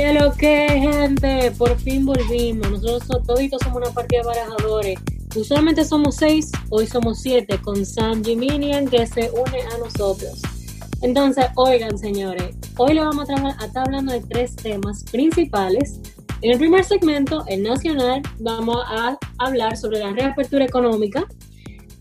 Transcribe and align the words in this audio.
¿Qué 0.00 0.14
lo 0.14 0.32
que, 0.32 0.66
gente? 0.66 1.50
Por 1.58 1.78
fin 1.78 2.06
volvimos. 2.06 2.70
Nosotros 2.70 3.22
toditos 3.26 3.60
somos 3.62 3.82
una 3.82 3.90
partida 3.90 4.22
de 4.22 4.28
barajadores. 4.28 4.98
Usualmente 5.36 5.84
somos 5.84 6.16
seis, 6.16 6.50
hoy 6.70 6.86
somos 6.86 7.20
siete, 7.20 7.60
con 7.60 7.84
Sam 7.84 8.24
Jiminian 8.24 8.88
que 8.88 9.06
se 9.06 9.30
une 9.30 9.60
a 9.60 9.76
nosotros. 9.76 10.40
Entonces, 11.02 11.44
oigan, 11.54 11.98
señores, 11.98 12.56
hoy 12.78 12.94
le 12.94 13.02
vamos 13.02 13.28
a, 13.28 13.50
estar 13.62 13.84
hablando 13.86 14.14
de 14.14 14.22
tres 14.22 14.56
temas 14.56 15.04
principales. 15.04 16.00
En 16.40 16.52
el 16.52 16.58
primer 16.58 16.82
segmento, 16.82 17.44
el 17.46 17.62
nacional, 17.62 18.22
vamos 18.38 18.78
a 18.86 19.18
hablar 19.36 19.76
sobre 19.76 19.98
la 19.98 20.14
reapertura 20.14 20.64
económica. 20.64 21.26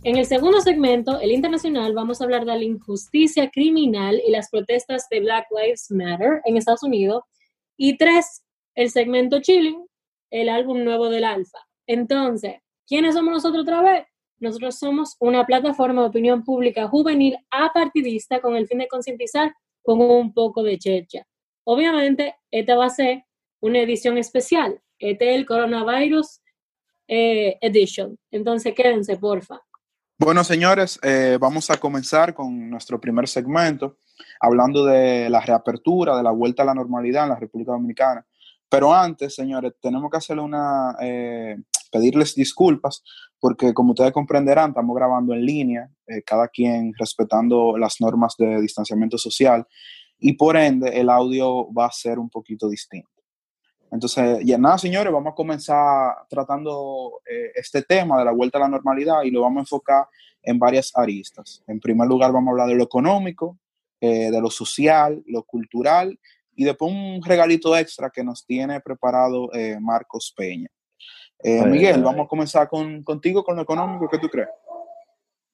En 0.06 0.16
el 0.16 0.26
segundo 0.26 0.62
segmento, 0.62 1.20
el 1.20 1.34
internacional, 1.34 1.94
vamos 1.94 2.22
a 2.22 2.24
hablar 2.24 2.46
de 2.46 2.56
la 2.56 2.64
injusticia 2.64 3.52
criminal 3.52 4.22
y 4.26 4.32
las 4.32 4.50
protestas 4.50 5.06
de 5.12 5.20
Black 5.20 5.48
Lives 5.52 5.92
Matter 5.92 6.40
en 6.46 6.56
Estados 6.56 6.84
Unidos. 6.84 7.24
Y 7.82 7.96
tres, 7.96 8.44
el 8.76 8.92
segmento 8.92 9.40
Chilling, 9.40 9.88
el 10.32 10.50
álbum 10.50 10.84
nuevo 10.84 11.10
del 11.10 11.24
Alfa. 11.24 11.60
Entonces, 11.88 12.56
¿quiénes 12.86 13.16
somos 13.16 13.32
nosotros 13.32 13.62
otra 13.62 13.82
vez? 13.82 14.06
Nosotros 14.38 14.78
somos 14.78 15.16
una 15.22 15.46
plataforma 15.46 16.02
de 16.02 16.10
opinión 16.10 16.44
pública 16.44 16.90
juvenil 16.90 17.38
apartidista 17.50 18.42
con 18.42 18.58
el 18.58 18.68
fin 18.68 18.80
de 18.80 18.90
concientizar 18.90 19.56
con 19.82 20.02
un 20.02 20.34
poco 20.34 20.62
de 20.62 20.78
checha. 20.78 21.26
Obviamente, 21.64 22.36
esta 22.52 22.76
va 22.76 22.88
a 22.88 22.90
ser 22.90 23.24
una 23.62 23.80
edición 23.80 24.18
especial. 24.18 24.82
Este 24.98 25.30
es 25.32 25.38
el 25.38 25.46
Coronavirus 25.46 26.42
eh, 27.08 27.58
Edition. 27.62 28.20
Entonces, 28.30 28.74
quédense, 28.76 29.16
porfa. 29.16 29.62
Bueno, 30.18 30.44
señores, 30.44 31.00
eh, 31.02 31.38
vamos 31.40 31.70
a 31.70 31.78
comenzar 31.78 32.34
con 32.34 32.70
nuestro 32.70 33.00
primer 33.00 33.26
segmento 33.30 34.00
hablando 34.40 34.86
de 34.86 35.30
la 35.30 35.42
reapertura, 35.42 36.16
de 36.18 36.24
la 36.24 36.32
vuelta 36.32 36.64
a 36.64 36.66
la 36.66 36.74
normalidad 36.74 37.24
en 37.24 37.30
la 37.30 37.36
República 37.36 37.72
Dominicana. 37.72 38.26
Pero 38.70 38.94
antes, 38.94 39.36
señores, 39.36 39.74
tenemos 39.82 40.10
que 40.12 40.18
hacerle 40.18 40.44
una, 40.44 40.96
eh, 41.02 41.58
pedirles 41.92 42.36
disculpas, 42.36 43.04
porque 43.40 43.74
como 43.74 43.92
ustedes 43.92 44.12
comprenderán, 44.12 44.70
estamos 44.70 44.96
grabando 44.96 45.34
en 45.34 45.46
línea, 45.46 45.90
eh, 46.08 46.22
cada 46.22 46.48
quien 46.48 46.94
respetando 46.98 47.78
las 47.78 48.00
normas 48.00 48.36
de 48.38 48.62
distanciamiento 48.62 49.18
social, 49.18 49.66
y 50.20 50.34
por 50.34 50.56
ende 50.56 51.00
el 51.00 51.10
audio 51.10 51.72
va 51.74 51.88
a 51.88 51.92
ser 51.92 52.20
un 52.20 52.30
poquito 52.30 52.70
distinto. 52.70 53.10
Entonces, 53.92 54.40
ya 54.46 54.58
nada, 54.58 54.78
señores, 54.78 55.12
vamos 55.12 55.32
a 55.32 55.36
comenzar 55.36 56.16
tratando 56.30 57.22
eh, 57.30 57.52
este 57.56 57.82
tema 57.82 58.20
de 58.20 58.26
la 58.26 58.32
vuelta 58.32 58.60
a 58.60 58.62
la 58.62 58.68
normalidad 58.68 59.24
y 59.24 59.32
lo 59.32 59.42
vamos 59.42 59.58
a 59.58 59.62
enfocar 59.62 60.08
en 60.44 60.60
varias 60.60 60.92
aristas. 60.96 61.64
En 61.66 61.80
primer 61.80 62.08
lugar, 62.08 62.32
vamos 62.32 62.50
a 62.50 62.52
hablar 62.52 62.68
de 62.68 62.76
lo 62.76 62.84
económico, 62.84 63.58
eh, 64.02 64.32
de 64.32 64.42
lo 64.42 64.50
social, 64.50 65.22
lo 65.28 65.44
cultural 65.44 66.20
y 66.56 66.66
después 66.66 66.92
un 66.92 67.22
regalito 67.24 67.76
extra 67.76 68.10
que 68.10 68.24
nos 68.24 68.46
tiene 68.46 68.82
preparado 68.82 69.52
eh, 69.54 69.78
Marcos 69.80 70.34
Peña. 70.36 70.70
Eh, 71.42 71.64
Miguel, 71.66 72.04
vamos 72.04 72.26
a 72.26 72.28
comenzar 72.28 72.68
con, 72.68 73.04
contigo 73.04 73.44
con 73.44 73.56
lo 73.56 73.62
económico, 73.62 74.10
¿qué 74.10 74.18
tú 74.18 74.30
crees? 74.30 74.50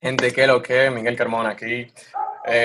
Gente, 0.01 0.33
¿qué 0.33 0.47
lo 0.47 0.61
que? 0.61 0.89
Miguel 0.89 1.15
Carmona 1.15 1.49
aquí, 1.49 1.87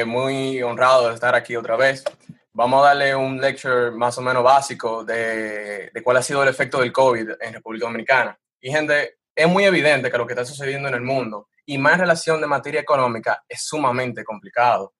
muy 0.06 0.62
honrado 0.62 1.08
de 1.08 1.14
estar 1.14 1.34
aquí 1.34 1.56
otra 1.56 1.76
vez. 1.76 2.04
Vamos 2.52 2.82
a 2.82 2.88
darle 2.88 3.14
un 3.14 3.40
lecture 3.40 3.90
más 3.90 4.18
o 4.18 4.22
menos 4.22 4.42
básico 4.42 5.04
de, 5.04 5.90
de 5.92 6.02
cuál 6.02 6.16
ha 6.16 6.22
sido 6.22 6.42
el 6.42 6.48
efecto 6.48 6.80
del 6.80 6.92
COVID 6.92 7.30
en 7.40 7.54
República 7.54 7.86
Dominicana. 7.86 8.38
Y 8.60 8.70
gente, 8.70 9.20
es 9.34 9.48
muy 9.48 9.64
evidente 9.64 10.10
que 10.10 10.18
lo 10.18 10.26
que 10.26 10.34
está 10.34 10.44
sucediendo 10.44 10.88
en 10.88 10.94
el 10.94 11.00
mundo 11.00 11.48
y 11.64 11.78
más 11.78 11.94
en 11.94 12.00
relación 12.00 12.40
de 12.40 12.46
materia 12.46 12.80
económica 12.80 13.44
es 13.48 13.62
sumamente 13.62 14.24
complicado. 14.24 14.92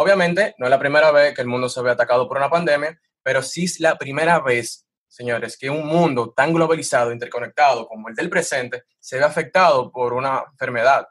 Obviamente, 0.00 0.54
no 0.58 0.66
es 0.66 0.70
la 0.70 0.78
primera 0.78 1.10
vez 1.10 1.34
que 1.34 1.40
el 1.40 1.48
mundo 1.48 1.68
se 1.68 1.82
ve 1.82 1.90
atacado 1.90 2.28
por 2.28 2.36
una 2.36 2.48
pandemia, 2.48 2.96
pero 3.20 3.42
sí 3.42 3.64
es 3.64 3.80
la 3.80 3.98
primera 3.98 4.38
vez, 4.38 4.86
señores, 5.08 5.58
que 5.58 5.68
un 5.68 5.84
mundo 5.84 6.32
tan 6.36 6.54
globalizado, 6.54 7.10
interconectado 7.10 7.88
como 7.88 8.08
el 8.08 8.14
del 8.14 8.30
presente, 8.30 8.84
se 9.00 9.18
ve 9.18 9.24
afectado 9.24 9.90
por 9.90 10.12
una 10.12 10.44
enfermedad. 10.52 11.08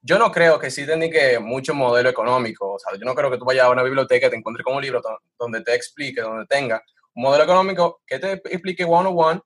Yo 0.00 0.18
no 0.18 0.32
creo 0.32 0.58
que 0.58 0.68
exista 0.68 0.96
ni 0.96 1.10
que 1.10 1.38
mucho 1.40 1.74
modelo 1.74 2.08
económico. 2.08 2.72
O 2.72 2.78
sea, 2.78 2.98
yo 2.98 3.04
no 3.04 3.14
creo 3.14 3.30
que 3.30 3.36
tú 3.36 3.44
vayas 3.44 3.66
a 3.66 3.70
una 3.70 3.82
biblioteca 3.82 4.28
y 4.28 4.30
te 4.30 4.36
encuentres 4.36 4.64
con 4.64 4.76
un 4.76 4.82
libro 4.82 5.02
donde 5.38 5.60
te 5.60 5.74
explique, 5.74 6.22
donde 6.22 6.46
tenga 6.46 6.82
un 7.14 7.24
modelo 7.24 7.44
económico 7.44 8.00
que 8.06 8.18
te 8.18 8.32
explique 8.32 8.82
one 8.82 9.10
on 9.10 9.14
one 9.14 9.40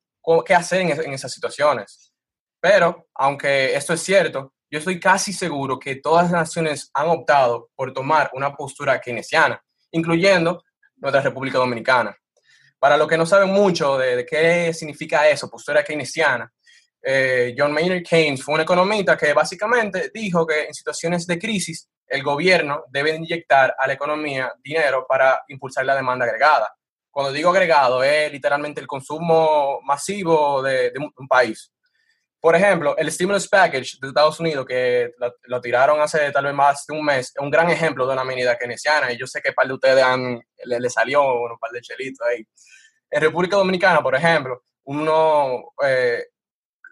qué 0.46 0.54
hacer 0.54 0.82
en, 0.82 0.90
en 0.90 1.12
esas 1.12 1.32
situaciones. 1.32 2.12
Pero, 2.60 3.08
aunque 3.16 3.74
esto 3.74 3.94
es 3.94 4.00
cierto, 4.00 4.54
yo 4.76 4.80
estoy 4.80 5.00
casi 5.00 5.32
seguro 5.32 5.78
que 5.78 5.96
todas 5.96 6.24
las 6.24 6.32
naciones 6.32 6.90
han 6.92 7.08
optado 7.08 7.70
por 7.74 7.94
tomar 7.94 8.30
una 8.34 8.54
postura 8.54 9.00
keynesiana, 9.00 9.58
incluyendo 9.90 10.62
nuestra 10.96 11.22
República 11.22 11.56
Dominicana. 11.56 12.14
Para 12.78 12.98
los 12.98 13.08
que 13.08 13.16
no 13.16 13.24
saben 13.24 13.48
mucho 13.48 13.96
de, 13.96 14.26
qué 14.26 14.74
significa 14.74 15.26
eso, 15.30 15.48
postura 15.48 15.82
keynesiana, 15.82 16.52
eh, 17.02 17.54
John 17.56 17.72
Maynard 17.72 18.02
Keynes 18.02 18.44
fue 18.44 18.54
un 18.54 18.60
economista 18.60 19.16
que 19.16 19.32
básicamente 19.32 20.10
dijo 20.12 20.46
que 20.46 20.66
en 20.66 20.74
situaciones 20.74 21.26
de 21.26 21.38
crisis 21.38 21.88
el 22.06 22.22
gobierno 22.22 22.84
debe 22.90 23.16
inyectar 23.16 23.74
a 23.78 23.86
la 23.86 23.94
economía 23.94 24.52
dinero 24.62 25.06
para 25.08 25.42
impulsar 25.48 25.86
la 25.86 25.94
demanda 25.94 26.26
agregada. 26.26 26.70
Cuando 27.10 27.32
digo 27.32 27.48
agregado 27.48 28.02
es 28.02 28.30
literalmente 28.30 28.82
el 28.82 28.86
consumo 28.86 29.80
masivo 29.84 30.62
de 30.62 30.92
un 31.16 31.26
país. 31.26 31.72
Por 32.46 32.54
ejemplo, 32.54 32.96
el 32.96 33.10
stimulus 33.10 33.48
package 33.48 33.98
de 34.00 34.06
Estados 34.06 34.38
Unidos, 34.38 34.64
que 34.64 35.10
lo, 35.46 35.60
tiraron 35.60 36.00
hace 36.00 36.30
tal 36.30 36.44
vez 36.44 36.54
más 36.54 36.86
de 36.86 36.96
un 36.96 37.04
mes, 37.04 37.32
es 37.34 37.42
un 37.42 37.50
gran 37.50 37.68
ejemplo 37.70 38.06
de 38.06 38.12
una 38.12 38.22
medida 38.22 38.56
keynesiana. 38.56 39.10
Y 39.10 39.18
yo 39.18 39.26
sé 39.26 39.42
que 39.42 39.52
par 39.52 39.66
de 39.66 39.74
ustedes 39.74 40.00
han, 40.04 40.40
le, 40.64 40.88
salió 40.88 41.24
un 41.24 41.58
par 41.58 41.72
de 41.72 41.80
chelitos 41.80 42.24
ahí. 42.24 42.46
En 43.10 43.20
República 43.20 43.56
Dominicana, 43.56 44.00
por 44.00 44.14
ejemplo, 44.14 44.62
uno, 44.84 45.72
eh, 45.84 46.22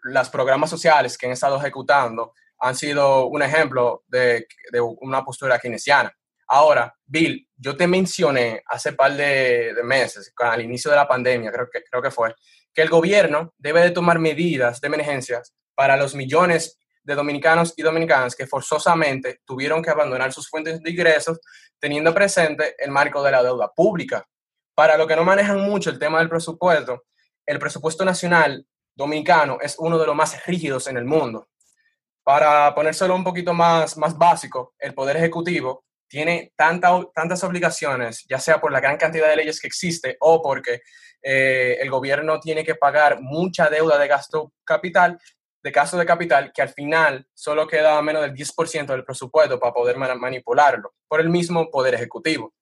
los 0.03 0.29
programas 0.29 0.71
sociales 0.71 1.17
que 1.17 1.27
han 1.27 1.33
estado 1.33 1.57
ejecutando 1.57 2.33
han 2.59 2.75
sido 2.75 3.27
un 3.27 3.41
ejemplo 3.41 4.03
de, 4.09 4.49
de 4.73 4.81
una 4.81 5.25
postura 5.25 5.61
keynesiana. 5.61 6.13
Ahora, 6.49 6.93
Bill, 7.07 7.49
yo 7.57 7.77
te 7.77 7.87
mencioné 7.87 8.61
hace 8.67 8.93
par 8.95 9.13
de, 9.13 9.73
de, 9.73 9.83
meses, 9.85 10.33
al 10.37 10.63
inicio 10.63 10.91
de 10.91 10.97
la 10.97 11.07
pandemia, 11.07 11.53
creo 11.53 11.69
que, 11.73 11.81
creo 11.85 12.03
que 12.03 12.11
fue, 12.11 12.35
que 12.75 12.83
el 12.83 12.89
gobierno 12.89 13.55
debe 13.57 13.83
de 13.83 13.91
tomar 13.91 14.19
medidas 14.19 14.81
de 14.81 14.89
emergencias 14.89 15.55
para 15.75 15.97
los 15.97 16.15
millones 16.15 16.79
de 17.05 17.15
dominicanos 17.15 17.75
y 17.77 17.83
dominicanas 17.83 18.35
que 18.35 18.47
forzosamente 18.47 19.41
tuvieron 19.45 19.83
que 19.83 19.91
abandonar 19.91 20.33
sus 20.33 20.49
fuentes 20.49 20.83
de 20.83 20.91
ingresos 20.91 21.39
teniendo 21.79 22.15
presente 22.15 22.75
el 22.79 22.91
marco 22.91 23.23
de 23.23 23.31
la 23.31 23.43
deuda 23.43 23.71
pública. 23.75 24.27
Para 24.75 24.97
los 24.97 25.07
que 25.07 25.17
no 25.17 25.25
manejan 25.25 25.61
mucho 25.61 25.91
el 25.91 25.99
tema 25.99 26.19
del 26.19 26.29
presupuesto, 26.29 27.05
el 27.47 27.59
presupuesto 27.59 28.05
nacional 28.05 28.67
dominicano 28.95 29.59
es 29.61 29.77
uno 29.79 29.99
de 29.99 30.07
los 30.07 30.17
más 30.17 30.45
rígidos 30.47 30.89
en 30.89 30.97
el 30.97 31.05
mundo. 31.05 31.49
Para 32.23 32.75
ponérselo 32.75 33.15
un 33.15 33.23
poquito 33.23 33.53
más, 33.53 33.99
más 33.99 34.17
básico, 34.17 34.75
el 34.79 34.95
Poder 34.95 35.19
Ejecutivo 35.19 35.85
tiene 36.09 36.53
tantas 36.57 37.45
obligaciones, 37.45 38.25
ya 38.29 38.39
sea 38.39 38.61
por 38.61 38.73
la 38.73 38.81
gran 38.81 38.97
cantidad 38.97 39.29
de 39.29 39.37
leyes 39.37 39.61
que 39.61 39.67
existe 39.67 40.17
o 40.21 40.41
porque 40.41 40.81
eh, 41.27 41.79
el 41.81 41.91
gobierno 41.91 42.39
tiene 42.39 42.63
que 42.65 42.75
pagar 42.75 43.23
mucha 43.23 43.71
deuda 43.71 43.97
de 43.97 44.07
gasto 44.07 44.53
capital, 44.63 45.19
de 45.63 45.71
gasto 45.71 45.97
de 45.97 46.05
capital, 46.05 46.53
que 46.53 46.61
al 46.61 46.69
final 46.69 47.27
solo 47.33 47.67
queda 47.67 48.01
menos 48.03 48.21
del 48.21 48.35
10% 48.35 48.87
del 48.87 49.05
presupuesto 49.05 49.59
para 49.59 49.73
poder 49.73 49.97
manipularlo 49.97 50.93
por 51.09 51.23
el 51.23 51.31
mismo 51.31 51.71
Poder 51.71 51.95
Ejecutivo. 51.95 52.53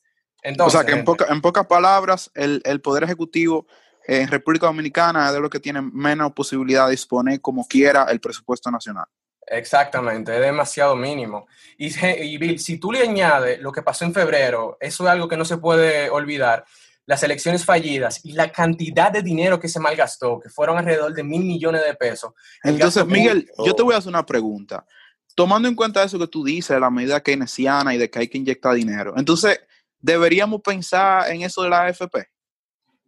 Entonces, 0.45 0.75
o 0.75 0.79
sea, 0.79 0.87
que 0.87 0.93
en, 0.93 1.05
en 1.29 1.41
pocas 1.41 1.67
palabras, 1.67 2.31
el, 2.35 2.63
el, 2.65 2.81
Poder 2.81 3.03
Ejecutivo 3.03 3.67
en 4.07 4.29
República 4.29 4.67
Dominicana 4.67 5.27
es 5.27 5.33
de 5.35 5.41
lo 5.41 5.51
que 5.51 5.59
tiene 5.59 5.83
menos 5.83 6.33
posibilidad 6.33 6.87
de 6.87 6.93
disponer 6.93 7.41
como 7.41 7.67
quiera 7.67 8.05
el 8.05 8.21
presupuesto 8.21 8.71
nacional. 8.71 9.07
Exactamente, 9.45 10.35
es 10.35 10.41
demasiado 10.41 10.95
mínimo. 10.95 11.47
Y, 11.77 11.89
y 11.89 12.59
si 12.59 12.79
tú 12.79 12.93
le 12.93 13.03
añades 13.03 13.61
lo 13.61 13.73
que 13.73 13.83
pasó 13.83 14.05
en 14.05 14.15
febrero, 14.15 14.77
eso 14.81 15.05
es 15.05 15.11
algo 15.11 15.29
que 15.29 15.37
no 15.37 15.45
se 15.45 15.59
puede 15.59 16.09
olvidar, 16.11 16.65
las 17.07 17.23
elecciones 17.23 17.65
fallidas 17.65 18.25
y 18.25 18.33
la 18.33 18.51
cantidad 18.53 19.11
de 19.11 19.23
dinero 19.23 19.59
que 19.59 19.69
se 19.69 19.81
malgastó, 19.81 20.39
que 20.41 20.49
fueron 20.49 20.79
alrededor 20.79 21.13
de 21.13 21.25
mil 21.25 21.43
millones 21.43 21.85
de 21.85 21.95
pesos. 21.95 22.33
Entonces, 22.63 23.07
Miguel, 23.07 23.51
yo 23.65 23.75
te 23.75 23.83
voy 23.83 23.95
a 23.95 23.99
hacer 23.99 24.11
una 24.11 24.25
pregunta. 24.25 24.87
Tomando 25.35 25.69
en 25.69 25.75
cuenta 25.75 26.03
eso 26.03 26.19
que 26.19 26.29
tú 26.29 26.45
dices, 26.45 26.79
la 26.79 26.91
medida 26.91 27.21
keynesiana 27.21 27.95
y 27.95 27.99
de 27.99 28.11
que 28.11 28.19
hay 28.19 28.29
que 28.29 28.39
inyectar 28.39 28.75
dinero, 28.75 29.15
entonces, 29.17 29.61
¿deberíamos 29.99 30.61
pensar 30.61 31.31
en 31.31 31.43
eso 31.43 31.63
de 31.63 31.71
la 31.71 31.85
AFP? 31.85 32.29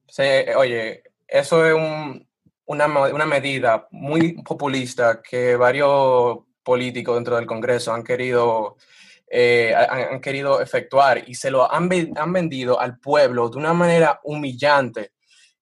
Sí, 0.08 0.22
oye, 0.56 1.02
eso 1.28 1.66
es 1.66 1.74
un, 1.74 2.26
una, 2.66 2.86
una 2.86 3.26
medida 3.26 3.86
muy 3.90 4.42
populista 4.42 5.20
que 5.22 5.56
varios 5.56 6.38
políticos 6.62 7.14
dentro 7.14 7.36
del 7.36 7.46
Congreso 7.46 7.92
han 7.92 8.02
querido, 8.02 8.76
eh, 9.36 9.74
han, 9.74 10.20
querido 10.20 10.60
efectuar 10.60 11.28
y 11.28 11.34
se 11.34 11.50
lo 11.50 11.68
han, 11.68 11.90
han, 12.16 12.32
vendido 12.32 12.78
al 12.78 13.00
pueblo 13.00 13.48
de 13.48 13.58
una 13.58 13.72
manera 13.72 14.20
humillante 14.22 15.14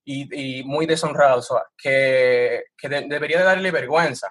y, 0.04 0.58
y 0.58 0.62
muy 0.62 0.84
deshonrada, 0.84 1.40
que, 1.74 2.64
que 2.76 2.88
debería 2.90 3.38
de 3.38 3.44
darle 3.44 3.70
vergüenza. 3.70 4.30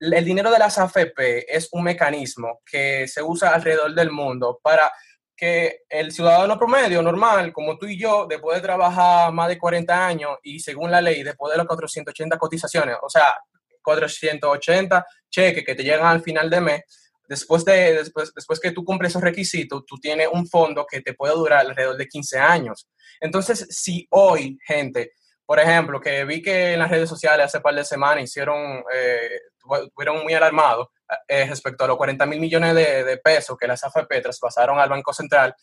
El 0.00 0.24
dinero 0.24 0.50
de 0.50 0.58
las 0.58 0.78
AFP 0.78 1.54
es 1.54 1.68
un 1.72 1.82
mecanismo 1.82 2.62
que 2.64 3.06
se 3.06 3.22
usa 3.22 3.54
alrededor 3.54 3.94
del 3.94 4.10
mundo 4.10 4.58
para 4.62 4.90
que 5.36 5.82
el 5.90 6.10
ciudadano 6.10 6.58
promedio 6.58 7.02
normal, 7.02 7.52
como 7.52 7.76
tú 7.76 7.84
y 7.84 7.98
yo, 7.98 8.26
después 8.26 8.56
de 8.56 8.62
trabajar 8.62 9.34
más 9.34 9.48
de 9.48 9.58
40 9.58 10.06
años 10.06 10.38
y 10.42 10.60
según 10.60 10.90
la 10.90 11.02
ley, 11.02 11.22
después 11.22 11.52
de 11.52 11.58
las 11.58 11.66
480 11.66 12.38
cotizaciones, 12.38 12.96
o 13.02 13.10
sea, 13.10 13.36
480 13.82 15.06
cheques 15.28 15.62
que 15.62 15.74
te 15.74 15.82
llegan 15.82 16.06
al 16.06 16.22
final 16.22 16.48
de 16.48 16.60
mes, 16.62 17.05
después, 17.28 17.64
de, 17.64 17.94
después, 17.94 18.32
después 18.34 18.60
que 18.60 18.72
tú 18.72 18.84
cumples 18.84 19.12
esos 19.12 19.22
requisitos, 19.22 19.84
tú 19.86 19.96
tienes 19.98 20.28
un 20.32 20.46
fondo 20.46 20.86
que 20.90 21.00
te 21.00 21.14
puede 21.14 21.34
durar 21.34 21.66
alrededor 21.66 21.96
de 21.96 22.08
15 22.08 22.38
años. 22.38 22.88
Entonces, 23.20 23.66
si 23.70 24.06
hoy, 24.10 24.58
gente, 24.66 25.12
por 25.46 25.60
ejemplo, 25.60 26.00
que 26.00 26.24
vi 26.24 26.42
que 26.42 26.72
en 26.72 26.80
las 26.80 26.90
redes 26.90 27.08
sociales 27.08 27.46
hace 27.46 27.60
par 27.60 27.74
de 27.74 27.84
semanas 27.84 28.24
hicieron, 28.24 28.82
eh, 28.92 29.40
estuvieron 29.84 30.24
muy 30.24 30.34
alarmados 30.34 30.88
eh, 31.28 31.46
respecto 31.46 31.84
a 31.84 31.86
los 31.86 31.96
40 31.96 32.26
mil 32.26 32.40
millones 32.40 32.74
de, 32.74 33.16
pesos 33.18 33.56
que 33.56 33.68
las 33.68 33.82
AFP 33.84 34.20
traspasaron 34.20 34.78
al 34.78 34.88
Banco 34.88 35.12
Central 35.12 35.54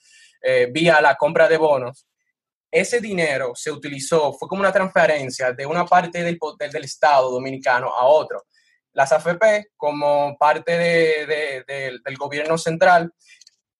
eh, 0.42 0.69
vía 0.71 1.01
la 1.01 1.15
compra 1.15 1.50
de 1.50 1.57
bonos. 1.57 2.07
Ese 2.71 3.01
dinero 3.01 3.51
se 3.56 3.71
utilizó, 3.71 4.33
fue 4.33 4.48
como 4.48 4.62
una 4.62 4.71
transferencia 4.71 5.51
de 5.51 5.65
una 5.65 5.86
parte 5.86 6.24
del, 6.24 6.39
del 6.57 6.83
Estado 6.83 7.30
dominicano 7.30 7.89
a 7.94 8.06
otro. 8.06 8.45
Las 8.93 9.11
AFP, 9.11 9.71
como 9.75 10.37
parte 10.37 10.77
de, 10.77 11.99
del 12.03 12.17
gobierno 12.17 12.57
central, 12.57 13.11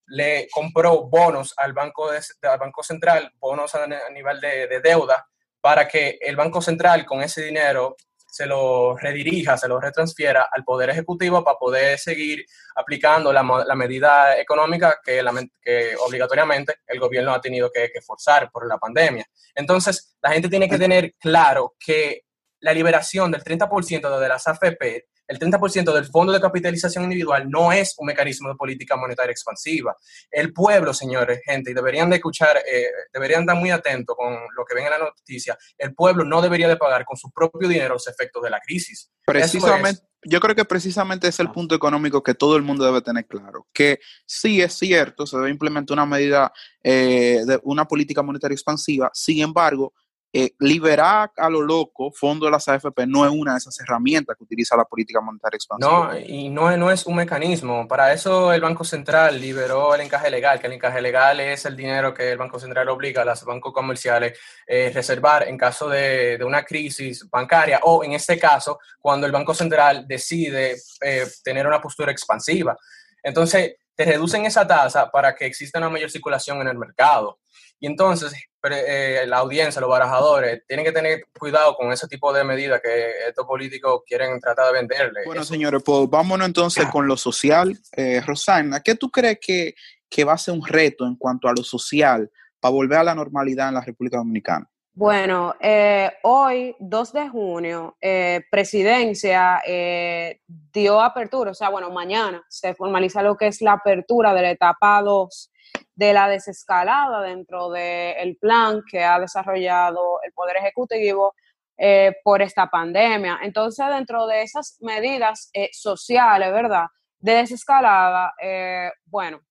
le 0.07 0.48
compró 0.51 1.04
bonos 1.07 1.54
al 1.57 1.74
Banco, 1.74 2.10
al 2.10 2.60
banco 2.60 2.83
Central, 2.83 3.31
bonos 3.39 3.74
a, 3.75 3.88
nivel 4.12 4.39
de, 4.42 4.81
deuda, 4.81 5.27
para 5.62 5.88
que 5.88 6.18
el 6.21 6.36
Banco 6.36 6.62
Central 6.62 7.06
con 7.06 7.21
ese 7.21 7.44
dinero 7.44 7.95
se 8.27 8.48
lo 8.48 8.98
redirija, 8.98 9.57
se 9.57 9.68
lo 9.68 9.80
retransfiera 9.80 10.50
al 10.51 10.63
Poder 10.63 10.89
Ejecutivo 10.89 11.44
para 11.44 11.57
poder 11.57 12.00
seguir 12.00 12.44
aplicando 12.75 13.31
la, 13.31 13.44
la 13.65 13.75
medida 13.75 14.39
económica 14.39 15.00
que, 15.04 15.21
la, 15.21 15.31
que, 15.62 15.95
obligatoriamente 15.98 16.77
el 16.88 17.00
gobierno 17.00 17.31
ha 17.31 17.39
tenido 17.39 17.71
que, 17.71 17.92
que, 17.94 18.01
forzar 18.01 18.50
por 18.51 18.68
la 18.68 18.80
pandemia. 18.80 19.25
Entonces, 19.54 20.15
la 20.19 20.31
gente 20.31 20.50
tiene 20.50 20.68
que 20.68 20.80
tener 20.80 21.13
claro 21.19 21.75
que 21.80 22.24
la 22.63 22.74
liberación 22.74 23.31
del 23.31 23.44
30% 23.44 24.19
de 24.19 24.27
las 24.27 24.48
AFP 24.48 25.06
el 25.27 25.39
30% 25.39 25.94
del 25.94 26.06
fondo 26.06 26.33
de 26.33 26.42
capitalización 26.42 27.06
individual 27.06 27.50
no 27.50 27.71
es 27.71 27.95
un 27.98 28.07
mecanismo 28.07 28.50
de 28.50 28.56
política 28.56 28.95
monetaria 28.98 29.31
expansiva. 29.31 29.95
El 30.30 30.51
pueblo, 30.51 30.94
señores, 30.94 31.39
gente, 31.45 31.71
y 31.71 31.74
deberían 31.74 32.10
de 32.10 32.18
escuchar, 32.18 32.57
eh, 32.57 32.88
deberían 33.12 33.42
estar 33.42 33.56
muy 33.56 33.71
atentos 33.71 34.15
con 34.18 34.33
lo 34.33 34.65
que 34.65 34.75
ven 34.75 34.86
en 34.86 34.92
la 34.92 34.98
noticia, 34.98 35.57
el 35.77 35.94
pueblo 35.94 36.25
no 36.25 36.42
debería 36.42 36.68
de 36.68 36.77
pagar 36.77 37.06
con 37.06 37.18
su 37.18 37.31
propio 37.31 37.68
dinero 37.68 37.94
los 37.94 38.07
efectos 38.07 38.44
de 38.44 38.50
la 38.50 38.60
crisis. 38.60 39.12
Precisamente, 39.25 40.01
yo 40.25 40.39
creo 40.39 40.56
que 40.56 40.65
precisamente 40.65 41.27
es 41.27 41.39
el 41.39 41.51
punto 41.51 41.75
económico 41.75 42.21
que 42.21 42.33
todo 42.33 42.56
el 42.57 42.63
mundo 42.63 42.86
debe 42.86 43.01
tener 43.01 43.25
claro, 43.25 43.68
que 43.74 44.00
sí 44.25 44.62
es 44.62 44.74
cierto, 44.74 45.25
se 45.25 45.38
debe 45.38 45.50
implementar 45.50 45.95
una 45.95 46.06
medida 46.06 46.51
eh, 46.83 47.42
de 47.45 47.60
una 47.63 47.86
política 47.86 48.21
monetaria 48.21 48.56
expansiva, 48.56 49.10
sin 49.13 49.42
embargo, 49.42 49.94
eh, 50.36 50.56
liberar 50.58 51.32
a 51.38 51.48
lo 51.48 51.62
loco 51.62 52.12
fondos 52.12 52.48
de 52.48 52.52
las 52.52 52.68
AFP 52.68 53.06
no 53.06 53.24
es 53.24 53.32
una 53.32 53.52
de 53.52 53.60
esas 53.60 53.80
herramientas 53.80 54.36
que 54.36 54.44
utiliza 54.44 54.76
la 54.76 54.84
política 54.84 55.22
monetaria 55.22 55.58
expansiva. 55.58 56.12
No, 56.12 56.18
y 56.18 56.50
no, 56.50 56.90
es 56.90 57.06
un 57.06 57.18
mecanismo. 57.18 57.88
Para 57.88 58.12
eso 58.12 58.52
el 58.52 58.60
Banco 58.60 58.84
Central 58.84 59.40
liberó 59.40 59.94
el 59.94 60.02
encaje 60.02 60.32
legal, 60.32 60.60
que 60.60 60.66
el 60.66 60.74
encaje 60.74 61.02
legal 61.02 61.40
es 61.40 61.66
el 61.66 61.76
dinero 61.76 62.16
que 62.16 62.32
el 62.32 62.40
Banco 62.40 62.60
Central 62.60 62.90
obliga 62.90 63.22
a 63.22 63.26
los 63.26 63.46
bancos 63.46 63.72
comerciales 63.72 64.40
eh, 64.66 64.92
reservar 64.92 65.48
en 65.48 65.56
caso 65.56 65.88
de, 65.88 66.40
de, 66.40 66.44
una 66.44 66.64
crisis 66.64 67.30
bancaria 67.30 67.80
o 67.84 68.04
en 68.04 68.14
este 68.14 68.40
caso 68.40 68.80
cuando 69.00 69.28
el 69.28 69.32
Banco 69.32 69.54
Central 69.54 70.08
decide 70.08 70.78
eh, 71.02 71.28
tener 71.44 71.68
una 71.68 71.80
postura 71.80 72.12
expansiva. 72.12 72.76
Entonces, 73.22 73.76
te 73.96 74.06
reducen 74.06 74.48
esa 74.48 74.66
tasa 74.66 75.12
para 75.12 75.36
que 75.36 75.46
exista 75.46 75.78
una 75.78 75.90
mayor 75.90 76.10
circulación 76.10 76.60
en 76.62 76.70
el 76.70 76.78
mercado. 76.80 77.38
Y 77.80 77.86
entonces 77.86 78.34
eh, 78.71 79.25
la 79.27 79.38
audiencia, 79.38 79.81
los 79.81 79.89
barajadores, 79.89 80.63
tienen 80.68 80.86
que 80.86 80.92
tener 80.92 81.25
cuidado 81.38 81.75
con 81.75 81.92
ese 81.92 82.07
tipo 82.07 82.31
de 82.31 82.44
medidas 82.44 82.81
que 82.81 83.27
estos 83.27 83.45
políticos 83.45 84.01
quieren 84.06 84.39
tratar 84.39 84.68
de 84.68 84.74
venderle. 84.74 85.21
Bueno, 85.25 85.44
señores, 85.44 85.81
pues 85.83 86.10
vámonos 86.10 86.48
entonces 86.48 86.86
con 86.92 87.07
lo 87.07 87.18
social. 87.18 87.77
Eh, 87.95 88.21
Rosana, 88.25 88.81
¿qué 88.81 88.95
tú 88.95 89.10
crees 89.10 89.39
que, 89.42 89.75
que 90.10 90.24
va 90.24 90.33
a 90.33 90.38
ser 90.38 90.54
un 90.54 90.65
reto 90.65 91.06
en 91.06 91.15
cuanto 91.15 91.48
a 91.48 91.54
lo 91.54 91.63
social 91.63 92.30
para 92.60 92.71
volver 92.71 93.00
a 93.00 93.04
la 93.04 93.15
normalidad 93.15 93.68
en 93.68 93.75
la 93.75 93.81
República 93.81 94.18
Dominicana? 94.18 94.69
Bueno, 94.95 95.56
eh, 95.60 96.12
hoy, 96.21 96.75
2 96.80 97.13
de 97.13 97.27
junio, 97.27 97.98
eh, 98.00 98.42
Presidencia 98.51 99.60
eh, 99.65 100.39
dio 100.48 101.01
apertura, 101.01 101.50
o 101.50 101.56
sea, 101.56 101.69
bueno, 101.69 101.89
mañana 101.89 102.44
se 102.48 102.75
formaliza 102.75 103.24
lo 103.24 103.36
que 103.36 103.48
es 103.48 103.60
la 103.62 103.74
apertura 103.74 104.36
de 104.36 104.44
la 104.44 104.51
etapa 104.51 105.01
2 105.01 105.51
de 105.95 106.13
la 106.13 106.28
desescalada 106.28 107.22
dentro 107.22 107.69
del 107.69 108.38
plan 108.38 108.81
que 108.90 109.04
ha 109.04 109.19
desarrollado 109.19 110.19
el 110.24 110.31
Poder 110.34 110.57
Ejecutivo 110.57 111.36
eh, 111.78 112.13
por 112.24 112.42
esta 112.42 112.68
pandemia. 112.68 113.40
Entonces, 113.42 113.86
dentro 113.88 114.28
de 114.28 114.44
esas 114.44 114.78
medidas 114.81 115.50
eh, 115.54 115.69
sociales, 115.72 116.51
¿verdad? 116.51 116.86
De 117.19 117.34
desescalada, 117.34 118.34
eh, 118.42 118.92
bueno, 119.06 119.42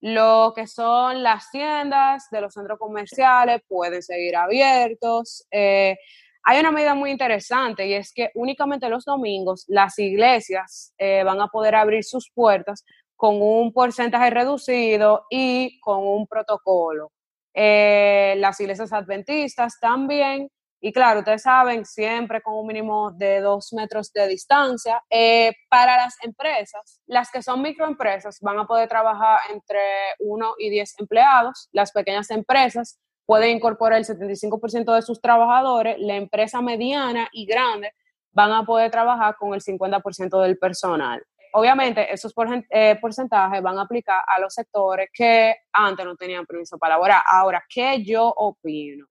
lo 0.00 0.52
que 0.54 0.66
son 0.66 1.22
las 1.22 1.50
tiendas 1.50 2.28
de 2.30 2.40
los 2.40 2.54
centros 2.54 2.78
comerciales 2.78 3.62
pueden 3.68 4.02
seguir 4.02 4.36
abiertos. 4.36 5.46
hay 5.50 6.60
una 6.60 6.72
medida 6.72 6.94
muy 6.94 7.10
interesante 7.12 7.86
y 7.86 7.94
es 7.94 8.12
que 8.12 8.30
únicamente 8.34 8.88
los 8.88 9.04
domingos 9.04 9.64
las 9.68 9.96
iglesias 10.00 10.92
van 10.98 11.40
a 11.40 11.46
poder 11.46 11.76
abrir 11.76 12.02
sus 12.02 12.30
puertas 12.34 12.84
con 13.22 13.40
un 13.40 13.72
porcentaje 13.72 14.30
reducido 14.30 15.26
y 15.30 15.78
con 15.78 16.04
un 16.04 16.26
protocolo. 16.26 17.12
Eh, 17.54 18.34
las 18.38 18.58
iglesias 18.58 18.92
adventistas 18.92 19.78
también, 19.78 20.50
y 20.80 20.92
claro, 20.92 21.20
ustedes 21.20 21.42
saben, 21.42 21.84
siempre 21.84 22.42
con 22.42 22.54
un 22.54 22.66
mínimo 22.66 23.12
de 23.12 23.40
dos 23.40 23.72
metros 23.74 24.12
de 24.12 24.26
distancia. 24.26 25.00
Eh, 25.08 25.52
para 25.68 25.98
las 25.98 26.16
empresas, 26.24 27.00
las 27.06 27.30
que 27.30 27.42
son 27.42 27.62
microempresas 27.62 28.40
van 28.40 28.58
a 28.58 28.66
poder 28.66 28.88
trabajar 28.88 29.38
entre 29.52 29.78
1 30.18 30.54
y 30.58 30.70
10 30.70 30.98
empleados. 30.98 31.68
Las 31.70 31.92
pequeñas 31.92 32.28
empresas 32.32 32.98
pueden 33.24 33.56
incorporar 33.56 34.00
el 34.00 34.04
75% 34.04 34.92
de 34.96 35.02
sus 35.02 35.20
trabajadores. 35.20 35.94
La 36.00 36.16
empresa 36.16 36.60
mediana 36.60 37.28
y 37.30 37.46
grande 37.46 37.92
van 38.32 38.50
a 38.50 38.64
poder 38.64 38.90
trabajar 38.90 39.36
con 39.36 39.54
el 39.54 39.60
50% 39.60 40.42
del 40.42 40.58
personal 40.58 41.24
obviamente 41.52 42.12
esos 42.12 42.32
eh, 42.70 42.98
porcentajes 43.00 43.62
van 43.62 43.78
a 43.78 43.82
aplicar 43.82 44.22
a 44.26 44.40
los 44.40 44.54
sectores 44.54 45.08
que 45.12 45.54
antes 45.72 46.04
no 46.04 46.16
tenían 46.16 46.46
permiso 46.46 46.78
para 46.78 46.94
laborar. 46.94 47.22
Ahora, 47.26 47.64
¿qué 47.68 48.02
yo 48.02 48.26
opino? 48.28 49.06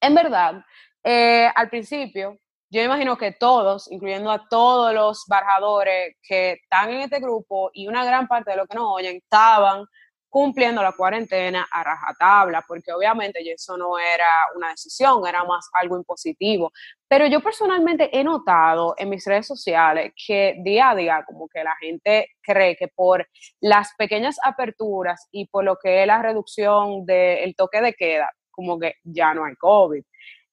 En 0.00 0.14
verdad, 0.14 0.64
eh, 1.04 1.50
al 1.54 1.68
principio, 1.68 2.38
yo 2.70 2.82
imagino 2.82 3.16
que 3.16 3.32
todos, 3.32 3.90
incluyendo 3.90 4.30
a 4.30 4.46
todos 4.48 4.94
los 4.94 5.24
barajadores 5.26 6.16
que 6.22 6.52
están 6.52 6.90
en 6.90 7.00
este 7.00 7.18
grupo 7.18 7.70
y 7.72 7.88
una 7.88 8.04
gran 8.04 8.28
parte 8.28 8.52
de 8.52 8.56
los 8.56 8.68
que 8.68 8.76
nos 8.76 8.86
oyen, 8.86 9.16
estaban 9.16 9.84
cumpliendo 10.30 10.82
la 10.82 10.92
cuarentena 10.92 11.68
a 11.70 11.82
rajatabla, 11.82 12.64
porque 12.66 12.92
obviamente 12.92 13.40
eso 13.52 13.76
no 13.76 13.98
era 13.98 14.28
una 14.54 14.70
decisión, 14.70 15.26
era 15.26 15.44
más 15.44 15.68
algo 15.74 15.96
impositivo. 15.96 16.72
Pero 17.08 17.26
yo 17.26 17.40
personalmente 17.40 18.16
he 18.16 18.22
notado 18.22 18.94
en 18.96 19.10
mis 19.10 19.26
redes 19.26 19.48
sociales 19.48 20.12
que 20.14 20.54
día 20.62 20.90
a 20.90 20.94
día 20.94 21.24
como 21.26 21.48
que 21.48 21.64
la 21.64 21.74
gente 21.80 22.28
cree 22.40 22.76
que 22.76 22.86
por 22.86 23.28
las 23.60 23.92
pequeñas 23.98 24.36
aperturas 24.44 25.28
y 25.32 25.48
por 25.48 25.64
lo 25.64 25.76
que 25.76 26.02
es 26.02 26.06
la 26.06 26.22
reducción 26.22 27.04
del 27.04 27.54
toque 27.56 27.82
de 27.82 27.94
queda, 27.94 28.30
como 28.50 28.78
que 28.78 28.94
ya 29.02 29.34
no 29.34 29.44
hay 29.44 29.56
COVID. 29.56 30.02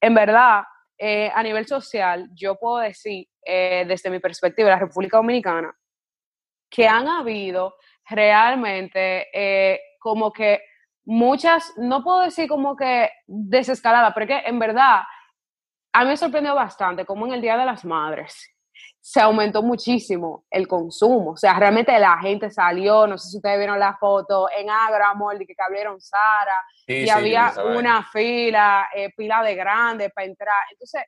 En 0.01 0.15
verdad, 0.15 0.63
eh, 0.97 1.31
a 1.33 1.43
nivel 1.43 1.67
social, 1.67 2.27
yo 2.33 2.55
puedo 2.55 2.77
decir, 2.77 3.27
eh, 3.45 3.85
desde 3.87 4.09
mi 4.09 4.19
perspectiva, 4.19 4.69
la 4.69 4.79
República 4.79 5.17
Dominicana, 5.17 5.71
que 6.69 6.87
han 6.87 7.07
habido 7.07 7.75
realmente 8.09 9.27
eh, 9.33 9.79
como 9.99 10.31
que 10.31 10.61
muchas, 11.05 11.73
no 11.77 12.03
puedo 12.03 12.21
decir 12.21 12.47
como 12.47 12.75
que 12.75 13.09
desescalada, 13.25 14.13
pero 14.13 14.27
que 14.27 14.39
en 14.45 14.59
verdad 14.59 15.01
a 15.93 16.03
mí 16.03 16.09
me 16.09 16.17
sorprendió 16.17 16.53
bastante 16.53 17.05
como 17.05 17.25
en 17.25 17.33
el 17.33 17.41
Día 17.41 17.57
de 17.57 17.65
las 17.65 17.85
Madres 17.85 18.53
se 19.07 19.21
aumentó 19.21 19.63
muchísimo 19.63 20.43
el 20.49 20.67
consumo. 20.67 21.31
O 21.31 21.37
sea, 21.37 21.53
realmente 21.53 21.97
la 21.97 22.17
gente 22.17 22.51
salió, 22.51 23.07
no 23.07 23.17
sé 23.17 23.29
si 23.29 23.37
ustedes 23.37 23.57
vieron 23.57 23.79
la 23.79 23.95
foto, 23.95 24.49
en 24.53 24.69
Agramol, 24.69 25.39
de 25.39 25.45
que 25.45 25.55
abrieron 25.65 26.01
Sara, 26.01 26.65
y 26.85 27.09
había 27.09 27.53
una 27.73 28.03
fila, 28.03 28.89
eh, 28.93 29.13
pila 29.15 29.41
de 29.43 29.55
grande 29.55 30.09
para 30.09 30.27
entrar. 30.27 30.63
Entonces, 30.71 31.03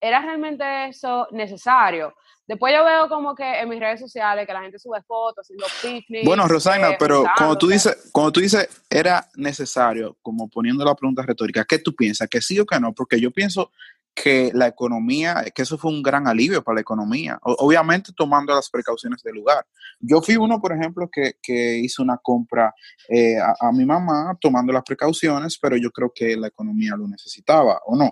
¿era 0.00 0.20
realmente 0.20 0.86
eso 0.86 1.28
necesario? 1.32 2.14
Después 2.46 2.74
yo 2.74 2.84
veo 2.84 3.08
como 3.08 3.34
que 3.34 3.60
en 3.60 3.68
mis 3.68 3.78
redes 3.78 4.00
sociales 4.00 4.46
que 4.46 4.52
la 4.52 4.62
gente 4.62 4.78
sube 4.78 5.00
fotos 5.02 5.48
y 5.50 5.54
los 5.54 5.72
picnics. 5.80 6.24
Bueno, 6.24 6.48
Rosana, 6.48 6.90
eh, 6.90 6.96
pero 6.98 7.24
cuando 7.36 7.56
tú 7.56 7.68
dices, 7.68 8.10
cuando 8.10 8.32
tú 8.32 8.40
dices 8.40 8.68
era 8.90 9.28
necesario, 9.36 10.16
como 10.20 10.48
poniendo 10.48 10.84
la 10.84 10.94
pregunta 10.94 11.22
retórica, 11.22 11.64
¿qué 11.64 11.78
tú 11.78 11.94
piensas? 11.94 12.28
¿Que 12.28 12.40
sí 12.40 12.58
o 12.58 12.66
que 12.66 12.80
no? 12.80 12.92
Porque 12.92 13.20
yo 13.20 13.30
pienso 13.30 13.70
que 14.14 14.50
la 14.54 14.66
economía, 14.66 15.44
que 15.54 15.62
eso 15.62 15.78
fue 15.78 15.90
un 15.90 16.02
gran 16.02 16.26
alivio 16.26 16.62
para 16.62 16.76
la 16.76 16.80
economía, 16.80 17.38
obviamente 17.42 18.12
tomando 18.14 18.54
las 18.54 18.68
precauciones 18.68 19.22
del 19.22 19.34
lugar. 19.34 19.64
Yo 19.98 20.20
fui 20.20 20.36
uno, 20.36 20.60
por 20.60 20.72
ejemplo, 20.72 21.08
que, 21.10 21.34
que 21.42 21.78
hizo 21.78 22.02
una 22.02 22.18
compra 22.18 22.74
eh, 23.08 23.38
a, 23.38 23.72
mi 23.72 23.84
mamá 23.84 24.36
tomando 24.40 24.72
las 24.72 24.82
precauciones, 24.82 25.58
pero 25.58 25.76
yo 25.76 25.90
creo 25.90 26.12
que 26.14 26.36
la 26.36 26.48
economía 26.48 26.96
lo 26.96 27.06
necesitaba, 27.08 27.80
¿o 27.86 27.96
no? 27.96 28.10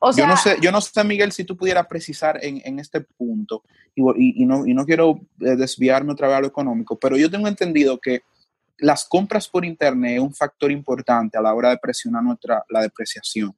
O 0.00 0.12
sea, 0.12 0.24
yo, 0.24 0.28
no 0.28 0.36
sé, 0.36 0.56
yo 0.60 0.72
no 0.72 0.80
sé, 0.80 1.04
Miguel, 1.04 1.32
si 1.32 1.44
tú 1.44 1.56
pudieras 1.56 1.86
precisar 1.86 2.38
en, 2.44 2.60
en 2.64 2.78
este 2.78 3.00
punto, 3.00 3.62
y, 3.94 4.42
y, 4.42 4.46
no, 4.46 4.66
y 4.66 4.74
no 4.74 4.84
quiero 4.84 5.20
eh, 5.40 5.56
desviarme 5.56 6.12
otra 6.12 6.28
vez 6.28 6.36
a 6.36 6.40
lo 6.40 6.46
económico, 6.46 6.98
pero 6.98 7.16
yo 7.16 7.30
tengo 7.30 7.48
entendido 7.48 7.98
que 7.98 8.22
las 8.78 9.04
compras 9.04 9.48
por 9.48 9.64
Internet 9.64 10.16
es 10.16 10.20
un 10.20 10.34
factor 10.34 10.70
importante 10.72 11.38
a 11.38 11.42
la 11.42 11.54
hora 11.54 11.70
de 11.70 11.78
presionar 11.78 12.22
nuestra, 12.22 12.64
la 12.68 12.80
depreciación 12.82 13.54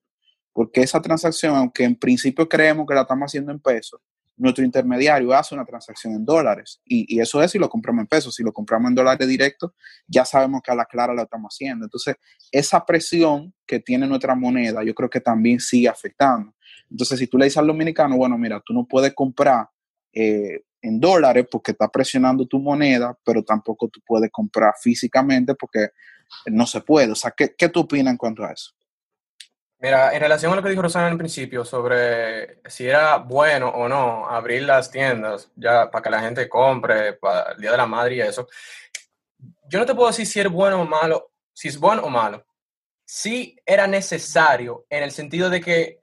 porque 0.54 0.82
esa 0.82 1.02
transacción, 1.02 1.56
aunque 1.56 1.82
en 1.82 1.96
principio 1.96 2.48
creemos 2.48 2.86
que 2.86 2.94
la 2.94 3.02
estamos 3.02 3.26
haciendo 3.26 3.50
en 3.50 3.58
pesos, 3.58 4.00
nuestro 4.36 4.64
intermediario 4.64 5.32
hace 5.32 5.54
una 5.54 5.64
transacción 5.64 6.14
en 6.14 6.24
dólares. 6.24 6.80
Y, 6.84 7.20
eso 7.20 7.42
es 7.42 7.50
si 7.52 7.58
lo 7.58 7.68
compramos 7.68 8.02
en 8.02 8.06
pesos. 8.06 8.34
Si 8.34 8.42
lo 8.42 8.52
compramos 8.52 8.88
en 8.88 8.94
dólares 8.94 9.28
directos, 9.28 9.72
ya 10.06 10.24
sabemos 10.24 10.60
que 10.62 10.72
a 10.72 10.74
la 10.74 10.86
clara 10.86 11.14
lo 11.14 11.22
estamos 11.22 11.54
haciendo. 11.54 11.84
Entonces, 11.84 12.16
esa 12.50 12.84
presión 12.84 13.54
que 13.66 13.80
tiene 13.80 14.06
nuestra 14.06 14.34
moneda, 14.34 14.82
yo 14.82 14.94
creo 14.94 15.08
que 15.08 15.20
también 15.20 15.60
sigue 15.60 15.88
afectando. 15.88 16.54
Entonces, 16.90 17.18
si 17.18 17.26
tú 17.26 17.38
le 17.38 17.46
dices 17.46 17.58
al 17.58 17.66
dominicano, 17.66 18.16
bueno, 18.16 18.36
mira, 18.36 18.60
tú 18.64 18.72
no 18.72 18.86
puedes 18.86 19.14
comprar 19.14 19.68
eh, 20.12 20.62
en 20.82 21.00
dólares 21.00 21.46
porque 21.50 21.72
está 21.72 21.88
presionando 21.88 22.46
tu 22.46 22.58
moneda, 22.58 23.16
pero 23.24 23.42
tampoco 23.42 23.88
tú 23.88 24.00
puedes 24.04 24.30
comprar 24.30 24.74
físicamente 24.80 25.54
porque 25.54 25.88
no 26.46 26.66
se 26.66 26.80
puede. 26.80 27.12
O 27.12 27.16
sea, 27.16 27.30
¿qué, 27.30 27.54
qué 27.56 27.68
tú 27.68 27.80
opinas 27.80 28.12
en 28.12 28.18
cuanto 28.18 28.44
a 28.44 28.52
eso? 28.52 28.72
Mira, 29.84 30.14
en 30.14 30.20
relación 30.20 30.50
a 30.50 30.56
lo 30.56 30.62
que 30.62 30.70
dijo 30.70 30.80
Rosana 30.80 31.10
el 31.10 31.18
principio 31.18 31.62
sobre 31.62 32.62
si 32.70 32.88
era 32.88 33.18
bueno 33.18 33.68
o 33.68 33.86
no 33.86 34.26
abrir 34.26 34.62
las 34.62 34.90
tiendas 34.90 35.50
ya 35.56 35.90
para 35.90 36.02
que 36.02 36.08
la 36.08 36.20
gente 36.20 36.48
compre 36.48 37.12
para 37.12 37.52
el 37.52 37.60
Día 37.60 37.72
de 37.72 37.76
la 37.76 37.84
Madre 37.84 38.14
y 38.14 38.20
eso, 38.22 38.48
yo 39.68 39.78
no 39.78 39.84
te 39.84 39.94
puedo 39.94 40.08
decir 40.08 40.26
si 40.26 40.40
es 40.40 40.48
bueno 40.48 40.80
o 40.80 40.86
malo, 40.86 41.32
si 41.52 41.68
es 41.68 41.78
bueno 41.78 42.00
o 42.00 42.08
malo. 42.08 42.46
Sí 43.04 43.58
era 43.66 43.86
necesario 43.86 44.86
en 44.88 45.02
el 45.02 45.10
sentido 45.10 45.50
de 45.50 45.60
que 45.60 45.98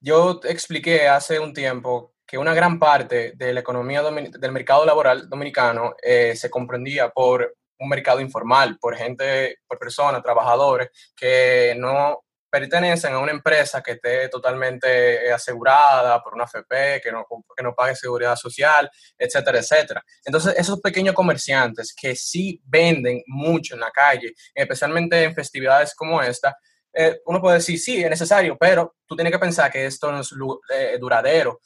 yo 0.00 0.40
te 0.40 0.50
expliqué 0.50 1.06
hace 1.06 1.38
un 1.38 1.54
tiempo 1.54 2.14
que 2.26 2.36
una 2.36 2.52
gran 2.52 2.80
parte 2.80 3.34
de 3.36 3.52
la 3.52 3.60
economía 3.60 4.02
del 4.02 4.50
mercado 4.50 4.84
laboral 4.84 5.28
dominicano 5.28 5.94
eh, 6.02 6.34
se 6.34 6.50
comprendía 6.50 7.10
por 7.10 7.54
un 7.78 7.88
mercado 7.88 8.18
informal, 8.18 8.76
por 8.80 8.96
gente, 8.96 9.58
por 9.68 9.78
personas, 9.78 10.20
trabajadores 10.20 10.90
que 11.14 11.76
no 11.78 12.23
pertenecen 12.54 13.12
a 13.12 13.18
una 13.18 13.32
empresa 13.32 13.82
que 13.82 13.92
esté 13.92 14.28
totalmente 14.28 15.26
eh, 15.26 15.32
asegurada 15.32 16.22
por 16.22 16.34
una 16.34 16.44
FP, 16.44 17.00
que 17.02 17.10
no, 17.10 17.26
que 17.56 17.64
no 17.64 17.74
pague 17.74 17.96
seguridad 17.96 18.36
social, 18.36 18.88
etcétera, 19.18 19.58
etcétera. 19.58 20.04
Entonces, 20.24 20.54
esos 20.56 20.80
pequeños 20.80 21.16
comerciantes 21.16 21.92
que 21.92 22.14
sí 22.14 22.62
venden 22.64 23.24
mucho 23.26 23.74
en 23.74 23.80
la 23.80 23.90
calle, 23.90 24.34
especialmente 24.54 25.24
en 25.24 25.34
festividades 25.34 25.96
como 25.96 26.22
esta, 26.22 26.56
eh, 26.92 27.18
uno 27.26 27.40
puede 27.40 27.56
decir, 27.56 27.76
sí, 27.76 28.04
es 28.04 28.08
necesario, 28.08 28.56
pero 28.56 28.98
tú 29.04 29.16
tienes 29.16 29.32
que 29.32 29.40
pensar 29.40 29.68
que 29.72 29.86
esto 29.86 30.12
no 30.12 30.20
es 30.20 30.32
eh, 30.72 30.96
duradero. 31.00 31.58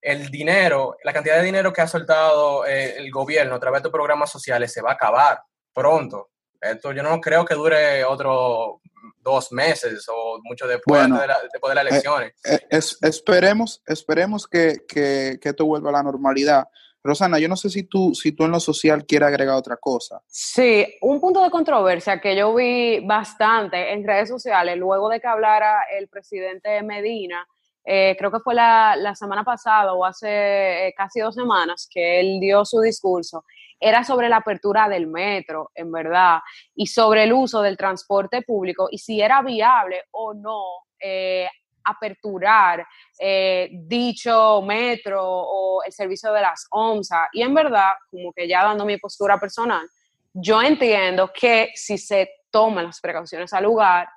El 0.00 0.28
dinero, 0.28 0.98
la 1.02 1.12
cantidad 1.12 1.38
de 1.38 1.46
dinero 1.46 1.72
que 1.72 1.80
ha 1.80 1.88
soltado 1.88 2.64
el 2.64 3.10
gobierno 3.10 3.56
a 3.56 3.58
través 3.58 3.82
de 3.82 3.90
programas 3.90 4.30
sociales 4.30 4.72
se 4.72 4.82
va 4.82 4.90
a 4.90 4.94
acabar 4.94 5.40
pronto. 5.74 6.28
Esto 6.60 6.92
yo 6.92 7.02
no 7.02 7.20
creo 7.20 7.44
que 7.44 7.54
dure 7.56 8.04
otro 8.04 8.80
dos 9.20 9.52
meses 9.52 10.06
o 10.08 10.40
mucho 10.42 10.66
después, 10.66 11.02
de, 11.02 11.08
la, 11.26 11.38
después 11.52 11.70
de 11.70 11.74
las 11.74 11.84
eh, 11.84 11.88
elecciones. 11.88 12.32
Eh, 12.44 12.60
esperemos 13.02 13.82
esperemos 13.86 14.46
que, 14.46 14.84
que, 14.88 15.38
que, 15.40 15.48
esto 15.50 15.66
vuelva 15.66 15.90
a 15.90 15.94
la 15.94 16.02
normalidad. 16.02 16.68
Rosana, 17.02 17.38
yo 17.38 17.48
no 17.48 17.56
sé 17.56 17.70
si 17.70 17.84
tú, 17.84 18.14
si 18.14 18.32
tú 18.32 18.44
en 18.44 18.50
lo 18.50 18.60
social 18.60 19.06
quieres 19.06 19.28
agregar 19.28 19.56
otra 19.56 19.76
cosa. 19.76 20.20
Sí, 20.26 20.86
un 21.00 21.20
punto 21.20 21.42
de 21.42 21.50
controversia 21.50 22.20
que 22.20 22.36
yo 22.36 22.54
vi 22.54 23.00
bastante 23.06 23.92
en 23.92 24.06
redes 24.06 24.28
sociales 24.28 24.76
luego 24.76 25.08
de 25.08 25.20
que 25.20 25.26
hablara 25.26 25.84
el 25.96 26.08
presidente 26.08 26.82
Medina, 26.82 27.46
eh, 27.84 28.16
creo 28.18 28.30
que 28.30 28.40
fue 28.40 28.54
la, 28.54 28.96
la, 28.96 29.14
semana 29.14 29.44
pasada 29.44 29.94
o 29.94 30.04
hace 30.04 30.92
casi 30.96 31.20
dos 31.20 31.34
semanas 31.34 31.88
que 31.90 32.20
él 32.20 32.38
dio 32.40 32.64
su 32.64 32.80
discurso, 32.80 33.44
era 33.80 34.04
sobre 34.04 34.28
la 34.28 34.38
apertura 34.38 34.88
del 34.88 35.06
metro, 35.06 35.70
en 35.74 35.92
verdad, 35.92 36.40
y 36.74 36.86
sobre 36.86 37.24
el 37.24 37.32
uso 37.32 37.62
del 37.62 37.76
transporte 37.76 38.42
público 38.42 38.88
y 38.90 38.98
si 38.98 39.20
era 39.20 39.42
viable 39.42 40.04
o 40.12 40.34
no 40.34 40.62
eh, 41.00 41.48
aperturar 41.84 42.86
eh, 43.18 43.68
dicho 43.72 44.62
metro 44.62 45.22
o 45.24 45.82
el 45.82 45.92
servicio 45.92 46.32
de 46.32 46.42
las 46.42 46.66
OMSA. 46.70 47.28
Y 47.32 47.42
en 47.42 47.54
verdad, 47.54 47.92
como 48.10 48.32
que 48.32 48.46
ya 48.46 48.64
dando 48.64 48.84
mi 48.84 48.98
postura 48.98 49.38
personal, 49.38 49.88
yo 50.32 50.60
entiendo 50.62 51.30
que 51.32 51.70
si 51.74 51.98
se 51.98 52.30
toman 52.50 52.86
las 52.86 53.00
precauciones 53.00 53.52
al 53.52 53.64
lugar, 53.64 54.08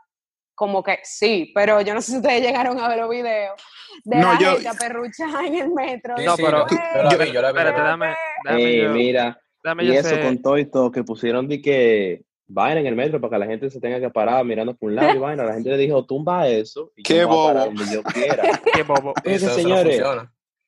como 0.54 0.84
que 0.84 1.00
sí, 1.04 1.52
pero 1.56 1.82
yo 1.82 1.94
no 1.94 2.02
sé 2.02 2.12
si 2.12 2.18
ustedes 2.18 2.42
llegaron 2.42 2.80
a 2.80 2.88
ver 2.88 3.00
los 3.00 3.10
videos 3.10 3.60
de 4.04 4.18
la 4.18 4.38
gente 4.38 4.68
aperruchada 4.68 5.46
en 5.46 5.56
el 5.56 5.72
metro. 5.72 6.16
no, 6.18 6.36
pero 6.36 6.68
yo, 6.70 7.04
la 7.04 7.18
vi, 7.18 7.32
yo 7.32 7.42
la 7.42 7.52
vi. 7.52 7.58
Espérate, 7.58 7.82
dame, 7.82 8.16
dame 8.44 8.90
mira, 8.90 9.42
y 9.82 9.92
eso 9.92 10.20
con 10.22 10.42
todo 10.42 10.58
y 10.58 10.66
todo, 10.66 10.92
que 10.92 11.04
pusieron 11.04 11.48
de 11.48 11.62
que 11.62 12.24
vayan 12.48 12.80
en 12.80 12.88
el 12.88 12.96
metro 12.96 13.22
para 13.22 13.36
que 13.36 13.40
la 13.40 13.46
gente 13.46 13.70
se 13.70 13.80
tenga 13.80 14.00
que 14.00 14.10
parar 14.10 14.44
mirando 14.46 14.76
por 14.76 14.90
un 14.90 14.96
lado 14.96 15.16
y 15.16 15.20
vaina. 15.20 15.44
La 15.44 15.54
gente 15.54 15.70
le 15.70 15.78
dijo, 15.78 16.06
tumba 16.06 16.48
eso. 16.48 16.92
Y 16.96 17.04
Qué 17.04 17.26
bobo. 17.26 17.54
donde 17.54 17.84
yo 17.92 18.04
quiera. 18.04 18.62
Qué 18.74 18.84
bobo. 18.84 19.14
Eso, 19.24 19.50
señores, 19.50 20.02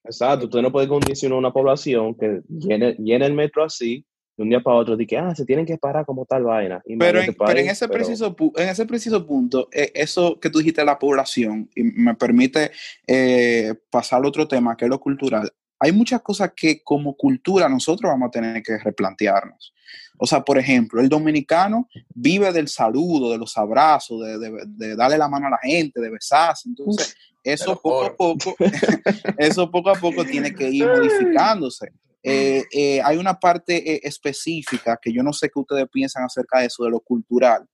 exacto, 0.04 0.50
tú 0.50 0.62
no 0.62 0.72
puedes 0.72 0.90
condicionar 0.90 1.38
una 1.38 1.52
población 1.52 2.16
que 2.16 2.42
llene, 2.50 2.94
llene 3.00 3.26
el 3.26 3.34
metro 3.34 3.64
así 3.64 4.06
de 4.36 4.44
un 4.44 4.50
día 4.50 4.62
para 4.62 4.78
otro, 4.78 4.98
de 4.98 5.06
que, 5.06 5.16
ah, 5.16 5.36
se 5.36 5.46
tienen 5.46 5.66
que 5.66 5.78
parar 5.78 6.06
como 6.06 6.26
tal 6.26 6.44
vaina. 6.44 6.82
pero, 6.98 7.20
en, 7.20 7.36
pero 7.36 7.60
en, 7.60 7.70
ese 7.70 7.88
preciso, 7.88 8.36
en 8.56 8.70
ese 8.70 8.86
preciso 8.88 9.26
punto, 9.28 9.70
eh, 9.72 9.92
eso 9.94 10.40
que 10.40 10.50
tú 10.50 10.58
dijiste 10.58 10.82
de 10.82 10.86
la 10.86 10.98
población, 10.98 11.70
y 11.76 11.84
me 11.84 12.16
permite 12.16 12.72
eh, 13.06 13.76
pasar 13.92 14.20
al 14.20 14.26
otro 14.26 14.48
tema, 14.48 14.76
que 14.76 14.86
es 14.86 14.90
lo 14.90 15.00
cultural 15.00 15.52
hay 15.84 15.92
muchas 15.92 16.22
cosas 16.22 16.54
que 16.56 16.82
como 16.82 17.14
cultura 17.18 17.68
nosotros 17.68 18.10
vamos 18.10 18.30
a 18.30 18.32
tener 18.32 18.64
que 18.64 18.78
replantearnos. 18.78 19.74
O 20.18 20.26
sea, 20.26 20.42
por 20.42 20.58
ejemplo, 20.58 21.02
el 21.02 21.10
dominicano 21.10 21.90
vive 22.16 22.54
del 22.54 22.70
saludo, 22.70 23.34
de 23.34 23.38
los 23.38 23.58
abrazos, 23.58 24.22
de, 24.40 24.96
darle 24.96 25.18
la 25.18 25.28
mano 25.28 25.48
a 25.48 25.50
la 25.50 25.60
gente, 25.62 26.00
de 26.00 26.10
besarse. 26.10 26.70
Entonces, 26.70 27.18
eso 27.44 27.78
poco 27.82 28.06
a 28.06 28.16
poco, 28.16 28.56
eso 29.38 29.70
poco 29.70 29.90
a 29.90 29.96
poco 29.96 30.24
tiene 30.24 30.56
que 30.56 30.70
ir 30.70 30.88
modificándose. 30.88 31.92
Eh, 32.24 32.64
eh, 32.72 33.02
hay 33.04 33.18
una 33.18 33.38
parte 33.38 33.96
eh, 33.96 34.00
específica 34.04 34.98
que 35.02 35.12
yo 35.12 35.22
no 35.22 35.34
sé 35.34 35.50
qué 35.50 35.60
ustedes 35.60 35.90
piensan 35.92 36.24
acerca 36.24 36.60
de 36.60 36.68
eso, 36.68 36.86
de 36.86 36.92
lo 36.92 37.02
cultural, 37.02 37.68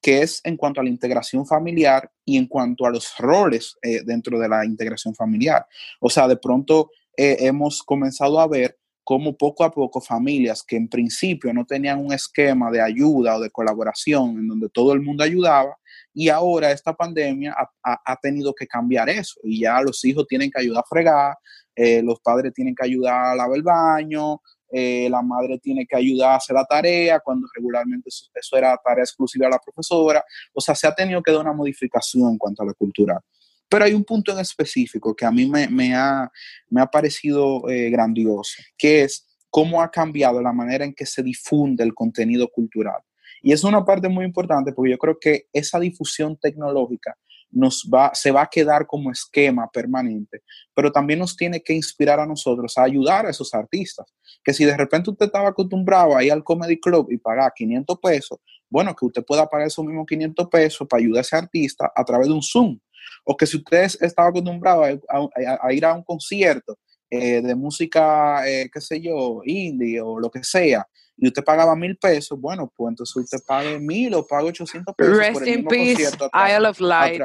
que 0.00 0.22
es 0.22 0.40
en 0.44 0.56
cuanto 0.56 0.80
a 0.80 0.84
la 0.84 0.90
integración 0.90 1.44
familiar 1.44 2.08
y 2.24 2.36
en 2.36 2.46
cuanto 2.46 2.86
a 2.86 2.90
los 2.90 3.16
roles 3.18 3.76
dentro 4.04 4.38
de 4.38 4.48
la 4.48 4.64
integración 4.64 5.12
familiar. 5.16 5.66
O 5.98 6.08
sea, 6.08 6.28
de 6.28 6.36
pronto 6.36 6.92
eh, 7.18 7.36
hemos 7.40 7.82
comenzado 7.82 8.38
a 8.38 8.46
ver 8.46 8.78
cómo 9.02 9.36
poco 9.36 9.64
a 9.64 9.72
poco 9.72 10.00
familias 10.00 10.62
que 10.62 10.76
en 10.76 10.88
principio 10.88 11.52
no 11.52 11.64
tenían 11.66 11.98
un 11.98 12.12
esquema 12.12 12.70
de 12.70 12.80
ayuda 12.80 13.36
o 13.36 13.40
de 13.40 13.50
colaboración 13.50 14.38
en 14.38 14.46
donde 14.46 14.68
todo 14.68 14.92
el 14.92 15.00
mundo 15.00 15.24
ayudaba, 15.24 15.76
y 16.14 16.28
ahora 16.28 16.70
esta 16.70 16.94
pandemia 16.94 17.56
ha, 17.82 18.16
tenido 18.22 18.54
que 18.54 18.68
cambiar 18.68 19.08
eso 19.08 19.40
y 19.42 19.62
ya 19.62 19.80
los 19.80 20.04
hijos 20.04 20.26
tienen 20.28 20.48
que 20.48 20.60
ayudar 20.60 20.84
a 20.84 20.88
fregar, 20.88 21.36
eh, 21.74 22.02
los 22.02 22.20
padres 22.20 22.52
tienen 22.54 22.74
que 22.74 22.84
ayudar 22.84 23.32
a 23.32 23.34
lavar 23.34 23.56
el 23.56 23.62
baño, 23.64 24.40
eh, 24.70 25.08
la 25.10 25.22
madre 25.22 25.58
tiene 25.58 25.86
que 25.86 25.96
ayudar 25.96 26.32
a 26.32 26.36
hacer 26.36 26.54
la 26.54 26.66
tarea, 26.66 27.18
cuando 27.18 27.48
regularmente 27.52 28.10
eso, 28.10 28.26
eso, 28.32 28.56
era 28.56 28.76
tarea 28.76 29.02
exclusiva 29.02 29.46
de 29.46 29.52
la 29.52 29.58
profesora. 29.58 30.22
O 30.52 30.60
sea, 30.60 30.76
se 30.76 30.86
ha 30.86 30.94
tenido 30.94 31.20
que 31.20 31.32
dar 31.32 31.40
una 31.40 31.52
modificación 31.52 32.30
en 32.30 32.38
cuanto 32.38 32.62
a 32.62 32.66
la 32.66 32.74
cultura. 32.74 33.20
Pero 33.68 33.84
hay 33.84 33.92
un 33.92 34.04
punto 34.04 34.32
en 34.32 34.38
específico 34.38 35.14
que 35.14 35.26
a 35.26 35.30
mí 35.30 35.46
me, 35.46 35.94
ha, 35.94 36.30
me 36.70 36.80
ha, 36.80 36.86
parecido 36.86 37.68
eh, 37.68 37.90
grandioso, 37.90 38.62
que 38.76 39.02
es 39.02 39.26
cómo 39.50 39.82
ha 39.82 39.90
cambiado 39.90 40.40
la 40.40 40.52
manera 40.52 40.84
en 40.84 40.94
que 40.94 41.06
se 41.06 41.22
difunde 41.22 41.84
el 41.84 41.94
contenido 41.94 42.48
cultural. 42.48 43.00
Y 43.42 43.52
es 43.52 43.64
una 43.64 43.84
parte 43.84 44.08
muy 44.08 44.24
importante 44.24 44.72
porque 44.72 44.92
yo 44.92 44.98
creo 44.98 45.18
que 45.20 45.46
esa 45.52 45.78
difusión 45.78 46.36
tecnológica 46.36 47.16
nos 47.50 47.88
va, 47.92 48.10
se 48.14 48.30
va 48.30 48.42
a 48.42 48.46
quedar 48.46 48.86
como 48.86 49.10
esquema 49.10 49.70
permanente, 49.72 50.42
pero 50.74 50.92
también 50.92 51.18
nos 51.18 51.36
tiene 51.36 51.62
que 51.62 51.72
inspirar 51.72 52.20
a 52.20 52.26
nosotros 52.26 52.76
a 52.76 52.82
ayudar 52.82 53.26
a 53.26 53.30
esos 53.30 53.54
artistas. 53.54 54.06
Que 54.44 54.52
si 54.52 54.64
de 54.64 54.76
repente 54.76 55.10
usted 55.10 55.26
estaba 55.26 55.48
acostumbrado 55.48 56.16
a 56.16 56.22
ir 56.22 56.32
al 56.32 56.44
Comedy 56.44 56.78
Club 56.78 57.08
y 57.10 57.16
pagar 57.16 57.52
500 57.54 57.98
pesos, 58.00 58.38
bueno, 58.68 58.94
que 58.94 59.06
usted 59.06 59.24
pueda 59.24 59.46
pagar 59.46 59.66
esos 59.66 59.84
mismos 59.84 60.06
500 60.06 60.48
pesos 60.48 60.86
para 60.88 61.02
ayudar 61.02 61.18
a 61.18 61.22
ese 61.22 61.36
artista 61.36 61.90
a 61.94 62.04
través 62.04 62.28
de 62.28 62.34
un 62.34 62.42
Zoom 62.42 62.78
o 63.24 63.36
que 63.36 63.46
si 63.46 63.56
usted 63.56 63.90
estaba 64.00 64.28
acostumbrado 64.28 64.84
a, 64.84 65.72
ir 65.72 65.84
a 65.84 65.94
un 65.94 66.02
concierto 66.02 66.78
eh, 67.10 67.40
de 67.40 67.54
música, 67.54 68.48
eh, 68.48 68.68
qué 68.72 68.80
sé 68.80 69.00
yo, 69.00 69.40
indie 69.44 70.00
o 70.00 70.18
lo 70.18 70.30
que 70.30 70.42
sea, 70.42 70.86
y 71.16 71.26
usted 71.26 71.42
pagaba 71.42 71.74
mil 71.74 71.96
pesos, 71.96 72.40
bueno, 72.40 72.72
pues 72.74 72.90
entonces 72.90 73.16
usted 73.16 73.38
pague 73.46 73.78
mil 73.78 74.14
o 74.14 74.26
pague 74.26 74.48
800 74.48 74.94
pesos. 74.94 75.16
Rest 75.16 75.46
in 75.46 75.64
peace, 75.66 76.10
Isle 76.32 76.68
of 76.68 76.80
Light. 76.80 77.22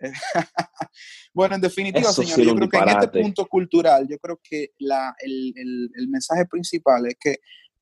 bueno, 1.34 1.56
en 1.56 1.60
definitiva, 1.60 2.10
señor, 2.12 2.40
yo 2.40 2.54
creo 2.54 2.68
que 2.68 2.78
en 2.78 2.88
este 2.88 3.08
punto 3.08 3.46
cultural, 3.46 4.06
yo 4.08 4.18
creo 4.18 4.40
que 4.42 4.70
la, 4.78 5.14
el, 5.20 5.52
el, 5.94 6.08
mensaje 6.08 6.46
principal 6.46 7.06
es 7.06 7.16
que 7.20 7.36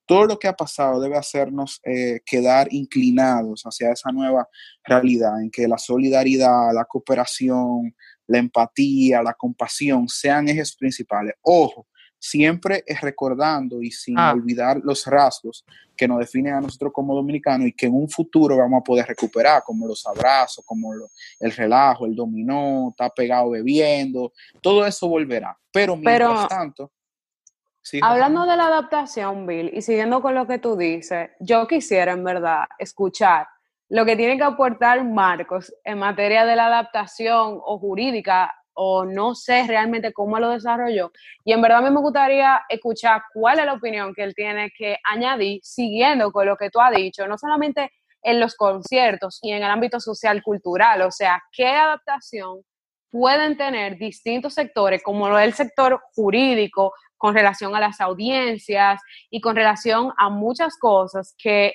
todo 0.09 0.25
lo 0.25 0.39
que 0.39 0.49
ha 0.49 0.57
pasado 0.57 1.01
debe 1.01 1.19
hacernos 1.19 1.83
eh, 1.85 2.21
quedar 2.25 2.69
inclinados 2.71 3.63
hacia 3.65 3.93
esa 3.93 4.11
nueva 4.11 4.49
realidad, 4.83 5.39
en 5.43 5.51
que 5.51 5.69
la 5.69 5.77
solidaridad, 5.77 6.73
la 6.73 6.87
cooperación, 6.87 7.95
la 8.27 8.39
empatía, 8.39 9.23
la 9.23 9.35
compasión 9.35 10.09
sean 10.09 10.49
ejes 10.49 10.75
principales. 10.75 11.35
Ojo, 11.43 11.87
siempre 12.19 12.83
es 12.87 13.03
recordando 13.03 13.83
y 13.83 13.91
sin 13.91 14.19
ah. 14.19 14.33
olvidar 14.33 14.81
los 14.83 15.05
rasgos 15.05 15.67
que 15.95 16.09
nos 16.09 16.21
definen 16.21 16.55
a 16.55 16.61
nosotros 16.63 16.91
como 16.95 17.15
dominicanos 17.15 17.69
y 17.69 17.73
que 17.75 17.85
en 17.85 17.95
un 17.95 18.09
futuro 18.09 18.57
vamos 18.57 18.81
a 18.81 18.85
poder 18.85 19.05
recuperar, 19.05 19.63
como 19.63 19.87
los 19.87 20.07
abrazos, 20.07 20.65
como 20.65 20.95
el 21.39 21.53
relajo, 21.53 22.07
el 22.07 22.17
dominó, 22.17 22.89
está 22.91 23.11
pegado 23.11 23.51
bebiendo, 23.51 24.33
todo 24.63 24.87
eso 24.87 25.07
volverá. 25.07 25.55
Pero 25.71 25.97
mientras 25.97 26.49
tanto... 26.49 26.91
hablando 28.03 28.47
de 28.47 28.57
la 28.57 28.67
adaptación, 28.67 29.47
Bill, 29.47 29.71
y 29.73 29.83
siguiendo 29.83 30.21
con 30.21 30.35
lo 30.35 30.47
que 30.47 30.59
tú 30.59 30.77
dices, 30.77 31.31
yo 31.41 31.67
quisiera 31.67 32.13
en 32.13 32.25
verdad 32.25 32.65
escuchar 32.79 33.47
lo 33.89 34.05
que 34.05 34.17
tiene 34.17 34.37
que 34.37 34.45
aportar 34.45 35.05
Marcos 35.05 35.73
en 35.85 35.99
materia 35.99 36.45
de 36.45 36.57
la 36.57 36.67
adaptación 36.67 37.59
o 37.65 37.79
jurídica 37.79 38.55
o 38.81 39.05
no 39.05 39.35
sé 39.35 39.67
realmente 39.67 40.13
cómo 40.13 40.39
lo 40.39 40.51
desarrolló. 40.51 41.11
Y 41.45 41.53
en 41.53 41.61
verdad 41.61 41.79
a 41.79 41.83
mí 41.83 41.91
me 41.91 42.01
gustaría 42.01 42.61
escuchar 42.69 43.23
cuál 43.33 43.59
es 43.59 43.67
la 43.67 43.73
opinión 43.73 44.15
que 44.15 44.23
él 44.23 44.35
tiene 44.35 44.71
que 44.77 44.99
añadir 45.05 45.61
siguiendo 45.65 46.31
con 46.31 46.47
lo 46.47 46.57
que 46.57 46.71
tú 46.71 46.79
has 46.81 46.95
dicho, 46.95 47.27
no 47.27 47.37
solamente 47.39 47.91
en 48.23 48.39
los 48.39 48.55
conciertos 48.55 49.39
y 49.43 49.53
en 49.53 49.63
el 49.63 49.71
ámbito 49.71 50.01
social 50.01 50.43
cultural, 50.43 51.03
o 51.03 51.11
sea, 51.11 51.43
qué 51.53 51.67
adaptación 51.67 52.63
pueden 53.11 53.57
tener 53.57 53.97
distintos 53.97 54.55
sectores, 54.55 55.03
como 55.03 55.29
lo 55.29 55.39
del 55.39 55.55
sector 55.55 56.01
jurídico, 56.15 56.93
con 57.19 57.35
relación 57.35 57.75
a 57.77 57.81
las 57.81 58.01
audiencias 58.01 59.01
y 59.29 59.41
con 59.41 59.57
relación 59.57 60.13
a 60.17 60.31
muchas 60.31 60.79
cosas 60.79 61.35
que, 61.37 61.75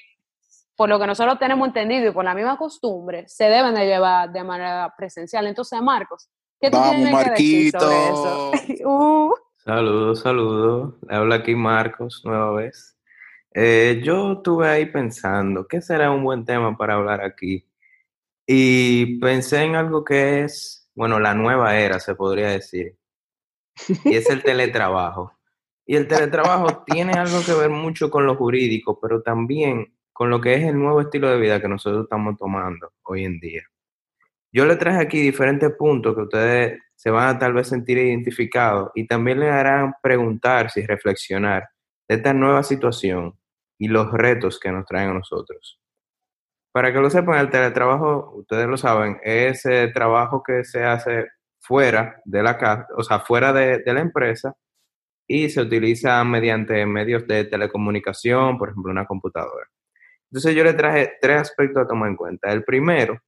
por 0.76 0.90
lo 0.90 1.00
que 1.00 1.06
nosotros 1.06 1.38
tenemos 1.38 1.68
entendido 1.68 2.10
y 2.10 2.14
por 2.14 2.26
la 2.26 2.34
misma 2.34 2.58
costumbre, 2.58 3.26
se 3.28 3.46
deben 3.46 3.76
de 3.76 3.86
llevar 3.86 4.32
de 4.32 4.44
manera 4.44 4.92
presencial. 4.98 5.46
Entonces, 5.46 5.80
Marcos, 5.82 6.30
Vamos, 6.72 7.12
Marquito. 7.12 8.52
Uh. 8.86 9.34
Saludos, 9.58 10.22
saludos. 10.22 10.96
Le 11.08 11.16
habla 11.16 11.36
aquí 11.36 11.56
Marcos, 11.56 12.22
nueva 12.26 12.52
vez. 12.54 12.98
Eh, 13.54 14.02
yo 14.04 14.34
estuve 14.34 14.68
ahí 14.68 14.86
pensando, 14.88 15.68
¿qué 15.68 15.82
será 15.82 16.12
un 16.12 16.24
buen 16.24 16.44
tema 16.44 16.76
para 16.76 16.96
hablar 16.96 17.22
aquí? 17.22 17.66
Y 18.46 19.20
pensé 19.20 19.64
en 19.64 19.76
algo 19.76 20.04
que 20.04 20.42
es, 20.44 20.90
bueno, 20.96 21.20
la 21.20 21.34
nueva 21.34 21.78
era, 21.78 22.00
se 22.00 22.16
podría 22.16 22.50
decir. 22.50 22.98
Y 24.06 24.16
es 24.16 24.30
el 24.30 24.44
teletrabajo. 24.44 25.34
Y 25.86 25.96
el 25.96 26.08
teletrabajo 26.08 26.84
tiene 26.86 27.14
algo 27.14 27.44
que 27.46 27.54
ver 27.54 27.70
mucho 27.70 28.10
con 28.10 28.26
lo 28.26 28.36
jurídico, 28.36 29.00
pero 29.02 29.22
también 29.22 29.94
con 30.14 30.30
lo 30.30 30.40
que 30.40 30.54
es 30.54 30.64
el 30.64 30.80
nuevo 30.80 31.02
estilo 31.02 31.30
de 31.30 31.40
vida 31.40 31.60
que 31.60 31.68
nosotros 31.68 32.04
estamos 32.04 32.38
tomando 32.38 32.94
hoy 33.04 33.26
en 33.26 33.40
día. 33.40 33.64
Yo 34.52 34.66
le 34.66 34.76
traje 34.76 35.02
aquí 35.02 35.20
diferentes 35.20 35.72
puntos 35.72 36.16
que 36.16 36.22
ustedes 36.22 36.80
se 36.96 37.10
van 37.10 37.36
a 37.36 37.40
tal 37.40 37.54
vez 37.54 37.68
sentir 37.68 37.98
identificados 37.98 38.92
y 38.94 39.08
también 39.08 39.40
le 39.40 39.50
harán 39.50 39.94
preguntarse 40.02 40.82
y 40.82 40.86
reflexionar 40.86 41.68
de 42.08 42.16
esta 42.16 42.34
nueva 42.34 42.64
situación 42.64 43.38
y 43.78 43.88
los 43.88 44.12
retos 44.12 44.60
que 44.60 44.72
nos 44.72 44.86
traen 44.86 45.10
a 45.10 45.14
nosotros. 45.16 45.80
Para 46.72 46.94
que 46.94 47.00
lo 47.00 47.10
sepan, 47.10 47.40
el 47.40 47.50
teletrabajo, 47.50 48.34
ustedes 48.36 48.68
lo 48.68 48.78
saben, 48.78 49.20
es 49.24 49.66
el 49.66 49.92
trabajo 49.92 50.42
que 50.44 50.64
se 50.64 50.84
hace 50.84 51.28
fuera 51.64 52.22
de 52.26 52.44
la 52.44 52.58
casa, 52.58 52.88
o 52.96 53.04
sea, 53.04 53.20
fuera 53.20 53.54
de, 53.54 53.80
de 53.80 53.94
la 53.94 54.02
empresa 54.02 54.54
y 55.28 55.50
se 55.50 55.62
utiliza 55.62 56.24
mediante 56.24 56.86
medios 56.86 57.26
de 57.28 57.46
telecomunicación, 57.46 58.58
por 58.58 58.70
ejemplo, 58.70 58.92
una 58.92 59.06
computadora. 59.06 59.68
Entonces 60.30 60.56
yo 60.56 60.64
le 60.64 60.74
traje 60.74 61.14
tres 61.22 61.42
aspectos 61.42 61.84
a 61.84 61.88
tomar 61.88 62.10
en 62.10 62.16
cuenta. 62.16 62.52
El 62.52 62.64
primero 62.64 63.20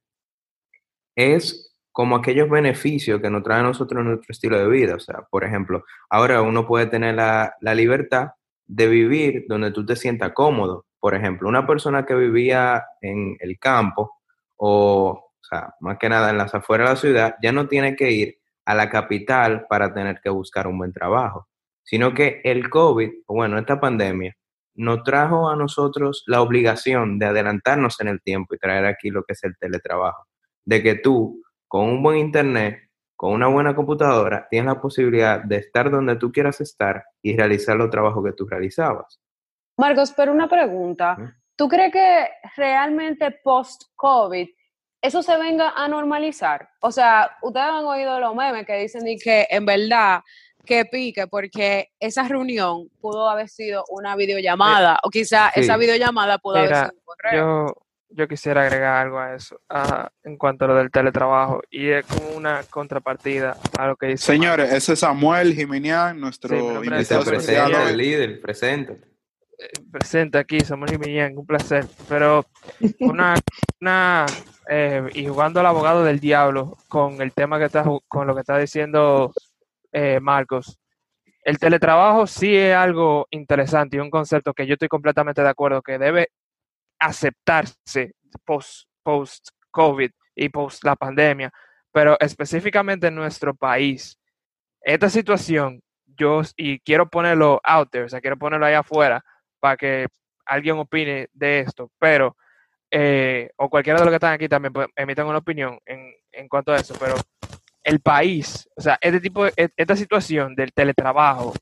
es 1.14 1.72
como 1.96 2.16
aquellos 2.16 2.50
beneficios 2.50 3.22
que 3.22 3.30
nos 3.30 3.42
trae 3.42 3.60
a 3.60 3.62
nosotros 3.62 4.04
nuestro 4.04 4.30
estilo 4.30 4.58
de 4.58 4.68
vida. 4.68 4.96
O 4.96 5.00
sea, 5.00 5.22
por 5.30 5.44
ejemplo, 5.44 5.82
ahora 6.10 6.42
uno 6.42 6.66
puede 6.66 6.86
tener 6.86 7.14
la, 7.14 7.56
libertad 7.74 8.32
de 8.66 8.86
vivir 8.86 9.46
donde 9.48 9.70
tú 9.70 9.86
te 9.86 9.96
sientas 9.96 10.32
cómodo. 10.34 10.84
Por 11.00 11.14
ejemplo, 11.14 11.48
una 11.48 11.66
persona 11.66 12.04
que 12.04 12.14
vivía 12.14 12.84
en 13.00 13.36
el 13.40 13.58
campo 13.58 14.12
o, 14.56 15.25
o 15.46 15.56
sea, 15.56 15.74
más 15.80 15.98
que 15.98 16.08
nada 16.08 16.30
en 16.30 16.38
las 16.38 16.54
afueras 16.54 16.88
de 16.88 16.94
la 16.94 17.00
ciudad, 17.00 17.36
ya 17.42 17.52
no 17.52 17.68
tiene 17.68 17.94
que 17.94 18.10
ir 18.10 18.38
a 18.64 18.74
la 18.74 18.90
capital 18.90 19.66
para 19.68 19.94
tener 19.94 20.20
que 20.20 20.30
buscar 20.30 20.66
un 20.66 20.78
buen 20.78 20.92
trabajo, 20.92 21.48
sino 21.84 22.12
que 22.14 22.40
el 22.44 22.68
COVID, 22.68 23.10
bueno, 23.28 23.58
esta 23.58 23.80
pandemia, 23.80 24.34
nos 24.74 25.04
trajo 25.04 25.48
a 25.48 25.56
nosotros 25.56 26.24
la 26.26 26.42
obligación 26.42 27.18
de 27.18 27.26
adelantarnos 27.26 28.00
en 28.00 28.08
el 28.08 28.20
tiempo 28.20 28.54
y 28.54 28.58
traer 28.58 28.84
aquí 28.86 29.10
lo 29.10 29.22
que 29.22 29.32
es 29.32 29.44
el 29.44 29.56
teletrabajo 29.56 30.26
de 30.64 30.82
que 30.82 30.96
tú, 30.96 31.42
con 31.68 31.88
un 31.88 32.02
buen 32.02 32.18
internet, 32.18 32.90
con 33.14 33.32
una 33.32 33.46
buena 33.46 33.74
computadora, 33.74 34.46
tienes 34.50 34.74
la 34.74 34.80
posibilidad 34.80 35.42
de 35.42 35.56
estar 35.56 35.90
donde 35.90 36.16
tú 36.16 36.32
quieras 36.32 36.60
estar 36.60 37.04
y 37.22 37.36
realizar 37.36 37.76
los 37.76 37.88
trabajos 37.88 38.22
que 38.24 38.32
tú 38.32 38.46
realizabas. 38.46 39.20
Marcos, 39.78 40.12
pero 40.14 40.32
una 40.32 40.48
pregunta. 40.48 41.16
¿Tú 41.54 41.68
crees 41.68 41.92
que 41.92 42.28
realmente 42.56 43.30
post-COVID 43.42 44.48
eso 45.02 45.22
se 45.22 45.36
venga 45.36 45.70
a 45.70 45.88
normalizar? 45.88 46.68
O 46.80 46.90
sea, 46.90 47.36
ustedes 47.42 47.66
han 47.66 47.84
oído 47.84 48.18
los 48.20 48.34
memes 48.34 48.66
que 48.66 48.78
dicen 48.78 49.04
que 49.22 49.46
en 49.50 49.66
verdad 49.66 50.20
que 50.64 50.84
pique 50.84 51.26
porque 51.28 51.90
esa 52.00 52.26
reunión 52.26 52.88
pudo 53.00 53.28
haber 53.28 53.48
sido 53.48 53.84
una 53.88 54.16
videollamada 54.16 54.98
o 55.04 55.10
quizá 55.10 55.50
esa 55.50 55.76
videollamada 55.76 56.38
pudo 56.38 56.56
haber 56.56 56.74
sido 56.74 56.92
un 56.92 57.04
correo 57.04 57.86
yo 58.16 58.28
quisiera 58.28 58.62
agregar 58.62 59.06
algo 59.06 59.18
a 59.18 59.34
eso, 59.34 59.60
en 60.24 60.36
cuanto 60.36 60.64
a 60.64 60.68
lo 60.68 60.74
del 60.76 60.90
teletrabajo, 60.90 61.62
y 61.70 61.88
es 61.88 62.06
como 62.06 62.30
una 62.30 62.62
contrapartida 62.70 63.56
a 63.78 63.86
lo 63.88 63.96
que 63.96 64.06
dice. 64.06 64.24
Señores, 64.24 64.72
ese 64.72 64.94
es 64.94 65.00
Samuel 65.00 65.54
Jiménez, 65.54 66.14
nuestro 66.14 66.82
invitado 66.82 67.30
el 67.88 67.96
líder, 67.96 68.40
presente. 68.40 69.00
Eh, 69.58 69.68
presente 69.90 70.38
aquí, 70.38 70.60
Samuel 70.60 70.92
Jiménez, 70.92 71.36
un 71.36 71.46
placer. 71.46 71.84
Pero 72.08 72.46
una, 73.00 73.34
una 73.80 74.26
eh, 74.68 75.08
y 75.14 75.26
jugando 75.26 75.60
al 75.60 75.66
abogado 75.66 76.04
del 76.04 76.20
diablo 76.20 76.76
con 76.88 77.20
el 77.20 77.32
tema 77.32 77.58
que 77.58 77.66
está, 77.66 77.84
con 78.08 78.26
lo 78.26 78.34
que 78.34 78.40
está 78.40 78.58
diciendo 78.58 79.32
eh, 79.92 80.20
Marcos. 80.20 80.78
El 81.42 81.58
teletrabajo 81.58 82.26
sí 82.26 82.56
es 82.56 82.74
algo 82.74 83.28
interesante 83.30 83.96
y 83.96 84.00
un 84.00 84.10
concepto 84.10 84.52
que 84.52 84.66
yo 84.66 84.74
estoy 84.74 84.88
completamente 84.88 85.42
de 85.42 85.48
acuerdo 85.48 85.80
que 85.82 85.98
debe 85.98 86.30
aceptarse 86.98 88.14
post, 88.44 88.88
post 89.02 89.48
COVID 89.70 90.10
y 90.34 90.48
post 90.48 90.84
la 90.84 90.96
pandemia, 90.96 91.52
pero 91.92 92.16
específicamente 92.20 93.06
en 93.06 93.14
nuestro 93.14 93.54
país, 93.54 94.18
esta 94.80 95.08
situación, 95.08 95.80
yo, 96.04 96.42
y 96.56 96.80
quiero 96.80 97.08
ponerlo 97.08 97.60
out 97.62 97.90
there, 97.90 98.04
o 98.04 98.08
sea, 98.08 98.20
quiero 98.20 98.36
ponerlo 98.36 98.66
ahí 98.66 98.74
afuera 98.74 99.22
para 99.60 99.76
que 99.76 100.08
alguien 100.44 100.78
opine 100.78 101.28
de 101.32 101.60
esto, 101.60 101.90
pero, 101.98 102.36
eh, 102.90 103.50
o 103.56 103.68
cualquiera 103.68 103.98
de 103.98 104.04
los 104.04 104.12
que 104.12 104.16
están 104.16 104.32
aquí 104.34 104.48
también 104.48 104.72
emitan 104.94 105.26
una 105.26 105.38
opinión 105.38 105.78
en, 105.84 106.12
en 106.32 106.48
cuanto 106.48 106.72
a 106.72 106.76
eso, 106.76 106.94
pero 106.98 107.16
el 107.82 108.00
país, 108.00 108.68
o 108.76 108.80
sea, 108.80 108.98
este 109.00 109.20
tipo, 109.20 109.46
e, 109.46 109.52
esta 109.76 109.96
situación 109.96 110.54
del 110.54 110.72
teletrabajo 110.72 111.54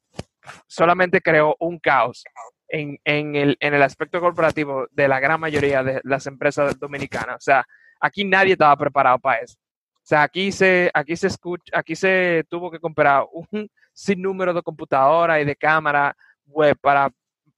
solamente 0.67 1.21
creó 1.21 1.57
un 1.61 1.79
caos 1.79 2.25
en, 2.69 2.99
en, 3.05 3.37
el, 3.37 3.57
en 3.61 3.75
el 3.75 3.83
aspecto 3.83 4.21
corporativo 4.21 4.87
de 4.91 5.07
la 5.09 5.21
gran 5.21 5.39
mayoría 5.41 5.83
de 5.83 6.01
las 6.05 6.27
empresas 6.27 6.79
dominicanas. 6.79 7.37
O 7.37 7.41
sea, 7.41 7.65
aquí 8.01 8.25
nadie 8.25 8.53
estaba 8.53 8.77
preparado 8.77 9.19
para 9.19 9.41
eso. 9.41 9.57
O 9.59 10.07
sea, 10.07 10.23
aquí 10.23 10.53
se, 10.53 10.91
aquí 10.93 11.17
se 11.17 11.29
escucha, 11.29 11.79
aquí 11.79 11.97
se 11.97 12.45
tuvo 12.49 12.71
que 12.71 12.81
comprar 12.81 13.25
un 13.33 13.71
sinnúmero 13.93 14.53
de 14.53 14.63
computadoras 14.63 15.41
y 15.41 15.45
de 15.45 15.57
cámaras 15.57 16.15
web 16.47 16.77
para, 16.81 17.11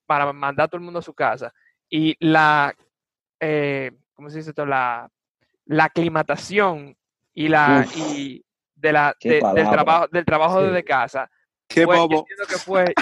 para 0.06 0.32
mandar 0.32 0.64
a 0.64 0.68
todo 0.68 0.78
el 0.78 0.84
mundo 0.84 1.00
a 1.00 1.02
su 1.02 1.14
casa. 1.14 1.52
Y 1.88 2.16
la, 2.18 2.74
eh, 3.40 3.92
¿cómo 4.14 4.30
se 4.30 4.38
dice 4.38 4.50
esto? 4.50 4.66
La, 4.66 5.10
la 5.66 5.84
aclimatación 5.84 6.96
y 7.34 7.48
la, 7.48 7.86
y 7.94 8.44
de 8.74 8.92
la, 8.92 9.14
del 9.20 9.40
trabajo, 9.70 10.06
del 10.10 10.24
trabajo 10.24 10.62
desde 10.62 10.84
casa. 10.84 11.30
Qué 11.68 11.84
bobo. 11.84 12.24
que 12.48 12.56
fue, 12.56 12.94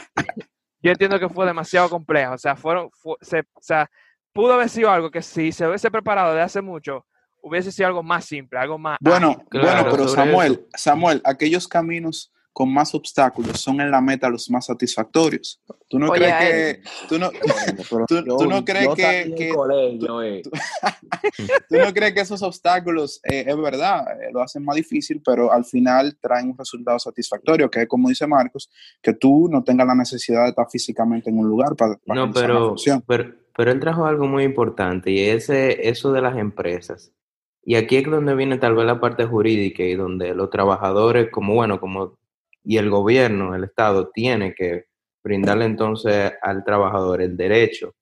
yo 0.81 0.91
entiendo 0.91 1.19
que 1.19 1.29
fue 1.29 1.47
demasiado 1.47 1.89
complejo. 1.89 2.35
O 2.35 2.39
sea, 2.39 2.57
fueron, 2.57 2.91
o 3.05 3.17
sea, 3.61 3.91
pudo 4.33 4.55
haber 4.55 4.69
sido 4.69 4.91
algo 4.91 5.11
que 5.11 5.23
si 5.23 5.53
se 5.53 5.67
hubiese 5.67 5.91
preparado 5.91 6.35
de 6.35 6.43
hace 6.43 6.61
mucho, 6.61 7.07
hubiese 7.43 7.71
sido 7.71 7.87
algo 7.87 8.03
más 8.03 8.25
simple, 8.25 8.59
algo 8.59 8.79
más. 8.79 8.99
Bueno, 9.01 9.37
bueno, 9.53 9.87
pero 9.91 10.09
Samuel, 10.09 10.67
Samuel, 10.75 11.23
aquellos 11.25 11.69
caminos 11.69 12.33
con 12.55 12.73
más 12.73 12.95
obstáculos 12.95 13.61
son 13.61 13.81
en 13.81 13.91
la 13.91 14.01
meta 14.01 14.31
los 14.31 14.49
más 14.49 14.67
satisfactorios. 14.67 15.61
¿Tú 15.89 15.99
no 15.99 16.09
Oye, 16.11 16.21
crees 16.21 16.81
que... 16.81 16.83
Tú 17.09 17.19
no, 17.19 17.31
Pero 17.91 18.07
tú- 18.09 18.25
yo- 18.25 18.37
tú 18.37 18.47
no 18.47 18.65
crees 18.65 18.89
que- 18.95 19.23
eh. 19.23 20.43
¿Tú 21.69 21.77
no 21.77 21.93
crees 21.93 22.15
que 22.15 22.21
esos 22.21 22.43
obstáculos, 22.43 23.21
eh, 23.25 23.45
es 23.47 23.57
verdad, 23.57 24.05
eh, 24.23 24.31
lo 24.33 24.41
hacen 24.41 24.65
más 24.65 24.77
difícil, 24.77 25.21
pero 25.25 25.53
al 25.53 25.65
final 25.65 26.17
traen 26.21 26.51
un 26.51 26.57
resultado 26.59 26.99
satisfactorio, 26.99 27.69
que 27.71 27.83
es 27.83 27.89
como 27.89 28.09
dice 28.09 28.27
Marcos, 28.27 28.71
que 29.03 29.13
tú 29.15 29.49
no 29.51 29.63
tengas 29.65 29.87
la 29.87 29.95
necesidad 29.95 30.45
de 30.45 30.51
estar 30.51 30.67
físicamente 30.71 31.31
en 31.31 31.39
un 31.39 31.49
lugar 31.49 31.75
para, 31.77 31.97
para 32.07 32.27
No, 32.27 32.33
pero, 32.33 32.77
pero, 33.07 33.35
pero 33.57 33.73
él 33.73 33.81
trajo 33.81 34.07
algo 34.07 34.27
muy 34.27 34.45
importante 34.45 35.11
y 35.11 35.21
ese, 35.29 35.89
eso 35.89 36.13
de 36.13 36.23
las 36.23 36.37
empresas. 36.39 37.11
Y 37.65 37.77
aquí 37.77 37.97
es 37.97 38.05
donde 38.05 38.35
viene 38.35 38.59
tal 38.59 38.75
vez 38.75 38.85
la 38.87 39.01
parte 39.01 39.25
jurídica 39.25 39.83
y 39.83 39.95
donde 39.97 40.35
los 40.35 40.51
trabajadores, 40.51 41.31
como 41.31 41.55
bueno, 41.55 41.81
como 41.81 42.17
y 42.65 42.79
el 42.79 42.91
gobierno, 42.91 43.55
el 43.55 43.65
Estado, 43.65 44.11
tiene 44.13 44.55
que 44.55 44.87
brindarle 45.23 45.67
entonces 45.67 46.33
al 46.43 46.65
trabajador 46.65 47.23
el 47.23 47.37
derecho, 47.37 47.95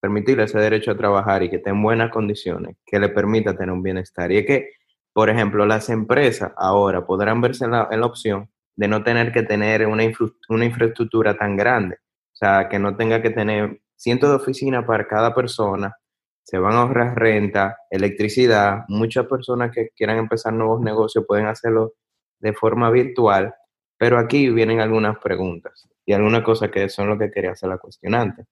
permitirle 0.00 0.44
ese 0.44 0.58
derecho 0.58 0.90
a 0.92 0.96
trabajar 0.96 1.42
y 1.42 1.50
que 1.50 1.56
esté 1.56 1.70
en 1.70 1.82
buenas 1.82 2.10
condiciones, 2.10 2.76
que 2.84 2.98
le 2.98 3.08
permita 3.08 3.56
tener 3.56 3.72
un 3.72 3.82
bienestar. 3.82 4.30
Y 4.32 4.38
es 4.38 4.46
que, 4.46 4.70
por 5.12 5.30
ejemplo, 5.30 5.66
las 5.66 5.88
empresas 5.90 6.52
ahora 6.56 7.06
podrán 7.06 7.40
verse 7.40 7.64
en 7.64 7.72
la, 7.72 7.88
opción 8.06 8.50
de 8.76 8.88
no 8.88 9.02
tener 9.02 9.32
que 9.32 9.42
tener 9.42 9.86
una, 9.86 10.04
infra- 10.04 10.32
una 10.48 10.64
infraestructura 10.66 11.36
tan 11.36 11.56
grande. 11.56 11.96
O 12.32 12.36
sea, 12.36 12.68
que 12.68 12.78
no 12.78 12.96
tenga 12.96 13.22
que 13.22 13.30
tener 13.30 13.80
cientos 13.96 14.30
de 14.30 14.36
oficinas 14.36 14.84
para 14.84 15.06
cada 15.06 15.34
persona, 15.34 15.96
se 16.42 16.58
van 16.58 16.74
a 16.74 16.82
ahorrar 16.82 17.16
renta, 17.18 17.78
electricidad. 17.90 18.84
Muchas 18.88 19.26
personas 19.26 19.70
que 19.72 19.88
quieran 19.96 20.18
empezar 20.18 20.52
nuevos 20.52 20.80
negocios 20.82 21.24
pueden 21.26 21.46
hacerlo 21.46 21.94
de 22.40 22.52
forma 22.52 22.90
virtual, 22.90 23.54
pero 23.96 24.18
aquí 24.18 24.50
vienen 24.50 24.80
algunas 24.80 25.18
preguntas 25.18 25.88
y 26.04 26.12
algunas 26.12 26.42
cosas 26.42 26.70
que 26.70 26.88
son 26.88 27.08
lo 27.08 27.18
que 27.18 27.30
quería 27.30 27.52
hacer 27.52 27.68
la 27.68 27.78
cuestionante. 27.78 28.44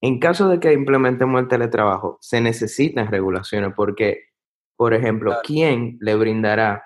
En 0.00 0.18
caso 0.20 0.48
de 0.48 0.60
que 0.60 0.72
implementemos 0.72 1.40
el 1.40 1.48
teletrabajo, 1.48 2.18
se 2.20 2.40
necesitan 2.40 3.10
regulaciones 3.10 3.72
porque, 3.74 4.28
por 4.76 4.94
ejemplo. 4.94 5.38
¿quién 5.44 5.98
le 6.00 6.14
brindará 6.14 6.84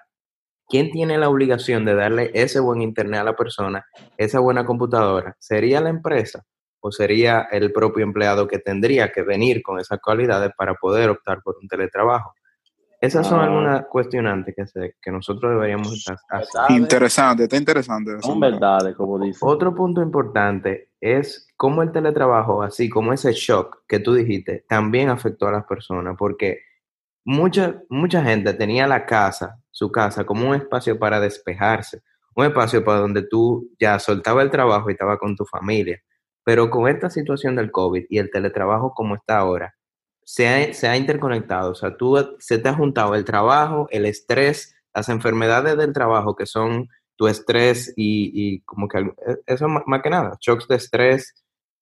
¿Quién 0.72 0.90
tiene 0.90 1.18
la 1.18 1.28
obligación 1.28 1.84
de 1.84 1.94
darle 1.94 2.30
ese 2.32 2.58
buen 2.58 2.80
internet 2.80 3.20
a 3.20 3.24
la 3.24 3.36
persona, 3.36 3.84
esa 4.16 4.40
buena 4.40 4.64
computadora? 4.64 5.36
¿Sería 5.38 5.82
la 5.82 5.90
empresa 5.90 6.46
o 6.80 6.90
sería 6.90 7.46
el 7.52 7.72
propio 7.72 8.02
empleado 8.04 8.48
que 8.48 8.58
tendría 8.58 9.12
que 9.12 9.20
venir 9.20 9.62
con 9.62 9.78
esas 9.78 10.00
cualidades 10.00 10.50
para 10.56 10.74
poder 10.76 11.10
optar 11.10 11.42
por 11.42 11.56
un 11.60 11.68
teletrabajo? 11.68 12.32
Esas 13.02 13.26
son 13.26 13.40
Ah. 13.40 13.44
algunas 13.44 13.86
cuestionantes 13.86 14.54
que, 14.56 14.64
se- 14.66 14.94
que 15.02 15.10
nosotros 15.10 15.52
deberíamos 15.54 15.92
estar. 15.92 16.18
Interesante, 16.70 17.42
está 17.44 17.56
interesante. 17.56 18.12
eso, 18.12 18.28
Son 18.28 18.38
verdades, 18.40 18.94
como 18.94 19.18
dice. 19.18 19.40
Otro 19.42 19.74
punto 19.74 20.00
importante 20.02 20.90
es 21.00 21.48
cómo 21.56 21.82
el 21.82 21.90
teletrabajo, 21.90 22.62
así 22.62 22.88
como 22.88 23.12
ese 23.12 23.32
shock 23.32 23.82
que 23.88 23.98
tú 23.98 24.14
dijiste, 24.14 24.64
también 24.68 25.08
afectó 25.08 25.48
a 25.48 25.52
las 25.52 25.64
personas, 25.64 26.14
porque 26.16 26.60
mucha, 27.24 27.82
mucha 27.88 28.22
gente 28.22 28.54
tenía 28.54 28.86
la 28.86 29.04
casa, 29.04 29.58
su 29.72 29.90
casa, 29.90 30.24
como 30.24 30.48
un 30.48 30.54
espacio 30.54 30.96
para 30.98 31.18
despejarse, 31.18 32.02
un 32.36 32.44
espacio 32.46 32.84
para 32.84 33.00
donde 33.00 33.22
tú 33.22 33.68
ya 33.80 33.98
soltaba 33.98 34.42
el 34.42 34.50
trabajo 34.50 34.88
y 34.90 34.92
estaba 34.92 35.18
con 35.18 35.34
tu 35.36 35.44
familia. 35.44 36.00
Pero 36.44 36.70
con 36.70 36.88
esta 36.88 37.10
situación 37.10 37.56
del 37.56 37.70
COVID 37.72 38.04
y 38.08 38.18
el 38.18 38.30
teletrabajo 38.30 38.92
como 38.94 39.14
está 39.16 39.38
ahora, 39.38 39.74
se 40.32 40.48
ha, 40.48 40.72
se 40.72 40.88
ha 40.88 40.96
interconectado, 40.96 41.72
o 41.72 41.74
sea, 41.74 41.94
tú 41.94 42.16
se 42.38 42.56
te 42.58 42.66
ha 42.70 42.72
juntado 42.72 43.14
el 43.14 43.22
trabajo, 43.26 43.86
el 43.90 44.06
estrés, 44.06 44.74
las 44.94 45.10
enfermedades 45.10 45.76
del 45.76 45.92
trabajo 45.92 46.34
que 46.34 46.46
son 46.46 46.88
tu 47.16 47.28
estrés 47.28 47.92
y, 47.96 48.30
y 48.32 48.60
como 48.62 48.88
que 48.88 49.00
e- 49.00 49.36
eso 49.44 49.68
más, 49.68 50.02
que 50.02 50.08
nada, 50.08 50.38
shocks 50.40 50.66
de 50.68 50.76
estrés 50.76 51.34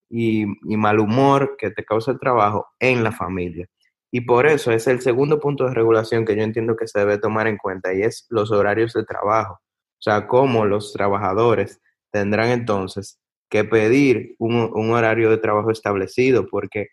y, 0.08 0.46
y 0.68 0.76
mal 0.76 0.98
humor 0.98 1.54
que 1.58 1.70
te 1.70 1.84
causa 1.84 2.10
el 2.10 2.18
trabajo 2.18 2.66
en 2.80 3.04
la 3.04 3.12
familia. 3.12 3.68
Y 4.10 4.22
por 4.22 4.48
eso 4.48 4.72
es 4.72 4.88
el 4.88 5.00
segundo 5.00 5.38
punto 5.38 5.66
de 5.66 5.74
regulación 5.74 6.24
que 6.24 6.34
yo 6.34 6.42
entiendo 6.42 6.74
que 6.74 6.88
se 6.88 6.98
debe 6.98 7.18
tomar 7.18 7.46
en 7.46 7.56
cuenta 7.56 7.94
y 7.94 8.02
es 8.02 8.26
los 8.30 8.50
horarios 8.50 8.94
de 8.94 9.04
trabajo. 9.04 9.60
O 9.62 10.02
sea, 10.02 10.26
cómo 10.26 10.64
los 10.64 10.92
trabajadores 10.92 11.80
tendrán 12.10 12.48
entonces 12.48 13.20
que 13.48 13.62
pedir 13.62 14.34
un, 14.40 14.70
un 14.74 14.90
horario 14.90 15.30
de 15.30 15.38
trabajo 15.38 15.70
establecido 15.70 16.48
porque 16.48 16.88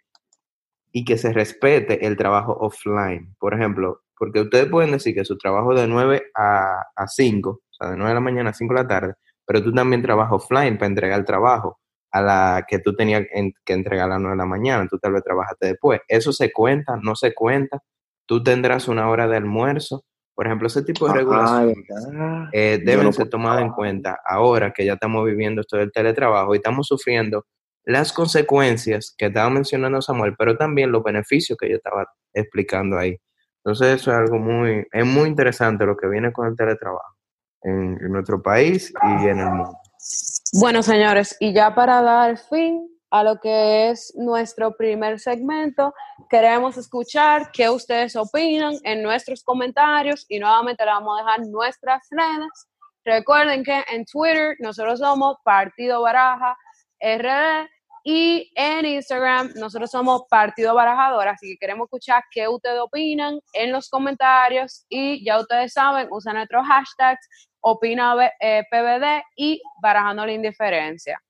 y 0.97 1.05
que 1.05 1.17
se 1.17 1.31
respete 1.31 2.07
el 2.07 2.17
trabajo 2.17 2.57
offline. 2.59 3.35
Por 3.39 3.53
ejemplo, 3.53 4.01
porque 4.17 4.41
ustedes 4.41 4.65
pueden 4.65 4.91
decir 4.93 5.13
que 5.13 5.23
su 5.25 5.37
trabajo 5.37 5.75
de 5.75 5.87
9 5.87 6.23
a, 6.35 6.81
a 6.95 7.07
5, 7.07 7.49
o 7.51 7.61
sea, 7.71 7.91
de 7.91 7.97
9 7.97 8.09
de 8.09 8.13
la 8.15 8.19
mañana 8.19 8.49
a 8.49 8.53
5 8.53 8.73
de 8.73 8.81
la 8.81 8.87
tarde, 8.87 9.13
pero 9.45 9.61
tú 9.63 9.71
también 9.71 10.01
trabajas 10.01 10.33
offline 10.33 10.75
para 10.77 10.87
entregar 10.87 11.19
el 11.19 11.25
trabajo 11.25 11.79
a 12.11 12.21
la 12.21 12.65
que 12.67 12.79
tú 12.79 12.95
tenías 12.95 13.25
en- 13.31 13.53
que 13.63 13.73
entregar 13.73 14.05
a 14.05 14.13
las 14.13 14.19
9 14.21 14.33
de 14.33 14.37
la 14.37 14.45
mañana, 14.47 14.87
tú 14.89 14.97
tal 14.97 15.13
vez 15.13 15.23
trabajaste 15.23 15.67
después. 15.67 16.01
Eso 16.07 16.31
se 16.33 16.51
cuenta, 16.51 16.97
no 16.99 17.15
se 17.15 17.35
cuenta. 17.35 17.79
Tú 18.25 18.41
tendrás 18.41 18.87
una 18.87 19.07
hora 19.09 19.27
de 19.27 19.37
almuerzo. 19.37 20.03
Por 20.33 20.47
ejemplo, 20.47 20.67
ese 20.67 20.81
tipo 20.83 21.05
de 21.07 21.13
regulaciones 21.19 21.77
eh, 22.53 22.79
deben 22.83 23.05
no 23.05 23.11
ser 23.13 23.29
tomadas 23.29 23.61
en 23.61 23.71
cuenta 23.71 24.19
ahora 24.25 24.71
que 24.71 24.83
ya 24.85 24.93
estamos 24.93 25.23
viviendo 25.25 25.61
esto 25.61 25.77
del 25.77 25.91
teletrabajo 25.91 26.53
y 26.53 26.57
estamos 26.57 26.87
sufriendo 26.87 27.45
las 27.87 28.11
consecuencias 28.11 29.15
que 29.17 29.27
estaba 29.27 29.49
mencionando 29.49 30.01
Samuel, 30.01 30.35
pero 30.37 30.57
también 30.57 30.91
los 30.91 31.01
beneficios 31.01 31.57
que 31.57 31.69
yo 31.69 31.77
estaba 31.77 32.05
explicando 32.33 32.97
ahí. 32.97 33.17
Entonces 33.63 34.01
eso 34.01 34.11
es 34.11 34.17
algo 34.17 34.37
muy, 34.39 34.85
es 34.91 35.05
muy 35.05 35.29
interesante 35.29 35.85
lo 35.85 35.95
que 35.95 36.09
viene 36.09 36.33
con 36.33 36.47
el 36.47 36.55
teletrabajo 36.57 37.15
en, 37.61 37.97
en 38.01 38.11
nuestro 38.11 38.41
país 38.41 38.93
y 39.01 39.27
en 39.27 39.39
el 39.39 39.49
mundo. 39.51 39.77
Bueno, 40.59 40.83
señores, 40.83 41.37
y 41.39 41.53
ya 41.53 41.73
para 41.73 42.01
dar 42.01 42.37
fin 42.37 42.89
a 43.09 43.23
lo 43.23 43.39
que 43.39 43.89
es 43.89 44.13
nuestro 44.17 44.75
primer 44.75 45.21
segmento, 45.21 45.93
queremos 46.29 46.75
escuchar 46.75 47.51
qué 47.53 47.69
ustedes 47.69 48.17
opinan 48.17 48.75
en 48.83 49.01
nuestros 49.01 49.45
comentarios 49.45 50.25
y 50.27 50.39
nuevamente 50.39 50.83
le 50.83 50.91
vamos 50.91 51.17
a 51.17 51.23
dejar 51.23 51.47
nuestras 51.47 52.05
redes. 52.11 52.67
Recuerden 53.05 53.63
que 53.63 53.81
en 53.89 54.03
Twitter 54.03 54.57
nosotros 54.59 54.99
somos 54.99 55.37
Partido 55.45 56.01
Baraja 56.01 56.57
RD 57.01 57.76
y 58.09 58.49
en 58.55 58.85
Instagram 58.85 59.51
nosotros 59.55 59.91
somos 59.91 60.21
Partido 60.29 60.73
Barajador, 60.73 61.27
así 61.27 61.49
que 61.49 61.57
queremos 61.57 61.87
escuchar 61.87 62.23
qué 62.31 62.47
ustedes 62.47 62.79
opinan 62.79 63.37
en 63.51 63.73
los 63.73 63.89
comentarios 63.89 64.85
y 64.87 65.25
ya 65.25 65.37
ustedes 65.37 65.73
saben, 65.73 66.07
usan 66.09 66.35
nuestros 66.35 66.65
hashtags 66.65 67.27
opina 67.59 68.15
eh, 68.39 68.63
y 69.35 69.61
barajando 69.81 70.25
la 70.25 70.31
indiferencia. 70.31 71.21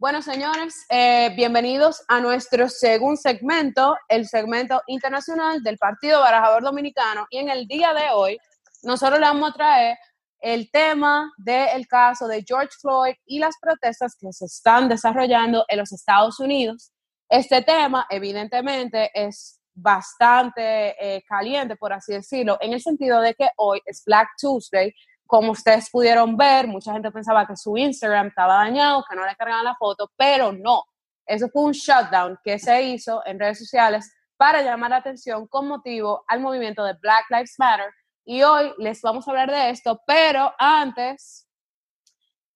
Bueno, 0.00 0.22
señores, 0.22 0.86
eh, 0.88 1.30
bienvenidos 1.36 2.02
a 2.08 2.22
nuestro 2.22 2.70
segundo 2.70 3.20
segmento, 3.20 3.98
el 4.08 4.26
segmento 4.26 4.80
internacional 4.86 5.62
del 5.62 5.76
Partido 5.76 6.20
Barajador 6.20 6.62
Dominicano. 6.62 7.26
Y 7.28 7.36
en 7.36 7.50
el 7.50 7.66
día 7.66 7.92
de 7.92 8.08
hoy, 8.10 8.38
nosotros 8.82 9.20
le 9.20 9.26
vamos 9.26 9.50
a 9.50 9.52
traer 9.52 9.98
el 10.40 10.70
tema 10.70 11.30
del 11.36 11.86
caso 11.86 12.28
de 12.28 12.42
George 12.48 12.70
Floyd 12.80 13.12
y 13.26 13.40
las 13.40 13.56
protestas 13.60 14.16
que 14.18 14.32
se 14.32 14.46
están 14.46 14.88
desarrollando 14.88 15.66
en 15.68 15.80
los 15.80 15.92
Estados 15.92 16.40
Unidos. 16.40 16.92
Este 17.28 17.60
tema, 17.60 18.06
evidentemente, 18.08 19.10
es 19.12 19.60
bastante 19.74 20.96
eh, 20.98 21.22
caliente, 21.28 21.76
por 21.76 21.92
así 21.92 22.14
decirlo, 22.14 22.56
en 22.62 22.72
el 22.72 22.80
sentido 22.80 23.20
de 23.20 23.34
que 23.34 23.50
hoy 23.58 23.82
es 23.84 24.02
Black 24.06 24.28
Tuesday. 24.40 24.94
Como 25.30 25.52
ustedes 25.52 25.88
pudieron 25.88 26.36
ver, 26.36 26.66
mucha 26.66 26.92
gente 26.92 27.12
pensaba 27.12 27.46
que 27.46 27.54
su 27.54 27.76
Instagram 27.76 28.26
estaba 28.26 28.64
dañado, 28.64 29.04
que 29.08 29.14
no 29.14 29.24
le 29.24 29.36
cargaban 29.36 29.64
la 29.64 29.76
foto, 29.76 30.10
pero 30.16 30.50
no. 30.50 30.82
Eso 31.24 31.48
fue 31.52 31.62
un 31.66 31.70
shutdown 31.70 32.36
que 32.42 32.58
se 32.58 32.82
hizo 32.82 33.22
en 33.24 33.38
redes 33.38 33.60
sociales 33.60 34.12
para 34.36 34.60
llamar 34.60 34.90
la 34.90 34.96
atención 34.96 35.46
con 35.46 35.68
motivo 35.68 36.24
al 36.26 36.40
movimiento 36.40 36.82
de 36.82 36.94
Black 36.94 37.26
Lives 37.30 37.54
Matter. 37.60 37.92
Y 38.24 38.42
hoy 38.42 38.74
les 38.78 39.00
vamos 39.02 39.28
a 39.28 39.30
hablar 39.30 39.48
de 39.52 39.70
esto, 39.70 40.00
pero 40.04 40.52
antes 40.58 41.46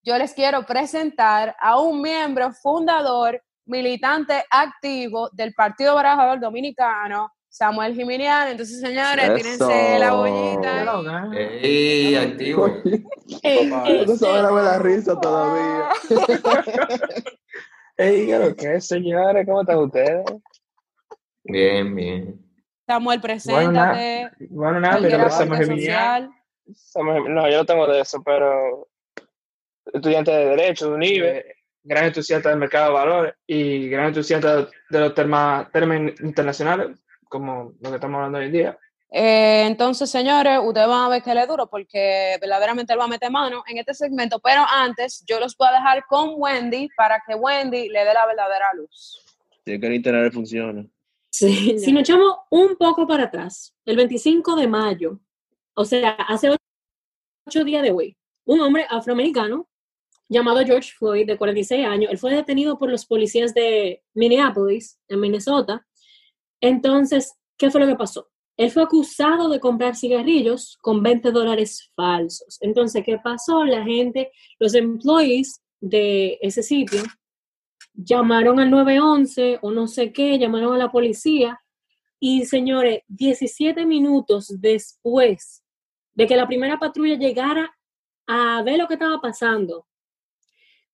yo 0.03 0.19
les 0.19 0.35
quiero 0.35 0.67
presentar 0.67 1.55
a 1.61 1.79
un 1.79 2.03
miembro 2.03 2.53
fundador 2.55 3.41
militante 3.67 4.45
activo 4.51 5.31
del 5.31 5.55
Partido 5.55 5.95
Barajador 5.95 6.41
Dominicano, 6.41 7.33
Samuel 7.55 7.95
Jiminiano. 7.95 8.51
Entonces, 8.51 8.81
señores, 8.81 9.25
Eso. 9.27 9.35
tírense 9.37 9.99
la 10.01 10.13
bollita. 10.13 11.33
¡Ey, 11.63 12.17
activo! 12.17 12.67
Eh, 13.45 13.71
Papá. 13.71 13.91
eh, 13.93 14.05
No 14.09 14.17
sabe 14.17 14.43
la 14.43 14.51
la 14.63 14.79
risa 14.81 15.21
todavía. 15.21 15.89
Ey, 17.97 18.27
¿qué 18.27 18.39
lo 18.41 18.57
que 18.57 18.75
es, 18.75 18.87
señores? 18.89 19.47
¿Cómo 19.47 19.61
están 19.61 19.79
ustedes? 19.79 20.25
Bien, 21.45 21.95
bien. 21.95 22.41
Samuel, 22.89 23.21
Bueno, 23.21 23.71
nada. 23.73 23.93
preséntate. 23.93 24.47
Bueno, 24.51 24.81
nada, 24.81 24.99
mi 24.99 25.09
nombre 25.09 25.29
es 25.29 25.35
Samuel 25.35 25.67
social. 25.67 26.31
No, 27.29 27.49
yo 27.49 27.59
no 27.59 27.65
tengo 27.67 27.87
de 27.87 28.01
eso, 28.01 28.21
pero 28.25 28.89
estudiante 29.93 30.33
de 30.33 30.45
Derecho 30.47 30.89
de 30.89 30.95
UNIBE. 30.95 31.57
gran 31.85 32.07
entusiasta 32.07 32.49
del 32.49 32.59
mercado 32.59 32.87
de 32.87 32.93
valores 32.95 33.35
y 33.47 33.89
gran 33.91 34.07
entusiasta 34.07 34.67
de 34.91 35.01
los 35.01 35.15
temas, 35.15 35.69
internacionales, 36.21 36.99
como 37.35 37.75
lo 37.81 37.91
que 37.91 37.97
estamos 37.97 38.15
hablando 38.15 38.39
hoy 38.39 38.47
en 38.47 38.53
día. 38.53 38.79
Eh, 39.11 39.65
entonces, 39.67 40.09
señores, 40.09 40.61
ustedes 40.63 40.87
van 40.87 41.07
a 41.07 41.09
ver 41.09 41.21
que 41.21 41.35
le 41.35 41.45
duro 41.49 41.69
porque 41.69 42.37
verdaderamente 42.41 42.93
él 42.93 43.01
va 43.01 43.07
a 43.07 43.09
meter 43.09 43.29
mano 43.29 43.65
en 43.67 43.79
este 43.79 43.93
segmento, 43.93 44.39
pero 44.39 44.63
antes 44.71 45.25
yo 45.27 45.41
los 45.41 45.57
voy 45.57 45.67
a 45.67 45.73
dejar 45.73 46.05
con 46.07 46.35
Wendy 46.37 46.89
para 46.97 47.21
que 47.27 47.35
Wendy 47.35 47.89
le 47.89 48.05
dé 48.05 48.15
la 48.15 48.25
verdadera 48.25 48.67
luz. 48.75 49.21
Tiene 49.65 49.81
que 49.81 49.87
el 49.89 49.95
internet 49.95 50.33
funciona. 50.33 50.87
Sí, 51.29 51.77
si 51.81 51.91
nos 51.91 52.03
echamos 52.03 52.37
un 52.51 52.77
poco 52.77 53.05
para 53.05 53.25
atrás, 53.25 53.75
el 53.85 53.97
25 53.97 54.55
de 54.55 54.69
mayo, 54.69 55.19
o 55.75 55.85
sea, 55.85 56.11
hace 56.29 56.57
ocho 57.45 57.65
días 57.65 57.83
de 57.83 57.91
hoy, 57.91 58.17
un 58.45 58.61
hombre 58.61 58.87
afroamericano 58.89 59.69
llamado 60.29 60.65
George 60.65 60.93
Floyd, 60.97 61.27
de 61.27 61.37
46 61.37 61.85
años, 61.85 62.13
él 62.13 62.19
fue 62.19 62.33
detenido 62.33 62.79
por 62.79 62.91
los 62.91 63.05
policías 63.05 63.53
de 63.55 64.05
Minneapolis, 64.15 65.01
en 65.09 65.19
Minnesota. 65.19 65.85
Entonces, 66.65 67.35
¿qué 67.59 67.71
fue 67.71 67.79
lo 67.83 67.87
que 67.87 67.95
pasó? 67.95 68.31
Él 68.57 68.71
fue 68.71 68.85
acusado 68.85 69.51
de 69.51 69.61
comprar 69.61 69.97
cigarrillos 69.97 70.79
con 70.81 71.03
20 71.03 71.31
dólares 71.31 71.91
falsos. 71.95 72.57
Entonces, 72.63 73.05
¿qué 73.05 73.19
pasó? 73.19 73.65
La 73.65 73.85
gente, 73.85 74.33
los 74.59 74.75
employees 74.75 75.61
de 75.83 76.39
ese 76.41 76.63
sitio, 76.63 77.03
llamaron 77.93 78.61
al 78.61 78.71
911 78.71 79.59
o 79.61 79.73
no 79.73 79.87
sé 79.87 80.11
qué, 80.11 80.39
llamaron 80.39 80.73
a 80.73 80.79
la 80.79 80.91
policía 80.91 81.61
y 82.19 82.47
señores, 82.47 83.03
17 83.09 83.85
minutos 83.85 84.59
después 84.59 85.63
de 86.15 86.27
que 86.27 86.35
la 86.35 86.47
primera 86.47 86.79
patrulla 86.79 87.19
llegara 87.19 87.77
a 88.27 88.63
ver 88.63 88.79
lo 88.79 88.89
que 88.89 88.95
estaba 88.95 89.21
pasando, 89.21 89.87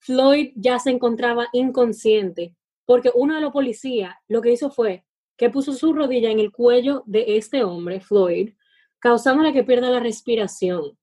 Floyd 0.01 0.51
ya 0.57 0.81
se 0.81 0.91
encontraba 0.91 1.47
inconsciente 1.53 2.57
porque 2.87 3.13
uno 3.15 3.37
de 3.37 3.41
los 3.41 3.53
policías 3.53 4.17
lo 4.27 4.43
que 4.43 4.51
hizo 4.51 4.73
fue 4.73 5.05
que 5.41 5.49
puso 5.49 5.73
su 5.73 5.95
rodilla 5.95 6.31
en 6.31 6.39
el 6.39 6.53
cuello 6.53 7.03
de 7.07 7.39
este 7.39 7.65
hombre, 7.65 8.03
Floyd, 8.03 8.51
causándole 8.99 9.55
que 9.55 9.65
pierda 9.65 9.89
la 9.89 9.99
respiración. 9.99 10.99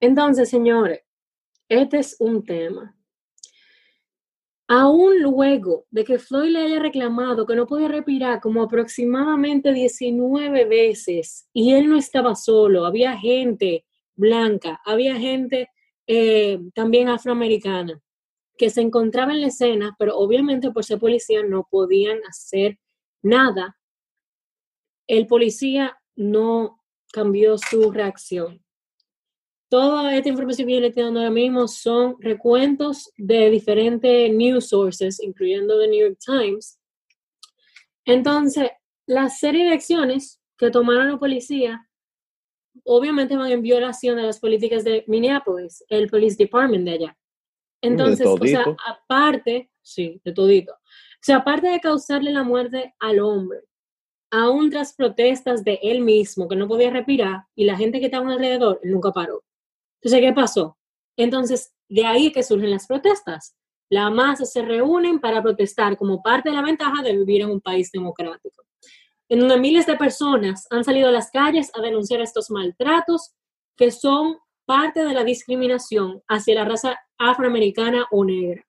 Entonces, 0.00 0.50
señores, 0.50 1.02
este 1.68 2.00
es 2.00 2.16
un 2.18 2.44
tema. 2.44 2.96
Aún 4.66 5.22
luego 5.22 5.86
de 5.92 6.02
que 6.02 6.18
Floyd 6.18 6.50
le 6.50 6.62
haya 6.62 6.80
reclamado 6.80 7.46
que 7.46 7.54
no 7.54 7.68
podía 7.68 7.86
respirar 7.86 8.40
como 8.40 8.62
aproximadamente 8.62 9.72
19 9.72 10.64
veces 10.64 11.48
y 11.52 11.72
él 11.72 11.88
no 11.88 11.96
estaba 11.96 12.34
solo, 12.34 12.84
había 12.84 13.16
gente 13.16 13.86
blanca, 14.16 14.80
había 14.84 15.14
gente 15.20 15.68
eh, 16.08 16.58
también 16.74 17.08
afroamericana 17.08 18.02
que 18.58 18.70
se 18.70 18.80
encontraba 18.80 19.32
en 19.32 19.42
la 19.42 19.48
escena, 19.48 19.94
pero 20.00 20.16
obviamente 20.18 20.72
por 20.72 20.84
ser 20.84 20.98
policía 20.98 21.44
no 21.44 21.68
podían 21.70 22.18
hacer 22.28 22.80
nada. 23.26 23.78
El 25.06 25.26
policía 25.26 25.98
no 26.14 26.82
cambió 27.12 27.58
su 27.58 27.90
reacción. 27.90 28.64
Toda 29.68 30.14
esta 30.16 30.28
información 30.28 30.68
que 30.68 30.74
yo 30.74 30.80
le 30.80 30.88
estoy 30.88 31.02
dando 31.02 31.20
ahora 31.20 31.32
mismo 31.32 31.66
son 31.66 32.16
recuentos 32.20 33.10
de 33.16 33.50
diferentes 33.50 34.32
news 34.32 34.68
sources, 34.68 35.20
incluyendo 35.20 35.78
The 35.80 35.88
New 35.88 36.08
York 36.08 36.18
Times. 36.24 36.78
Entonces, 38.04 38.70
la 39.06 39.28
serie 39.28 39.64
de 39.64 39.72
acciones 39.72 40.40
que 40.56 40.70
tomaron 40.70 41.10
la 41.10 41.18
policía 41.18 41.88
obviamente 42.84 43.36
van 43.36 43.50
en 43.50 43.62
violación 43.62 44.16
de 44.16 44.22
las 44.22 44.38
políticas 44.38 44.84
de 44.84 45.04
Minneapolis, 45.08 45.84
el 45.88 46.08
Police 46.08 46.36
Department 46.36 46.84
de 46.84 46.92
allá. 46.92 47.18
Entonces, 47.80 48.26
o 48.26 48.38
sea, 48.38 48.64
aparte, 48.86 49.70
sí, 49.82 50.20
de 50.24 50.32
todito. 50.32 50.74
O 51.26 51.28
sea, 51.28 51.38
aparte 51.38 51.66
de 51.66 51.80
causarle 51.80 52.30
la 52.30 52.44
muerte 52.44 52.94
al 53.00 53.18
hombre, 53.18 53.58
aún 54.30 54.70
tras 54.70 54.94
protestas 54.94 55.64
de 55.64 55.80
él 55.82 56.02
mismo, 56.02 56.46
que 56.46 56.54
no 56.54 56.68
podía 56.68 56.90
respirar, 56.90 57.46
y 57.56 57.64
la 57.64 57.76
gente 57.76 57.98
que 57.98 58.04
estaba 58.04 58.32
alrededor, 58.32 58.78
nunca 58.84 59.10
paró. 59.10 59.42
Entonces, 60.00 60.20
¿qué 60.20 60.32
pasó? 60.32 60.78
Entonces, 61.16 61.74
de 61.88 62.06
ahí 62.06 62.30
que 62.30 62.44
surgen 62.44 62.70
las 62.70 62.86
protestas. 62.86 63.56
La 63.90 64.08
masa 64.08 64.44
se 64.44 64.62
reúnen 64.62 65.18
para 65.18 65.42
protestar 65.42 65.96
como 65.96 66.22
parte 66.22 66.50
de 66.50 66.54
la 66.54 66.62
ventaja 66.62 67.02
de 67.02 67.16
vivir 67.16 67.42
en 67.42 67.50
un 67.50 67.60
país 67.60 67.90
democrático, 67.90 68.62
en 69.28 69.40
donde 69.40 69.58
miles 69.58 69.84
de 69.86 69.96
personas 69.96 70.68
han 70.70 70.84
salido 70.84 71.08
a 71.08 71.12
las 71.12 71.32
calles 71.32 71.72
a 71.74 71.80
denunciar 71.80 72.20
estos 72.20 72.52
maltratos 72.52 73.34
que 73.76 73.90
son 73.90 74.36
parte 74.64 75.04
de 75.04 75.12
la 75.12 75.24
discriminación 75.24 76.22
hacia 76.28 76.54
la 76.54 76.66
raza 76.66 76.96
afroamericana 77.18 78.06
o 78.12 78.24
negra. 78.24 78.65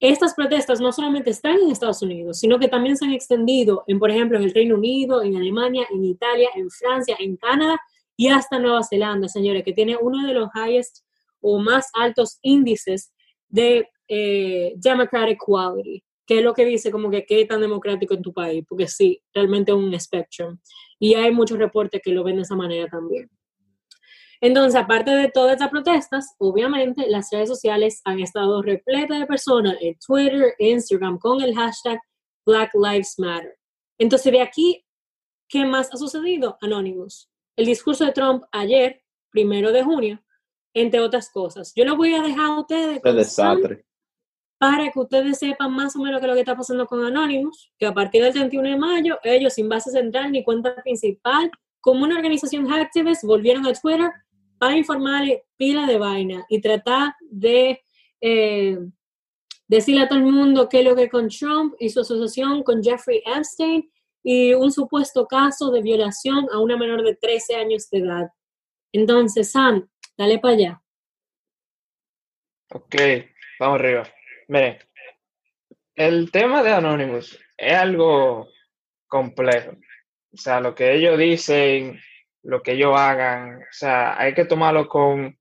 Estas 0.00 0.34
protestas 0.34 0.80
no 0.80 0.92
solamente 0.92 1.28
están 1.28 1.58
en 1.58 1.70
Estados 1.70 2.00
Unidos, 2.00 2.38
sino 2.38 2.58
que 2.58 2.68
también 2.68 2.96
se 2.96 3.04
han 3.04 3.12
extendido 3.12 3.84
en, 3.86 3.98
por 3.98 4.10
ejemplo, 4.10 4.38
en 4.38 4.44
el 4.44 4.54
Reino 4.54 4.76
Unido, 4.76 5.22
en 5.22 5.36
Alemania, 5.36 5.86
en 5.90 6.04
Italia, 6.06 6.48
en 6.54 6.70
Francia, 6.70 7.16
en 7.18 7.36
Canadá 7.36 7.78
y 8.16 8.28
hasta 8.28 8.58
Nueva 8.58 8.82
Zelanda, 8.82 9.28
señores, 9.28 9.62
que 9.62 9.74
tiene 9.74 9.98
uno 10.00 10.26
de 10.26 10.32
los 10.32 10.48
highest 10.54 11.04
o 11.40 11.58
más 11.58 11.90
altos 11.92 12.38
índices 12.40 13.12
de 13.48 13.88
eh, 14.08 14.72
democratic 14.76 15.38
quality, 15.44 16.02
que 16.26 16.38
es 16.38 16.44
lo 16.44 16.54
que 16.54 16.64
dice 16.64 16.90
como 16.90 17.10
que 17.10 17.26
qué 17.26 17.44
tan 17.44 17.60
democrático 17.60 18.14
en 18.14 18.22
tu 18.22 18.32
país, 18.32 18.64
porque 18.66 18.86
sí, 18.88 19.20
realmente 19.34 19.70
es 19.72 19.76
un 19.76 19.98
spectrum. 20.00 20.58
Y 20.98 21.14
hay 21.14 21.30
muchos 21.30 21.58
reportes 21.58 22.00
que 22.02 22.12
lo 22.12 22.24
ven 22.24 22.36
de 22.36 22.42
esa 22.42 22.56
manera 22.56 22.88
también. 22.88 23.28
Entonces, 24.42 24.80
aparte 24.80 25.10
de 25.10 25.28
todas 25.28 25.52
estas 25.52 25.68
protestas, 25.68 26.34
obviamente 26.38 27.08
las 27.08 27.30
redes 27.30 27.48
sociales 27.48 28.00
han 28.04 28.20
estado 28.20 28.62
repletas 28.62 29.18
de 29.18 29.26
personas 29.26 29.76
en 29.80 29.96
Twitter, 30.04 30.54
Instagram, 30.58 31.18
con 31.18 31.42
el 31.42 31.54
hashtag 31.54 32.00
Black 32.46 32.70
Lives 32.74 33.18
Matter. 33.18 33.58
Entonces, 33.98 34.32
de 34.32 34.40
aquí, 34.40 34.84
¿qué 35.48 35.64
más 35.66 35.92
ha 35.92 35.96
sucedido? 35.96 36.56
Anonymous 36.62 37.30
el 37.60 37.66
discurso 37.66 38.06
de 38.06 38.12
Trump 38.12 38.42
ayer, 38.52 39.02
primero 39.30 39.70
de 39.70 39.84
junio, 39.84 40.18
entre 40.74 41.00
otras 41.00 41.30
cosas. 41.30 41.72
Yo 41.76 41.84
lo 41.84 41.94
voy 41.94 42.14
a 42.14 42.22
dejar 42.22 42.46
a 42.46 42.60
ustedes 42.60 43.00
para 44.58 44.90
que 44.90 44.98
ustedes 44.98 45.38
sepan 45.38 45.72
más 45.72 45.94
o 45.94 46.00
menos 46.00 46.20
qué 46.20 46.26
es 46.26 46.28
lo 46.28 46.34
que 46.34 46.40
está 46.40 46.56
pasando 46.56 46.86
con 46.86 47.04
Anonymous, 47.04 47.70
que 47.78 47.86
a 47.86 47.92
partir 47.92 48.22
del 48.22 48.32
31 48.32 48.68
de 48.68 48.76
mayo, 48.76 49.18
ellos 49.22 49.54
sin 49.54 49.68
base 49.68 49.90
central 49.90 50.32
ni 50.32 50.42
cuenta 50.42 50.74
principal, 50.82 51.50
como 51.80 52.04
una 52.04 52.16
organización 52.16 52.70
activist, 52.72 53.24
volvieron 53.24 53.66
a 53.66 53.72
Twitter 53.72 54.10
para 54.60 54.76
informarle 54.76 55.46
pila 55.56 55.86
de 55.86 55.96
vaina 55.96 56.44
y 56.50 56.60
tratar 56.60 57.14
de 57.30 57.82
eh, 58.20 58.78
decirle 59.66 60.02
a 60.02 60.08
todo 60.08 60.18
el 60.18 60.26
mundo 60.26 60.68
qué 60.68 60.80
es 60.80 60.84
lo 60.84 60.94
que 60.94 61.08
con 61.08 61.30
Trump 61.30 61.74
y 61.78 61.88
su 61.88 62.00
asociación 62.00 62.62
con 62.62 62.82
Jeffrey 62.82 63.22
Epstein 63.24 63.90
y 64.22 64.52
un 64.52 64.70
supuesto 64.70 65.26
caso 65.26 65.70
de 65.70 65.80
violación 65.80 66.46
a 66.52 66.58
una 66.58 66.76
menor 66.76 67.02
de 67.02 67.16
13 67.16 67.56
años 67.56 67.88
de 67.88 68.00
edad. 68.00 68.28
Entonces, 68.92 69.50
Sam, 69.50 69.88
dale 70.18 70.38
para 70.38 70.54
allá. 70.54 70.82
Ok, 72.74 72.96
vamos 73.58 73.80
arriba. 73.80 74.06
Mire, 74.48 74.80
el 75.94 76.30
tema 76.30 76.62
de 76.62 76.70
Anonymous 76.70 77.40
es 77.56 77.72
algo 77.72 78.46
complejo. 79.06 79.70
O 80.34 80.36
sea, 80.36 80.60
lo 80.60 80.74
que 80.74 80.94
ellos 80.96 81.16
dicen, 81.18 81.98
lo 82.42 82.62
que 82.62 82.72
ellos 82.72 82.94
hagan, 82.96 83.62
o 83.62 83.72
sea, 83.72 84.18
hay 84.18 84.34
que 84.34 84.44
tomarlo 84.44 84.88
con, 84.88 85.38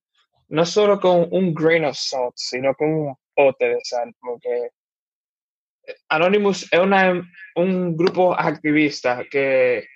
no 0.49 0.65
solo 0.65 0.99
con 0.99 1.27
un 1.31 1.53
grain 1.53 1.85
of 1.85 1.97
salt, 1.97 2.33
sino 2.35 2.73
con 2.75 2.89
un 2.89 3.15
pote 3.33 3.69
de 3.69 3.79
sal, 3.83 4.13
porque 4.19 4.71
Anonymous 6.09 6.67
es 6.71 6.79
una, 6.79 7.29
un 7.55 7.95
grupo 7.95 8.33
activista 8.38 9.23
que 9.29 9.88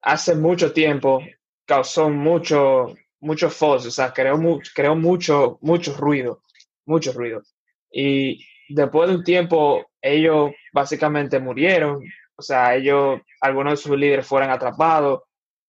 hace 0.00 0.34
mucho 0.34 0.72
tiempo 0.72 1.20
causó 1.66 2.10
mucho, 2.10 2.94
mucho 3.20 3.50
fuss, 3.50 3.86
o 3.86 3.90
sea, 3.90 4.12
creó, 4.12 4.38
creó 4.74 4.96
mucho, 4.96 5.58
mucho 5.60 5.96
ruido, 5.96 6.42
mucho 6.86 7.12
ruido. 7.12 7.42
Y 7.90 8.44
después 8.68 9.08
de 9.08 9.16
un 9.16 9.24
tiempo, 9.24 9.86
ellos 10.00 10.52
básicamente 10.72 11.38
murieron, 11.38 12.02
o 12.34 12.42
sea, 12.42 12.74
ellos, 12.74 13.20
algunos 13.40 13.74
de 13.74 13.76
sus 13.76 13.96
líderes 13.96 14.26
fueron 14.26 14.50
atrapados 14.50 15.22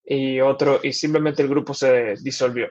y 0.05 0.39
otro, 0.41 0.79
y 0.83 0.93
simplemente 0.93 1.41
el 1.41 1.49
grupo 1.49 1.73
se 1.73 2.15
disolvió. 2.21 2.69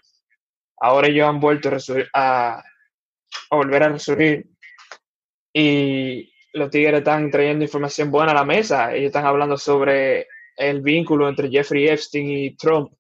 Ahora 0.81 1.09
ellos 1.09 1.29
han 1.29 1.41
vuelto 1.41 1.71
a, 2.15 2.59
a 2.59 3.57
volver 3.57 3.83
a 3.83 3.89
resurgir 3.89 4.47
y 5.53 6.33
los 6.55 6.71
Tigres 6.71 6.99
están 6.99 7.31
trayendo 7.31 7.65
información 7.65 8.11
buena 8.11 8.33
a 8.33 8.37
la 8.37 8.45
mesa. 8.45 8.93
Ellos 8.93 9.07
están 9.07 9.27
hablando 9.27 9.57
sobre 9.57 10.27
el 10.57 10.83
vínculo 10.83 11.29
entre 11.29 11.51
Jeffrey 11.51 11.89
Epstein 11.89 12.31
y 12.31 12.57
Trump. 12.57 12.93
O 12.93 12.99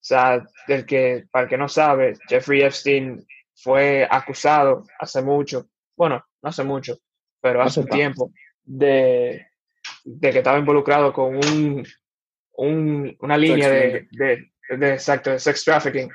sea, 0.00 0.42
del 0.66 0.86
que, 0.86 1.24
para 1.30 1.44
el 1.44 1.50
que 1.50 1.58
no 1.58 1.68
sabe, 1.68 2.14
Jeffrey 2.28 2.62
Epstein 2.62 3.24
fue 3.54 4.06
acusado 4.08 4.84
hace 4.98 5.22
mucho, 5.22 5.66
bueno, 5.96 6.24
no 6.40 6.48
hace 6.48 6.62
mucho, 6.62 6.96
pero 7.40 7.60
hace 7.60 7.80
un 7.80 7.88
tiempo, 7.88 8.30
de, 8.62 9.48
de, 10.04 10.30
que 10.30 10.38
estaba 10.38 10.58
involucrado 10.58 11.12
con 11.12 11.34
un, 11.36 11.84
un 12.58 13.16
una 13.20 13.36
línea 13.36 13.70
de, 13.70 14.08
de, 14.10 14.50
de, 14.76 14.92
exacto, 14.92 15.30
de 15.30 15.38
sex 15.38 15.64
trafficking. 15.64 16.10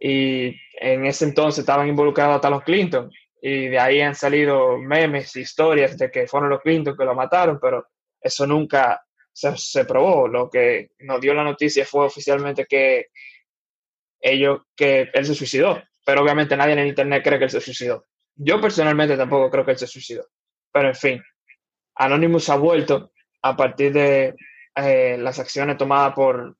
Y 0.00 0.54
en 0.80 1.06
ese 1.06 1.24
entonces 1.24 1.60
estaban 1.60 1.88
involucrados 1.88 2.36
hasta 2.36 2.50
los 2.50 2.62
Clinton 2.62 3.10
y 3.40 3.68
de 3.68 3.78
ahí 3.78 4.00
han 4.00 4.14
salido 4.14 4.78
memes, 4.78 5.34
historias 5.36 5.96
de 5.96 6.10
que 6.10 6.26
fueron 6.26 6.50
los 6.50 6.60
Clinton 6.60 6.96
que 6.96 7.04
lo 7.04 7.14
mataron, 7.14 7.58
pero 7.60 7.86
eso 8.20 8.46
nunca 8.46 9.02
se, 9.32 9.56
se 9.56 9.84
probó. 9.84 10.28
Lo 10.28 10.50
que 10.50 10.90
nos 11.00 11.20
dio 11.20 11.34
la 11.34 11.44
noticia 11.44 11.84
fue 11.84 12.04
oficialmente 12.04 12.66
que 12.66 13.06
ellos, 14.20 14.60
que 14.76 15.10
él 15.12 15.24
se 15.24 15.34
suicidó, 15.34 15.82
pero 16.04 16.22
obviamente 16.22 16.56
nadie 16.56 16.74
en 16.74 16.80
el 16.80 16.88
internet 16.88 17.22
cree 17.24 17.38
que 17.38 17.44
él 17.44 17.50
se 17.50 17.60
suicidó. 17.60 18.04
Yo 18.34 18.60
personalmente 18.60 19.16
tampoco 19.16 19.50
creo 19.50 19.64
que 19.64 19.72
él 19.72 19.78
se 19.78 19.86
suicidó, 19.86 20.26
pero 20.72 20.88
en 20.88 20.94
fin, 20.94 21.22
Anonymous 21.96 22.50
ha 22.50 22.56
vuelto 22.56 23.12
a 23.42 23.56
partir 23.56 23.92
de 23.92 24.34
eh, 24.86 25.16
las 25.18 25.38
acciones 25.38 25.76
tomadas 25.76 26.14
por, 26.14 26.56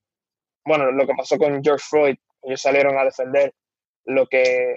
bueno, 0.64 0.90
lo 0.90 1.06
que 1.06 1.14
pasó 1.14 1.36
con 1.38 1.62
George 1.62 1.84
Floyd, 1.88 2.16
ellos 2.42 2.60
salieron 2.60 2.98
a 2.98 3.04
defender 3.04 3.54
lo 4.04 4.26
que, 4.26 4.74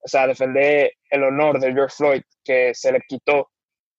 o 0.00 0.08
sea, 0.08 0.26
defender 0.26 0.92
el 1.10 1.24
honor 1.24 1.58
de 1.58 1.72
George 1.72 1.94
Floyd 1.96 2.22
que 2.44 2.74
se 2.74 2.92
le 2.92 3.00
quitó, 3.06 3.50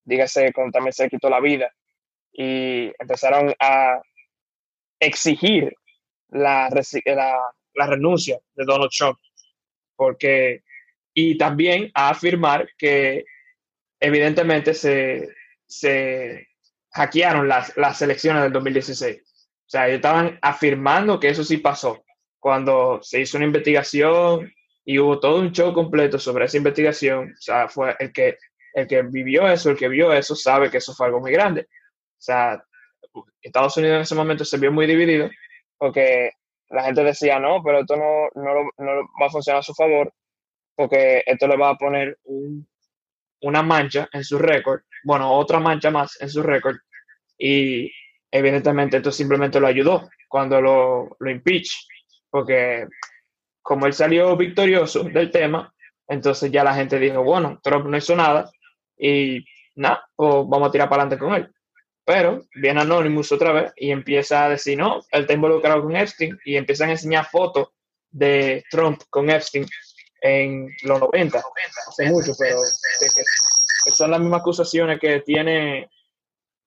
dígase, 0.04 0.52
como 0.52 0.70
también 0.70 0.92
se 0.92 1.04
le 1.04 1.10
quitó 1.10 1.28
la 1.28 1.40
vida, 1.40 1.70
y 2.32 2.92
empezaron 2.98 3.54
a 3.58 4.00
exigir 5.00 5.74
la, 6.28 6.68
la, 6.68 7.38
la 7.74 7.86
renuncia 7.86 8.38
de 8.54 8.64
Donald 8.64 8.90
Trump, 8.96 9.18
porque, 9.96 10.62
y 11.14 11.38
también 11.38 11.90
a 11.94 12.10
afirmar 12.10 12.68
que 12.76 13.24
evidentemente 14.00 14.74
se, 14.74 15.28
se 15.66 16.48
hackearon 16.94 17.48
las, 17.48 17.76
las 17.76 18.00
elecciones 18.02 18.42
del 18.42 18.52
2016. 18.52 19.20
O 19.20 19.70
sea, 19.70 19.86
ellos 19.86 19.96
estaban 19.96 20.38
afirmando 20.42 21.18
que 21.18 21.28
eso 21.28 21.44
sí 21.44 21.58
pasó. 21.58 22.04
Cuando 22.38 23.00
se 23.02 23.20
hizo 23.20 23.36
una 23.36 23.46
investigación 23.46 24.52
y 24.84 24.98
hubo 24.98 25.18
todo 25.18 25.40
un 25.40 25.52
show 25.52 25.72
completo 25.72 26.18
sobre 26.18 26.44
esa 26.44 26.58
investigación, 26.58 27.32
o 27.32 27.40
sea, 27.40 27.68
fue 27.68 27.96
el 27.98 28.12
que, 28.12 28.38
el 28.74 28.86
que 28.86 29.02
vivió 29.02 29.48
eso, 29.48 29.70
el 29.70 29.76
que 29.76 29.88
vio 29.88 30.12
eso, 30.12 30.36
sabe 30.36 30.70
que 30.70 30.78
eso 30.78 30.94
fue 30.94 31.06
algo 31.06 31.20
muy 31.20 31.32
grande. 31.32 31.62
O 31.62 32.22
sea, 32.24 32.62
Estados 33.42 33.76
Unidos 33.76 33.96
en 33.96 34.02
ese 34.02 34.14
momento 34.14 34.44
se 34.44 34.58
vio 34.58 34.70
muy 34.72 34.86
dividido 34.86 35.30
porque 35.78 36.32
la 36.68 36.84
gente 36.84 37.02
decía, 37.02 37.38
no, 37.38 37.62
pero 37.62 37.80
esto 37.80 37.96
no, 37.96 38.28
no, 38.34 38.70
no 38.78 38.92
va 39.20 39.26
a 39.26 39.30
funcionar 39.30 39.60
a 39.60 39.62
su 39.62 39.74
favor 39.74 40.12
porque 40.76 41.22
esto 41.26 41.46
le 41.46 41.56
va 41.56 41.70
a 41.70 41.76
poner 41.76 42.18
un, 42.24 42.66
una 43.42 43.62
mancha 43.62 44.08
en 44.12 44.24
su 44.24 44.38
récord, 44.38 44.82
bueno, 45.04 45.32
otra 45.32 45.60
mancha 45.60 45.90
más 45.90 46.20
en 46.20 46.28
su 46.28 46.42
récord, 46.42 46.76
y 47.38 47.90
evidentemente 48.30 48.96
esto 48.96 49.12
simplemente 49.12 49.60
lo 49.60 49.66
ayudó 49.66 50.08
cuando 50.28 50.60
lo, 50.60 51.16
lo 51.18 51.30
impeach, 51.30 51.86
porque 52.30 52.86
como 53.62 53.86
él 53.86 53.92
salió 53.92 54.36
victorioso 54.36 55.04
del 55.04 55.30
tema, 55.30 55.72
entonces 56.08 56.50
ya 56.50 56.64
la 56.64 56.74
gente 56.74 56.98
dijo, 56.98 57.22
bueno, 57.22 57.60
Trump 57.62 57.86
no 57.86 57.96
hizo 57.96 58.14
nada 58.14 58.50
y 58.98 59.44
nada, 59.76 60.06
pues 60.14 60.44
vamos 60.46 60.68
a 60.68 60.72
tirar 60.72 60.88
para 60.88 61.02
adelante 61.02 61.24
con 61.24 61.34
él. 61.34 61.50
Pero 62.04 62.44
viene 62.54 62.82
Anonymous 62.82 63.32
otra 63.32 63.52
vez 63.52 63.72
y 63.76 63.90
empieza 63.90 64.44
a 64.44 64.50
decir, 64.50 64.76
no, 64.76 65.00
él 65.10 65.22
está 65.22 65.32
involucrado 65.32 65.82
con 65.82 65.96
Epstein 65.96 66.38
y 66.44 66.56
empiezan 66.56 66.90
a 66.90 66.92
enseñar 66.92 67.26
fotos 67.26 67.68
de 68.10 68.62
Trump 68.70 69.00
con 69.08 69.30
Epstein 69.30 69.66
en 70.20 70.68
los 70.82 71.00
90, 71.00 71.42
hace 71.88 72.10
mucho, 72.10 72.32
pero 72.38 72.58
son 73.90 74.10
las 74.10 74.20
mismas 74.20 74.40
acusaciones 74.40 74.98
que 74.98 75.20
tiene 75.20 75.88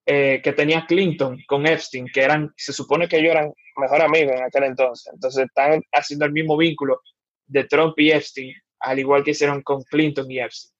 eh, 0.09 0.39
que 0.41 0.53
tenía 0.53 0.85
Clinton 0.85 1.37
con 1.45 1.67
Epstein, 1.67 2.07
que 2.07 2.21
eran, 2.21 2.53
se 2.55 2.71
supone 2.71 3.09
que 3.09 3.17
ellos 3.17 3.31
eran 3.31 3.51
mejor 3.75 4.01
amigos 4.01 4.35
en 4.37 4.43
aquel 4.43 4.63
entonces. 4.63 5.11
Entonces 5.13 5.47
están 5.47 5.83
haciendo 5.91 6.23
el 6.23 6.31
mismo 6.31 6.55
vínculo 6.55 7.01
de 7.45 7.65
Trump 7.65 7.93
y 7.99 8.11
Epstein, 8.11 8.53
al 8.79 8.99
igual 8.99 9.21
que 9.21 9.31
hicieron 9.31 9.61
con 9.63 9.83
Clinton 9.83 10.31
y 10.31 10.39
Epstein. 10.39 10.73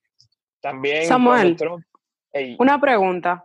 También 0.62 1.08
Samuel, 1.08 1.58
Trump, 1.58 1.84
una 2.58 2.80
pregunta. 2.80 3.44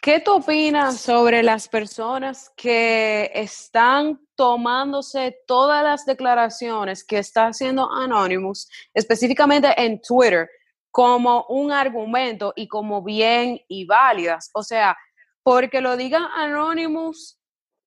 ¿Qué 0.00 0.20
tú 0.20 0.36
opinas 0.36 1.00
sobre 1.00 1.42
las 1.42 1.68
personas 1.68 2.50
que 2.56 3.32
están 3.34 4.20
tomándose 4.36 5.38
todas 5.44 5.82
las 5.82 6.06
declaraciones 6.06 7.02
que 7.02 7.18
está 7.18 7.48
haciendo 7.48 7.90
Anonymous, 7.90 8.70
específicamente 8.94 9.74
en 9.76 10.00
Twitter, 10.00 10.48
como 10.90 11.44
un 11.48 11.72
argumento 11.72 12.52
y 12.56 12.68
como 12.68 13.02
bien 13.02 13.60
y 13.68 13.86
válidas? 13.86 14.50
O 14.54 14.62
sea, 14.62 14.96
porque 15.42 15.80
lo 15.80 15.96
diga 15.96 16.30
Anonymous 16.36 17.38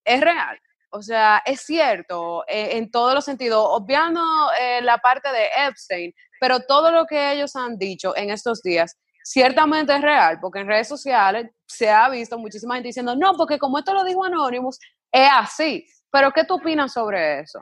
es 0.05 0.21
real. 0.21 0.59
O 0.89 1.01
sea, 1.01 1.41
es 1.45 1.61
cierto 1.61 2.43
eh, 2.47 2.77
en 2.77 2.91
todos 2.91 3.15
los 3.15 3.25
sentidos, 3.25 3.65
obviando 3.67 4.21
eh, 4.61 4.81
la 4.81 4.99
parte 4.99 5.31
de 5.31 5.47
Epstein, 5.67 6.13
pero 6.39 6.59
todo 6.61 6.91
lo 6.91 7.05
que 7.05 7.31
ellos 7.33 7.55
han 7.55 7.77
dicho 7.77 8.15
en 8.15 8.29
estos 8.29 8.61
días 8.61 8.95
ciertamente 9.23 9.95
es 9.95 10.01
real, 10.01 10.37
porque 10.39 10.59
en 10.59 10.67
redes 10.67 10.87
sociales 10.87 11.49
se 11.65 11.89
ha 11.89 12.09
visto 12.09 12.37
muchísima 12.37 12.75
gente 12.75 12.89
diciendo, 12.89 13.15
no, 13.15 13.33
porque 13.35 13.57
como 13.57 13.79
esto 13.79 13.93
lo 13.93 14.03
dijo 14.03 14.23
Anonymous, 14.23 14.77
es 15.11 15.29
así. 15.31 15.87
Pero, 16.11 16.31
¿qué 16.31 16.43
tú 16.43 16.55
opinas 16.55 16.93
sobre 16.93 17.39
eso? 17.39 17.59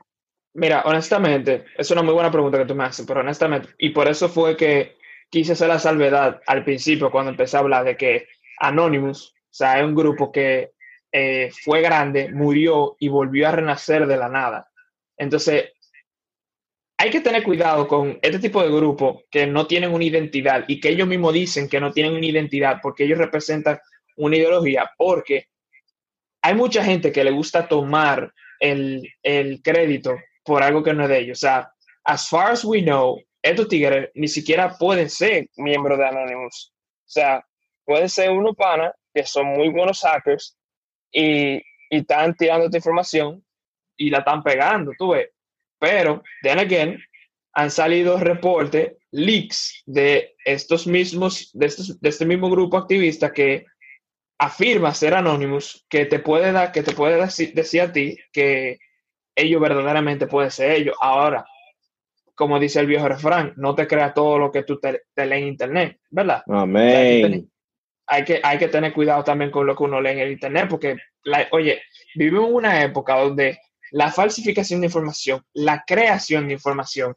Mira, 0.54 0.82
honestamente, 0.86 1.65
es 1.77 1.89
una 1.91 2.01
muy 2.01 2.13
buena 2.13 2.32
pregunta 2.32 2.58
que 2.58 2.65
tú 2.65 2.75
me 2.75 2.84
haces, 2.84 3.06
pero 3.06 3.21
honestamente, 3.21 3.69
y 3.77 3.91
por 3.91 4.10
eso 4.10 4.27
fue 4.27 4.58
que 4.58 4.97
quise 5.32 5.54
hacer 5.54 5.70
la 5.70 5.80
salvedad 5.80 6.41
al 6.46 6.63
principio 6.63 7.10
cuando 7.10 7.32
empecé 7.32 7.58
a 7.58 7.62
hablar 7.62 7.86
de 7.86 7.98
que 7.98 8.28
Anonymous, 8.60 9.34
o 9.34 9.54
sea, 9.54 9.80
es 9.80 9.86
un 9.86 9.96
grupo 9.96 10.32
que 10.32 10.74
eh, 11.12 11.50
fue 11.63 11.82
grande, 11.82 12.30
murió 12.30 12.96
y 13.00 13.08
volvió 13.08 13.48
a 13.48 13.54
renacer 13.54 14.06
de 14.06 14.17
la 14.17 14.30
nada. 14.30 14.70
Entonces, 15.17 15.72
hay 16.98 17.10
que 17.10 17.22
tener 17.22 17.44
cuidado 17.44 17.88
con 17.88 18.20
este 18.22 18.39
tipo 18.39 18.62
de 18.62 18.70
grupos 18.70 19.24
que 19.32 19.48
no 19.48 19.65
tienen 19.65 19.94
una 19.94 20.04
identidad 20.04 20.65
y 20.67 20.80
que 20.80 20.89
ellos 20.89 21.08
mismos 21.08 21.34
dicen 21.34 21.67
que 21.67 21.80
no 21.80 21.91
tienen 21.91 22.13
una 22.13 22.26
identidad 22.26 22.80
porque 22.82 23.06
ellos 23.06 23.17
representan 23.17 23.80
una 24.17 24.38
ideología, 24.38 24.91
porque 24.98 25.48
hay 26.44 26.54
mucha 26.54 26.84
gente 26.84 27.12
que 27.12 27.24
le 27.24 27.32
gusta 27.32 27.67
tomar 27.67 28.32
el, 28.60 29.10
el 29.24 29.62
crédito 29.63 30.17
por 30.44 30.62
algo 30.62 30.84
que 30.84 30.94
no 30.94 31.04
es 31.04 31.10
de 31.10 31.20
ellos. 31.20 31.39
O 31.39 31.41
sea, 31.41 31.72
as 32.04 32.28
far 32.30 32.52
as 32.52 32.63
we 32.63 32.82
know, 32.82 33.20
estos 33.41 33.67
tigres 33.67 34.10
ni 34.13 34.27
siquiera 34.27 34.77
pueden 34.77 35.10
ser 35.10 35.49
miembros 35.58 35.97
de 35.97 36.06
Anonymous. 36.06 36.73
O 36.73 37.10
sea, 37.10 37.45
pueden 37.86 38.10
ser 38.10 38.32
unos 38.32 38.56
panas 38.56 38.93
que 39.13 39.25
son 39.25 39.47
muy 39.47 39.69
buenos 39.69 40.01
hackers 40.01 40.58
y, 41.12 41.56
y 41.56 41.97
están 41.97 42.36
tirando 42.36 42.65
esta 42.65 42.77
información 42.77 43.43
y 43.97 44.10
la 44.10 44.19
están 44.19 44.43
pegando, 44.43 44.91
tú 44.97 45.12
ves. 45.12 45.30
Pero, 45.80 46.23
then 46.43 46.60
again, 46.60 46.99
han 47.54 47.71
salido 47.71 48.17
reportes, 48.17 48.93
leaks 49.12 49.84
de 49.86 50.36
estos 50.45 50.88
mismos, 50.88 51.49
de, 51.54 51.65
estos, 51.65 51.99
de 51.99 52.10
este 52.10 52.25
mismo 52.25 52.49
grupo 52.49 52.77
activista 52.77 53.34
que 53.34 53.65
afirma 54.39 54.93
ser 54.93 55.13
Anonymous, 55.13 55.86
que 55.89 56.06
te 56.06 56.19
puede 56.19 56.51
dar, 56.51 56.71
que 56.71 56.82
te 56.82 56.93
puede 56.93 57.17
decir, 57.17 57.82
a 57.82 57.91
ti 57.91 58.17
que 58.32 58.80
ellos 59.36 59.62
verdaderamente 59.62 60.27
pueden 60.27 60.51
ser 60.51 60.71
ellos. 60.71 60.95
Ahora, 60.99 61.45
como 62.41 62.58
dice 62.58 62.80
el 62.80 62.88
viejo 62.88 63.08
refrán, 63.08 63.54
no 63.58 63.75
te 63.75 63.86
creas 63.86 64.15
todo 64.15 64.39
lo 64.39 64.51
que 64.51 64.63
tú 64.63 64.80
te, 64.80 65.04
lees 65.15 65.43
en 65.43 65.47
internet, 65.47 65.99
¿verdad? 66.10 66.41
Amén. 66.47 67.47
Hay 68.08 68.25
que, 68.25 68.41
hay 68.41 68.58
que 68.58 68.67
tener 68.67 68.93
cuidado 68.93 69.23
también 69.23 69.51
con 69.51 69.67
lo 69.67 69.75
que 69.75 69.84
uno 69.84 70.01
lee 70.01 70.10
en 70.10 70.19
el 70.21 70.32
internet, 70.32 70.65
porque, 70.67 70.97
oye, 71.51 71.84
vivimos 72.15 72.49
en 72.49 72.56
una 72.56 72.82
época 72.82 73.19
donde 73.19 73.60
la 73.91 74.12
falsificación 74.12 74.82
de 74.82 74.88
información, 74.88 75.43
la 75.54 75.84
creación 75.86 76.47
de 76.47 76.54
información, 76.54 77.15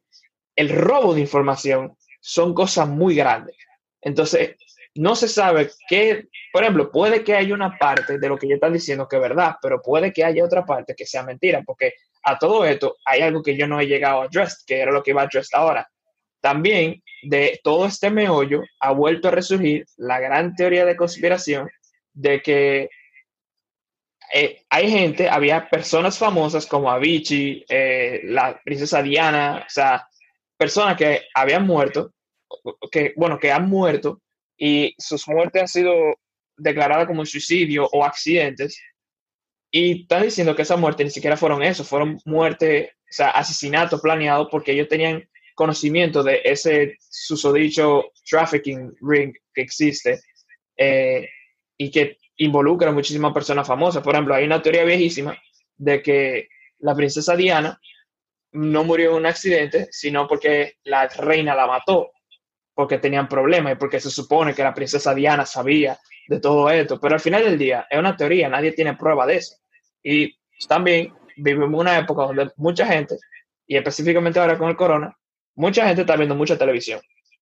el 0.55 0.69
robo 0.69 1.15
de 1.15 1.23
información 1.23 1.97
son 2.21 2.53
cosas 2.53 2.87
muy 2.87 3.15
grandes. 3.15 3.57
Entonces, 4.03 4.57
no 4.95 5.17
se 5.17 5.27
sabe 5.27 5.71
qué, 5.89 6.29
por 6.53 6.65
ejemplo, 6.65 6.93
puede 6.93 7.25
que 7.25 7.35
haya 7.35 7.55
una 7.55 7.79
parte 7.79 8.19
de 8.19 8.29
lo 8.29 8.37
que 8.37 8.47
yo 8.47 8.57
están 8.57 8.75
diciendo 8.75 9.09
que 9.09 9.17
es 9.17 9.23
verdad, 9.23 9.57
pero 9.63 9.81
puede 9.81 10.13
que 10.13 10.23
haya 10.23 10.45
otra 10.45 10.67
parte 10.67 10.95
que 10.95 11.07
sea 11.07 11.23
mentira, 11.23 11.63
porque 11.65 11.95
a 12.25 12.39
todo 12.39 12.65
esto 12.65 12.97
hay 13.05 13.21
algo 13.21 13.43
que 13.43 13.57
yo 13.57 13.67
no 13.67 13.81
he 13.81 13.87
llegado 13.87 14.23
a 14.23 14.25
address, 14.25 14.65
que 14.67 14.79
era 14.79 14.93
lo 14.93 15.03
que 15.03 15.11
iba 15.11 15.23
a 15.23 15.25
address 15.25 15.53
ahora. 15.53 15.89
También 16.41 17.03
de 17.23 17.61
todo 17.63 17.87
este 17.87 18.11
meollo 18.11 18.63
ha 18.81 18.93
vuelto 18.93 19.29
a 19.29 19.31
resurgir 19.31 19.87
la 19.97 20.21
gran 20.21 20.55
teoría 20.55 20.85
de 20.85 20.97
conspiración 20.97 21.71
de 22.13 22.43
que 22.43 22.91
eh, 24.33 24.65
hay 24.69 24.91
gente, 24.91 25.29
había 25.29 25.69
personas 25.69 26.19
famosas 26.19 26.67
como 26.67 26.91
Avicii, 26.91 27.65
eh, 27.69 28.21
la 28.25 28.61
princesa 28.65 29.03
Diana, 29.03 29.65
o 29.67 29.71
sea, 29.71 30.09
personas 30.57 30.97
que 30.97 31.23
habían 31.35 31.67
muerto, 31.67 32.13
que, 32.91 33.13
bueno, 33.17 33.39
que 33.39 33.53
han 33.53 33.69
muerto 33.69 34.21
y 34.57 34.95
sus 34.99 35.29
muertes 35.29 35.63
han 35.63 35.69
sido 35.69 35.95
declaradas 36.57 37.07
como 37.07 37.25
suicidio 37.27 37.89
o 37.93 38.05
accidentes. 38.05 38.81
Y 39.77 40.03
están 40.03 40.23
diciendo 40.23 40.55
que 40.55 40.63
esas 40.63 40.79
muertes 40.79 41.05
ni 41.05 41.11
siquiera 41.11 41.37
fueron 41.37 41.61
eso, 41.61 41.83
fueron 41.83 42.21
muertes, 42.27 42.91
o 42.93 43.07
sea, 43.09 43.31
asesinatos 43.31 44.01
planeados 44.01 44.47
porque 44.49 44.71
ellos 44.71 44.87
tenían 44.87 45.29
conocimiento 45.57 46.23
de 46.23 46.43
ese 46.45 46.97
susodicho 47.01 48.13
trafficking 48.25 48.95
ring 49.01 49.35
que 49.53 49.63
existe 49.63 50.21
eh, 50.77 51.29
y 51.77 51.91
que 51.91 52.19
involucra 52.37 52.91
a 52.91 52.93
muchísimas 52.93 53.33
personas 53.33 53.67
famosas. 53.67 54.01
Por 54.05 54.15
ejemplo, 54.15 54.37
hay 54.37 54.45
una 54.45 54.63
teoría 54.63 54.85
viejísima 54.85 55.37
de 55.77 56.01
que 56.01 56.47
la 56.79 56.95
princesa 56.95 57.35
Diana 57.35 57.81
no 58.53 58.85
murió 58.85 59.11
en 59.11 59.17
un 59.17 59.27
accidente, 59.27 59.89
sino 59.91 60.29
porque 60.29 60.75
la 60.85 61.09
reina 61.09 61.53
la 61.57 61.67
mató. 61.67 62.13
porque 62.75 62.99
tenían 62.99 63.29
problemas 63.29 63.73
y 63.73 63.77
porque 63.77 63.99
se 63.99 64.11
supone 64.11 64.55
que 64.55 64.63
la 64.63 64.75
princesa 64.75 65.15
Diana 65.15 65.47
sabía 65.47 65.99
de 66.29 66.39
todo 66.39 66.71
esto, 66.71 67.01
pero 67.01 67.15
al 67.15 67.21
final 67.21 67.43
del 67.45 67.59
día 67.59 67.87
es 67.91 67.99
una 67.99 68.17
teoría, 68.17 68.49
nadie 68.49 68.71
tiene 68.73 68.95
prueba 68.95 69.27
de 69.27 69.37
eso. 69.37 69.64
Y 70.05 70.37
también 70.69 71.13
vivimos 71.37 71.81
una 71.81 71.99
época 71.99 72.23
donde 72.25 72.53
mucha 72.57 72.87
gente, 72.87 73.17
y 73.67 73.77
específicamente 73.77 74.39
ahora 74.39 74.57
con 74.59 74.69
el 74.69 74.77
corona, 74.77 75.17
mucha 75.57 75.87
gente 75.87 76.03
está 76.03 76.15
viendo 76.17 76.35
mucha 76.35 76.57
televisión 76.59 77.01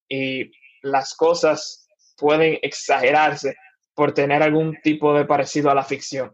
y 0.08 0.50
las 0.82 1.14
cosas 1.14 1.86
pueden 2.16 2.58
exagerarse 2.62 3.56
por 3.94 4.12
tener 4.14 4.42
algún 4.42 4.78
tipo 4.82 5.12
de 5.14 5.24
parecido 5.24 5.70
a 5.70 5.74
la 5.74 5.82
ficción. 5.84 6.32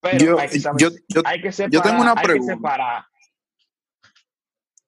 Pero 0.00 0.18
Yo- 0.24 0.38
hay, 0.38 0.48
que 0.48 0.60
saber- 0.60 0.80
yo- 0.80 0.90
yo- 1.08 1.22
hay 1.24 1.42
que 1.42 1.50
separar, 1.52 1.72
yo 1.72 1.82
tengo 1.82 2.02
una 2.02 2.14
pregunta. 2.14 3.08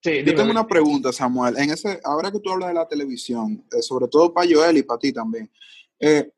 Sí, 0.00 0.10
Yo 0.10 0.16
dime, 0.18 0.24
tengo 0.26 0.42
dime. 0.42 0.50
una 0.52 0.66
pregunta, 0.66 1.12
Samuel. 1.12 1.58
En 1.58 1.70
ese, 1.70 2.00
ahora 2.04 2.30
que 2.30 2.38
tú 2.38 2.52
hablas 2.52 2.68
de 2.68 2.74
la 2.74 2.86
televisión, 2.86 3.64
eh, 3.76 3.82
sobre 3.82 4.06
todo 4.06 4.32
para 4.32 4.48
Joel 4.48 4.76
y 4.78 4.82
para 4.84 4.98
ti 5.00 5.12
también, 5.12 5.50
eh, 5.98 6.30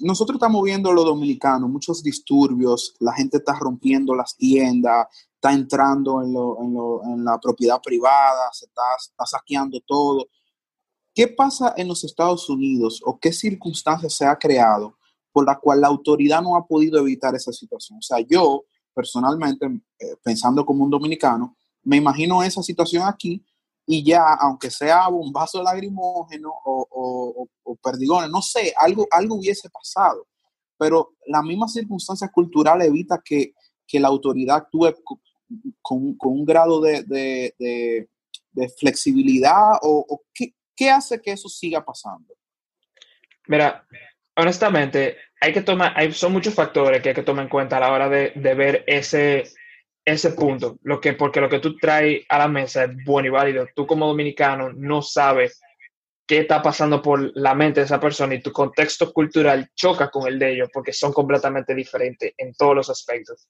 nosotros 0.00 0.36
estamos 0.36 0.62
viendo 0.62 0.92
los 0.92 1.04
dominicanos, 1.04 1.68
muchos 1.68 2.02
disturbios, 2.02 2.94
la 3.00 3.12
gente 3.12 3.38
está 3.38 3.58
rompiendo 3.58 4.14
las 4.14 4.36
tiendas, 4.36 5.06
está 5.34 5.52
entrando 5.52 6.22
en, 6.22 7.24
la 7.24 7.38
propiedad 7.38 7.80
privada, 7.82 8.50
se 8.52 8.66
está, 8.66 8.82
está 8.98 9.26
saqueando 9.26 9.80
todo. 9.86 10.28
¿Qué 11.14 11.28
pasa 11.28 11.74
en 11.76 11.88
los 11.88 12.04
Estados 12.04 12.48
Unidos 12.48 13.00
o 13.04 13.18
qué 13.18 13.32
circunstancias 13.32 14.14
se 14.14 14.26
ha 14.26 14.36
creado 14.36 14.96
por 15.32 15.46
la 15.46 15.58
cual 15.58 15.80
la 15.80 15.88
autoridad 15.88 16.42
no 16.42 16.56
ha 16.56 16.66
podido 16.66 16.98
evitar 16.98 17.34
esa 17.34 17.52
situación? 17.52 17.98
O 17.98 18.02
sea, 18.02 18.20
yo 18.20 18.64
personalmente, 18.94 19.66
eh, 19.98 20.16
pensando 20.22 20.64
como 20.64 20.84
un 20.84 20.90
dominicano, 20.90 21.56
me 21.82 21.96
imagino 21.96 22.42
esa 22.42 22.62
situación 22.62 23.04
aquí 23.06 23.44
y 23.92 24.04
ya, 24.04 24.34
aunque 24.34 24.70
sea 24.70 25.08
bombazo 25.08 25.60
lagrimógeno 25.64 26.48
o, 26.64 27.48
o- 27.64 27.76
perdigones, 27.82 28.30
no 28.30 28.40
sé, 28.40 28.72
algo, 28.76 29.04
algo 29.10 29.34
hubiese 29.34 29.68
pasado. 29.68 30.28
Pero 30.78 31.14
la 31.26 31.42
misma 31.42 31.66
circunstancia 31.66 32.28
cultural 32.28 32.80
evita 32.82 33.20
que, 33.24 33.52
que 33.88 33.98
la 33.98 34.06
autoridad 34.06 34.58
actúe 34.58 34.94
co- 35.02 35.20
con, 35.82 36.14
con 36.14 36.32
un 36.32 36.44
grado 36.44 36.80
de, 36.80 37.02
de- 37.02 37.54
de- 37.58 38.08
flexibilidad 38.78 39.72
o 39.82 40.22
qué, 40.32 40.54
qué 40.76 40.88
hace 40.90 41.20
que 41.20 41.32
eso 41.32 41.48
siga 41.48 41.84
pasando. 41.84 42.32
Mira, 43.48 43.84
honestamente, 44.36 45.16
hay 45.40 45.52
que 45.52 45.62
tomar, 45.62 45.94
hay, 45.96 46.12
son 46.12 46.32
muchos 46.32 46.54
factores 46.54 47.02
que 47.02 47.08
hay 47.08 47.14
que 47.16 47.24
tomar 47.24 47.44
en 47.46 47.50
cuenta 47.50 47.78
a 47.78 47.80
la 47.80 47.92
hora 47.92 48.08
de, 48.08 48.32
de 48.36 48.54
ver 48.54 48.84
ese, 48.86 49.44
ese 50.04 50.32
punto. 50.32 50.78
Lo 50.82 51.00
que, 51.00 51.12
porque 51.12 51.40
lo 51.40 51.48
que 51.48 51.60
tú 51.60 51.76
traes 51.76 52.24
a 52.28 52.38
la 52.38 52.48
mesa 52.48 52.84
es 52.84 52.90
bueno 53.04 53.28
y 53.28 53.30
válido. 53.30 53.66
Tú 53.74 53.86
como 53.86 54.06
dominicano 54.06 54.72
no 54.72 55.02
sabes 55.02 55.60
qué 56.26 56.38
está 56.38 56.62
pasando 56.62 57.02
por 57.02 57.32
la 57.34 57.54
mente 57.54 57.80
de 57.80 57.86
esa 57.86 57.98
persona 57.98 58.34
y 58.34 58.42
tu 58.42 58.52
contexto 58.52 59.12
cultural 59.12 59.68
choca 59.74 60.10
con 60.10 60.28
el 60.28 60.38
de 60.38 60.52
ellos 60.52 60.70
porque 60.72 60.92
son 60.92 61.12
completamente 61.12 61.74
diferentes 61.74 62.32
en 62.36 62.54
todos 62.54 62.76
los 62.76 62.90
aspectos. 62.90 63.48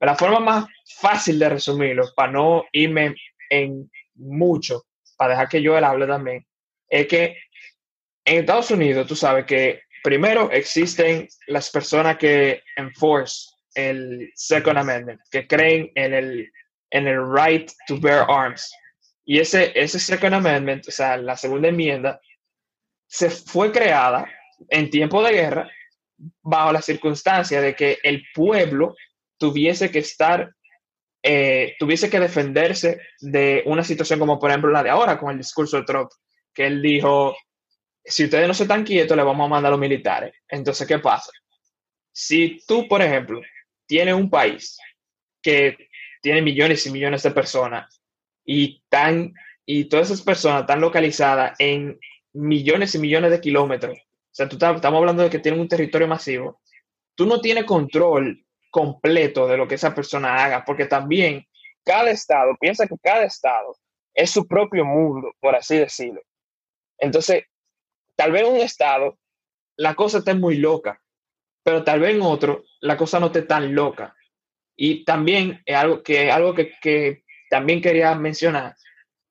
La 0.00 0.16
forma 0.16 0.40
más 0.40 0.66
fácil 0.98 1.38
de 1.38 1.48
resumirlo, 1.48 2.08
para 2.16 2.32
no 2.32 2.64
irme 2.72 3.14
en 3.50 3.90
mucho, 4.14 4.84
para 5.16 5.32
dejar 5.32 5.48
que 5.48 5.62
yo 5.62 5.76
él 5.76 5.84
hable 5.84 6.06
también, 6.06 6.44
es 6.88 7.06
que 7.06 7.36
en 8.24 8.40
Estados 8.40 8.70
Unidos 8.70 9.06
tú 9.06 9.14
sabes 9.14 9.44
que 9.44 9.82
primero 10.02 10.50
existen 10.50 11.28
las 11.46 11.70
personas 11.70 12.16
que 12.16 12.62
enforce 12.76 13.51
el 13.74 14.32
Second 14.34 14.78
Amendment, 14.78 15.20
que 15.30 15.46
creen 15.46 15.90
en 15.94 16.14
el, 16.14 16.52
en 16.90 17.06
el 17.06 17.20
right 17.32 17.70
to 17.86 17.98
bear 17.98 18.26
arms. 18.28 18.72
Y 19.24 19.38
ese, 19.38 19.72
ese 19.74 19.98
Second 19.98 20.34
Amendment, 20.34 20.88
o 20.88 20.90
sea, 20.90 21.16
la 21.16 21.36
segunda 21.36 21.68
enmienda, 21.68 22.20
se 23.06 23.30
fue 23.30 23.70
creada 23.70 24.26
en 24.68 24.90
tiempo 24.90 25.22
de 25.22 25.32
guerra 25.32 25.70
bajo 26.42 26.72
la 26.72 26.82
circunstancia 26.82 27.60
de 27.60 27.74
que 27.74 27.98
el 28.02 28.24
pueblo 28.34 28.94
tuviese 29.38 29.90
que 29.90 29.98
estar, 29.98 30.54
eh, 31.22 31.74
tuviese 31.78 32.08
que 32.08 32.20
defenderse 32.20 33.00
de 33.20 33.62
una 33.66 33.84
situación 33.84 34.18
como 34.18 34.38
por 34.38 34.50
ejemplo 34.50 34.70
la 34.70 34.82
de 34.82 34.90
ahora 34.90 35.18
con 35.18 35.30
el 35.30 35.38
discurso 35.38 35.78
de 35.78 35.84
Trump, 35.84 36.10
que 36.54 36.66
él 36.66 36.80
dijo, 36.80 37.36
si 38.04 38.24
ustedes 38.24 38.48
no 38.48 38.54
se 38.54 38.64
están 38.64 38.84
quietos, 38.84 39.16
le 39.16 39.22
vamos 39.22 39.46
a 39.46 39.48
mandar 39.48 39.70
a 39.70 39.72
los 39.72 39.80
militares. 39.80 40.34
Entonces, 40.48 40.86
¿qué 40.86 40.98
pasa? 40.98 41.30
Si 42.12 42.60
tú, 42.66 42.86
por 42.88 43.02
ejemplo, 43.02 43.40
tienes 43.92 44.14
un 44.14 44.30
país 44.30 44.78
que 45.42 45.76
tiene 46.22 46.40
millones 46.40 46.86
y 46.86 46.90
millones 46.90 47.22
de 47.24 47.30
personas 47.30 48.00
y, 48.42 48.82
tan, 48.88 49.34
y 49.66 49.84
todas 49.84 50.10
esas 50.10 50.22
personas 50.22 50.62
están 50.62 50.80
localizadas 50.80 51.54
en 51.58 52.00
millones 52.32 52.94
y 52.94 52.98
millones 52.98 53.30
de 53.30 53.40
kilómetros, 53.42 53.98
o 53.98 54.34
sea, 54.34 54.48
tú 54.48 54.56
estamos 54.56 54.98
hablando 54.98 55.24
de 55.24 55.28
que 55.28 55.40
tienen 55.40 55.60
un 55.60 55.68
territorio 55.68 56.08
masivo, 56.08 56.62
tú 57.14 57.26
no 57.26 57.42
tienes 57.42 57.64
control 57.64 58.42
completo 58.70 59.46
de 59.46 59.58
lo 59.58 59.68
que 59.68 59.74
esa 59.74 59.94
persona 59.94 60.42
haga, 60.42 60.64
porque 60.64 60.86
también 60.86 61.46
cada 61.84 62.10
estado, 62.10 62.56
piensa 62.58 62.86
que 62.86 62.96
cada 63.02 63.24
estado 63.24 63.76
es 64.14 64.30
su 64.30 64.48
propio 64.48 64.86
mundo, 64.86 65.32
por 65.38 65.54
así 65.54 65.76
decirlo. 65.76 66.22
Entonces, 66.96 67.44
tal 68.16 68.32
vez 68.32 68.44
un 68.48 68.56
estado 68.56 69.18
la 69.76 69.94
cosa 69.94 70.18
esté 70.18 70.32
muy 70.32 70.56
loca, 70.56 70.98
pero 71.62 71.84
tal 71.84 72.00
vez 72.00 72.14
en 72.14 72.22
otro 72.22 72.64
la 72.82 72.96
cosa 72.96 73.18
no 73.18 73.26
esté 73.26 73.42
tan 73.42 73.74
loca. 73.74 74.14
Y 74.76 75.04
también 75.04 75.62
es 75.64 75.76
algo 75.76 76.02
que, 76.02 76.30
algo 76.30 76.54
que, 76.54 76.72
que 76.80 77.24
también 77.48 77.80
quería 77.80 78.14
mencionar, 78.14 78.74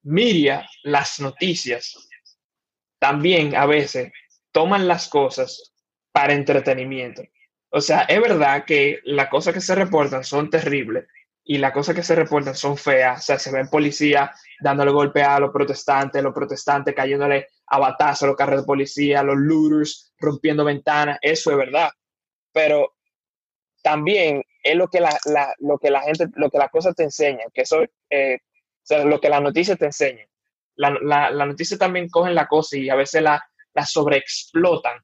Miria, 0.04 0.68
las 0.84 1.20
noticias, 1.20 2.10
también 2.99 3.56
a 3.56 3.66
veces 3.66 4.12
toman 4.52 4.88
las 4.88 5.08
cosas 5.08 5.74
para 6.12 6.34
entretenimiento. 6.34 7.24
O 7.70 7.82
sea, 7.82 8.02
es 8.02 8.22
verdad 8.22 8.66
que 8.66 8.99
las 9.06 9.30
cosas 9.30 9.54
que 9.54 9.62
se 9.62 9.76
reportan 9.76 10.24
son 10.24 10.49
terribles 10.49 11.06
y 11.43 11.58
las 11.58 11.72
cosas 11.72 11.95
que 11.95 12.04
se 12.04 12.16
reportan 12.16 12.56
son 12.56 12.78
feas. 12.78 13.20
O 13.20 13.24
sea, 13.24 13.39
se 13.39 13.52
ven 13.52 13.70
policías 13.70 14.30
dándole 14.60 14.91
golpe 14.91 15.24
a 15.24 15.39
los 15.39 15.52
protestantes, 15.52 16.22
los 16.22 16.34
protestantes 16.34 16.93
cayéndole 16.93 17.47
a 17.68 17.80
batazos 17.80 18.24
a 18.24 18.28
los 18.28 18.36
carros 18.36 18.62
de 18.62 18.68
policía, 18.68 19.24
los 19.24 19.38
looters 19.38 20.14
rompiendo 20.20 20.64
ventanas. 20.64 21.18
Eso 21.22 21.52
es 21.52 21.58
verdad. 21.58 21.89
Pero 22.54 22.95
también 23.82 24.44
es 24.64 24.76
lo 24.76 24.88
que 24.88 25.00
la, 25.00 25.18
la- 25.26 25.54
lo 25.60 25.78
que 25.78 25.90
la 25.92 26.02
gente, 26.02 26.28
lo 26.36 26.50
que 26.50 26.58
las 26.58 26.70
cosas 26.72 26.96
te 26.96 27.04
enseñan, 27.04 27.50
que 27.54 27.62
eso, 27.62 27.82
eh, 28.10 28.38
o 28.44 28.84
sea, 28.86 29.04
lo 29.06 29.20
que 29.20 29.30
las 29.30 29.42
noticias 29.42 29.78
te 29.78 29.86
enseñan. 29.86 30.28
La, 30.76 30.98
la, 31.02 31.32
la 31.32 31.46
noticia 31.46 31.78
también 31.78 32.10
cogen 32.10 32.34
la 32.36 32.48
cosa 32.48 32.78
y 32.78 32.90
a 32.90 32.96
veces 32.96 33.22
la, 33.22 33.44
la 33.74 33.86
sobreexplotan 33.86 35.00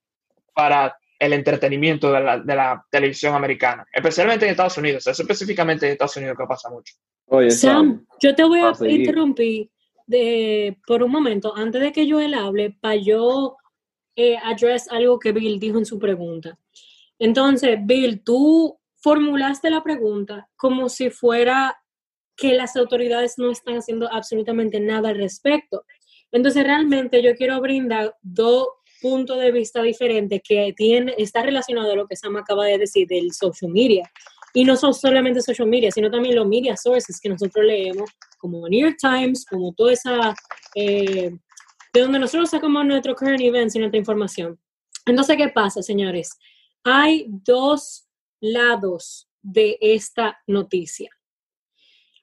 para 0.53 0.97
el 1.19 1.33
entretenimiento 1.33 2.11
de 2.11 2.19
la, 2.21 2.37
de 2.39 2.55
la 2.55 2.85
televisión 2.91 3.33
americana, 3.35 3.85
especialmente 3.91 4.45
en 4.45 4.51
Estados 4.51 4.77
Unidos, 4.77 5.07
eso 5.07 5.21
específicamente 5.23 5.85
en 5.87 5.93
Estados 5.93 6.15
Unidos 6.17 6.37
que 6.37 6.45
pasa 6.45 6.69
mucho. 6.69 6.93
Oye, 7.25 7.49
Sam, 7.51 8.05
yo 8.21 8.35
te 8.35 8.43
voy 8.43 8.59
a 8.59 8.71
interrumpir 9.01 9.69
de, 10.05 10.77
por 10.85 11.01
un 11.03 11.11
momento, 11.11 11.55
antes 11.55 11.81
de 11.81 11.91
que 11.91 12.09
Joel 12.09 12.33
hable, 12.35 12.77
para 12.79 12.95
yo 12.95 13.57
eh, 14.15 14.37
address 14.43 14.89
algo 14.91 15.19
que 15.19 15.31
Bill 15.31 15.59
dijo 15.59 15.77
en 15.79 15.85
su 15.85 15.97
pregunta. 15.99 16.57
Entonces, 17.19 17.79
Bill, 17.83 18.23
tú 18.23 18.79
formulaste 18.97 19.69
la 19.69 19.83
pregunta 19.83 20.49
como 20.55 20.89
si 20.89 21.09
fuera 21.09 21.77
que 22.35 22.53
las 22.53 22.75
autoridades 22.75 23.35
no 23.37 23.51
están 23.51 23.77
haciendo 23.77 24.11
absolutamente 24.11 24.79
nada 24.79 25.09
al 25.09 25.17
respecto. 25.17 25.85
Entonces, 26.31 26.63
realmente 26.63 27.23
yo 27.23 27.35
quiero 27.35 27.59
brindar 27.61 28.15
dos 28.21 28.67
puntos 29.01 29.39
de 29.39 29.51
vista 29.51 29.81
diferentes 29.81 30.41
que 30.43 30.73
tiene, 30.75 31.13
está 31.17 31.41
relacionado 31.43 31.91
a 31.91 31.95
lo 31.95 32.07
que 32.07 32.15
Sam 32.15 32.35
acaba 32.37 32.65
de 32.65 32.77
decir 32.77 33.07
del 33.07 33.31
social 33.33 33.71
media. 33.71 34.09
Y 34.53 34.63
no 34.63 34.75
son 34.75 34.93
solamente 34.93 35.41
social 35.41 35.67
media, 35.67 35.91
sino 35.91 36.09
también 36.09 36.35
los 36.35 36.47
media 36.47 36.75
sources 36.75 37.19
que 37.19 37.29
nosotros 37.29 37.65
leemos, 37.65 38.09
como 38.39 38.67
New 38.67 38.87
York 38.87 38.97
Times, 38.99 39.45
como 39.45 39.73
toda 39.73 39.93
esa, 39.93 40.35
eh, 40.75 41.31
de 41.93 42.01
donde 42.01 42.19
nosotros 42.19 42.49
sacamos 42.49 42.85
nuestro 42.85 43.15
current 43.15 43.41
events 43.41 43.75
y 43.75 43.79
nuestra 43.79 43.99
información. 43.99 44.59
Entonces, 45.05 45.37
¿qué 45.37 45.49
pasa, 45.49 45.81
señores? 45.81 46.37
Hay 46.83 47.25
dos 47.27 48.07
lados 48.39 49.29
de 49.41 49.77
esta 49.81 50.39
noticia. 50.47 51.09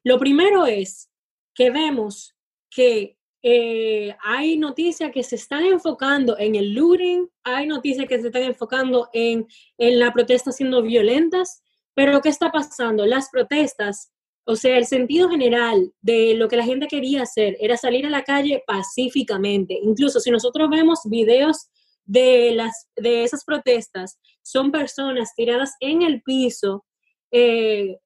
Lo 0.02 0.18
primero 0.18 0.66
es 0.66 1.10
que 1.54 1.70
vemos 1.70 2.34
que 2.70 3.16
eh, 3.42 4.16
hay 4.22 4.56
noticias 4.56 5.10
que 5.12 5.22
se 5.22 5.36
están 5.36 5.64
enfocando 5.64 6.36
en 6.38 6.54
el 6.54 6.72
looting, 6.74 7.28
hay 7.42 7.66
noticias 7.66 8.06
que 8.08 8.20
se 8.20 8.28
están 8.28 8.42
enfocando 8.42 9.08
en, 9.12 9.46
en 9.78 9.98
la 9.98 10.12
protesta 10.12 10.50
siendo 10.50 10.82
violentas, 10.82 11.62
pero 11.94 12.20
¿qué 12.20 12.30
está 12.30 12.50
pasando? 12.50 13.06
Las 13.06 13.30
protestas, 13.30 14.12
o 14.46 14.56
sea, 14.56 14.76
el 14.76 14.86
sentido 14.86 15.28
general 15.28 15.92
de 16.00 16.34
lo 16.34 16.48
que 16.48 16.56
la 16.56 16.64
gente 16.64 16.86
quería 16.86 17.22
hacer 17.22 17.56
era 17.60 17.76
salir 17.76 18.06
a 18.06 18.10
la 18.10 18.24
calle 18.24 18.62
pacíficamente. 18.66 19.78
Incluso 19.82 20.20
si 20.20 20.30
nosotros 20.30 20.68
vemos 20.70 21.00
videos 21.04 21.68
de, 22.04 22.52
las, 22.54 22.88
de 22.96 23.24
esas 23.24 23.44
protestas, 23.44 24.18
son 24.42 24.70
personas 24.70 25.34
tiradas 25.34 25.74
en 25.80 26.02
el 26.02 26.22
piso, 26.22 26.84
eh, 27.30 27.98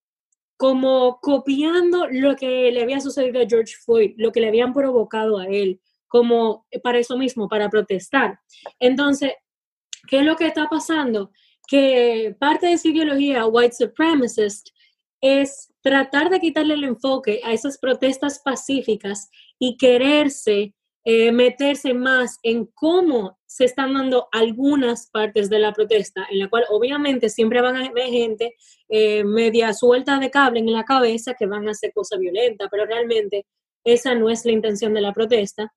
como 0.56 1.18
copiando 1.20 2.08
lo 2.08 2.36
que 2.36 2.70
le 2.72 2.82
había 2.82 3.00
sucedido 3.00 3.40
a 3.40 3.48
George 3.48 3.74
Floyd, 3.84 4.14
lo 4.16 4.32
que 4.32 4.40
le 4.40 4.48
habían 4.48 4.72
provocado 4.72 5.38
a 5.38 5.46
él, 5.46 5.80
como 6.08 6.66
para 6.82 6.98
eso 6.98 7.16
mismo, 7.16 7.48
para 7.48 7.68
protestar. 7.68 8.40
Entonces, 8.80 9.32
¿qué 10.08 10.18
es 10.18 10.24
lo 10.24 10.36
que 10.36 10.46
está 10.46 10.68
pasando? 10.68 11.30
Que 11.68 12.34
parte 12.40 12.66
de 12.66 12.72
esa 12.72 12.88
ideología 12.88 13.46
white 13.46 13.74
supremacist 13.74 14.70
es 15.20 15.72
tratar 15.80 16.30
de 16.30 16.40
quitarle 16.40 16.74
el 16.74 16.84
enfoque 16.84 17.40
a 17.44 17.52
esas 17.52 17.78
protestas 17.78 18.40
pacíficas 18.40 19.30
y 19.58 19.76
quererse 19.76 20.74
eh, 21.04 21.32
meterse 21.32 21.94
más 21.94 22.38
en 22.42 22.66
cómo 22.74 23.38
se 23.46 23.64
están 23.64 23.94
dando 23.94 24.28
algunas 24.30 25.08
partes 25.10 25.48
de 25.48 25.58
la 25.58 25.72
protesta, 25.72 26.26
en 26.30 26.38
la 26.38 26.48
cual 26.48 26.64
obviamente 26.68 27.30
siempre 27.30 27.62
van 27.62 27.76
a 27.76 27.86
haber 27.86 28.08
gente 28.08 28.54
eh, 28.88 29.24
media 29.24 29.72
suelta 29.72 30.18
de 30.18 30.30
cable 30.30 30.60
en 30.60 30.72
la 30.72 30.84
cabeza 30.84 31.34
que 31.34 31.46
van 31.46 31.66
a 31.66 31.70
hacer 31.70 31.92
cosas 31.94 32.18
violentas, 32.18 32.68
pero 32.70 32.84
realmente 32.84 33.46
esa 33.84 34.14
no 34.14 34.28
es 34.28 34.44
la 34.44 34.52
intención 34.52 34.92
de 34.92 35.00
la 35.00 35.12
protesta. 35.12 35.72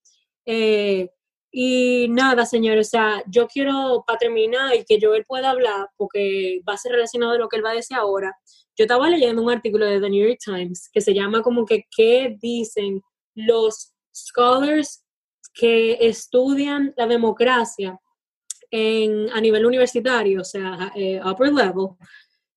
Eh, 0.46 1.10
y 1.52 2.08
nada, 2.10 2.46
señores, 2.46 2.88
o 2.88 2.90
sea, 2.92 3.24
yo 3.28 3.48
quiero 3.48 4.04
para 4.08 4.20
terminar 4.20 4.76
y 4.76 4.86
que 4.86 5.00
Joel 5.02 5.26
pueda 5.26 5.52
hablar, 5.52 5.90
porque 5.98 6.62
va 6.68 6.74
a 6.74 6.78
ser 6.78 6.94
relacionado 6.94 7.34
a 7.34 7.38
lo 7.38 7.50
que 7.50 7.58
él 7.58 7.66
va 7.66 7.72
a 7.72 7.76
decir 7.76 7.98
ahora. 7.98 8.36
Yo 8.78 8.86
estaba 8.86 9.10
leyendo 9.10 9.42
un 9.42 9.52
artículo 9.52 9.86
de 9.86 10.00
The 10.00 10.10
New 10.10 10.28
York 10.28 10.40
Times 10.44 10.90
que 10.92 11.02
se 11.02 11.14
llama 11.14 11.42
como 11.42 11.66
que 11.66 11.84
qué 11.96 12.38
dicen 12.42 13.02
los 13.36 13.94
scholars 14.14 15.04
que 15.54 15.98
estudian 16.00 16.94
la 16.98 17.08
democracia 17.08 18.00
en, 18.70 19.30
a 19.32 19.42
nivel 19.42 19.66
universitario, 19.66 20.42
o 20.42 20.46
sea, 20.46 20.92
eh, 20.96 21.20
upper 21.24 21.52
level, 21.54 21.90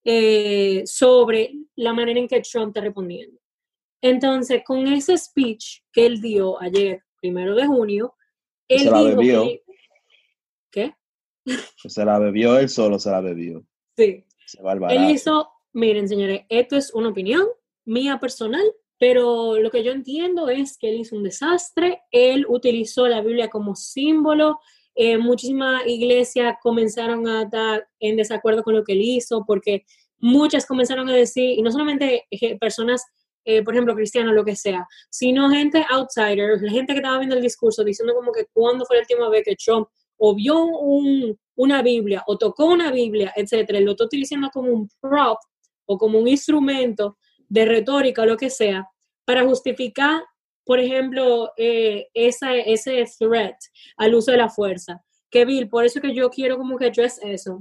eh, 0.05 0.83
sobre 0.87 1.55
la 1.77 1.93
manera 1.93 2.21
en 2.21 2.29
que 2.29 2.41
Trump 2.41 2.69
está 2.69 2.81
respondiendo. 2.83 3.39
Entonces, 4.01 4.63
con 4.65 4.87
ese 4.87 5.17
speech 5.17 5.81
que 5.93 6.07
él 6.07 6.21
dio 6.21 6.61
ayer, 6.61 7.03
primero 7.21 7.55
de 7.55 7.67
junio, 7.67 8.15
él 8.69 8.81
se 8.81 8.91
la 8.91 8.99
dijo 9.03 9.17
bebió. 9.17 9.43
que- 9.45 9.63
¿Qué? 10.71 10.95
Se 11.89 12.05
la 12.05 12.19
bebió 12.19 12.59
él 12.59 12.69
solo, 12.69 12.99
se 12.99 13.11
la 13.11 13.21
bebió. 13.21 13.65
Sí. 13.97 14.25
Se 14.47 14.63
va 14.63 14.73
al 14.73 14.83
Él 14.91 15.11
hizo, 15.11 15.49
miren 15.73 16.09
señores, 16.09 16.43
esto 16.49 16.77
es 16.77 16.93
una 16.95 17.09
opinión 17.09 17.47
mía 17.87 18.19
personal, 18.21 18.65
pero 19.07 19.59
lo 19.61 19.71
que 19.71 19.85
yo 19.85 19.93
entiendo 19.93 20.49
es 20.49 20.79
que 20.79 20.89
él 20.89 21.01
hizo 21.01 21.15
un 21.15 21.25
desastre, 21.25 22.01
él 22.11 22.47
utilizó 22.49 23.07
la 23.07 23.21
Biblia 23.21 23.51
como 23.51 23.77
símbolo, 23.77 24.61
eh, 24.95 25.19
muchísimas 25.19 25.87
iglesias 25.87 26.57
comenzaron 26.63 27.29
a 27.29 27.43
estar 27.43 27.87
en 28.01 28.17
desacuerdo 28.17 28.63
con 28.63 28.75
lo 28.75 28.83
que 28.83 28.95
él 28.95 29.03
hizo, 29.03 29.45
porque 29.47 29.85
muchas 30.21 30.65
comenzaron 30.65 31.07
a 31.11 31.13
decir, 31.13 31.51
y 31.51 31.61
no 31.61 31.71
solamente 31.71 32.25
eh, 32.31 32.59
personas, 32.59 33.05
eh, 33.45 33.63
por 33.63 33.75
ejemplo, 33.75 33.95
cristianos, 33.95 34.33
lo 34.35 34.43
que 34.43 34.57
sea, 34.57 34.87
sino 35.11 35.51
gente 35.51 35.85
outsider, 35.91 36.63
la 36.63 36.71
gente 36.71 36.95
que 36.95 37.01
estaba 37.01 37.19
viendo 37.19 37.37
el 37.37 37.43
discurso 37.43 37.85
diciendo 37.85 38.15
como 38.15 38.33
que 38.33 38.47
cuándo 38.55 38.87
fue 38.87 38.97
la 38.97 39.03
última 39.03 39.29
vez 39.29 39.45
que 39.45 39.55
Trump 39.55 39.87
o 40.17 40.35
vio 40.35 40.65
un- 40.65 41.39
una 41.57 41.83
Biblia 41.83 42.25
o 42.27 42.39
tocó 42.39 42.65
una 42.65 42.91
Biblia, 42.91 43.35
etcétera, 43.37 43.81
lo 43.81 43.91
está 43.91 44.05
utilizando 44.05 44.49
como 44.49 44.71
un 44.71 44.89
prop 44.99 45.37
o 45.85 45.99
como 45.99 46.19
un 46.19 46.27
instrumento 46.27 47.19
de 47.51 47.67
retórica 47.67 48.23
o 48.23 48.27
lo 48.27 48.39
que 48.39 48.49
sea, 48.49 48.89
para 49.25 49.45
justificar, 49.45 50.23
por 50.65 50.81
ejemplo, 50.81 51.53
eh, 51.57 52.09
ese 52.15 53.05
threat 53.19 53.57
al 53.97 54.15
uso 54.15 54.31
de 54.31 54.39
la 54.39 54.49
fuerza. 54.49 55.03
Que 55.31 55.67
por 55.69 55.85
eso 55.85 56.01
que 56.01 56.15
yo 56.15 56.31
quiero 56.31 56.57
como 56.57 56.79
que 56.79 56.87
address 56.87 57.19
eso, 57.23 57.61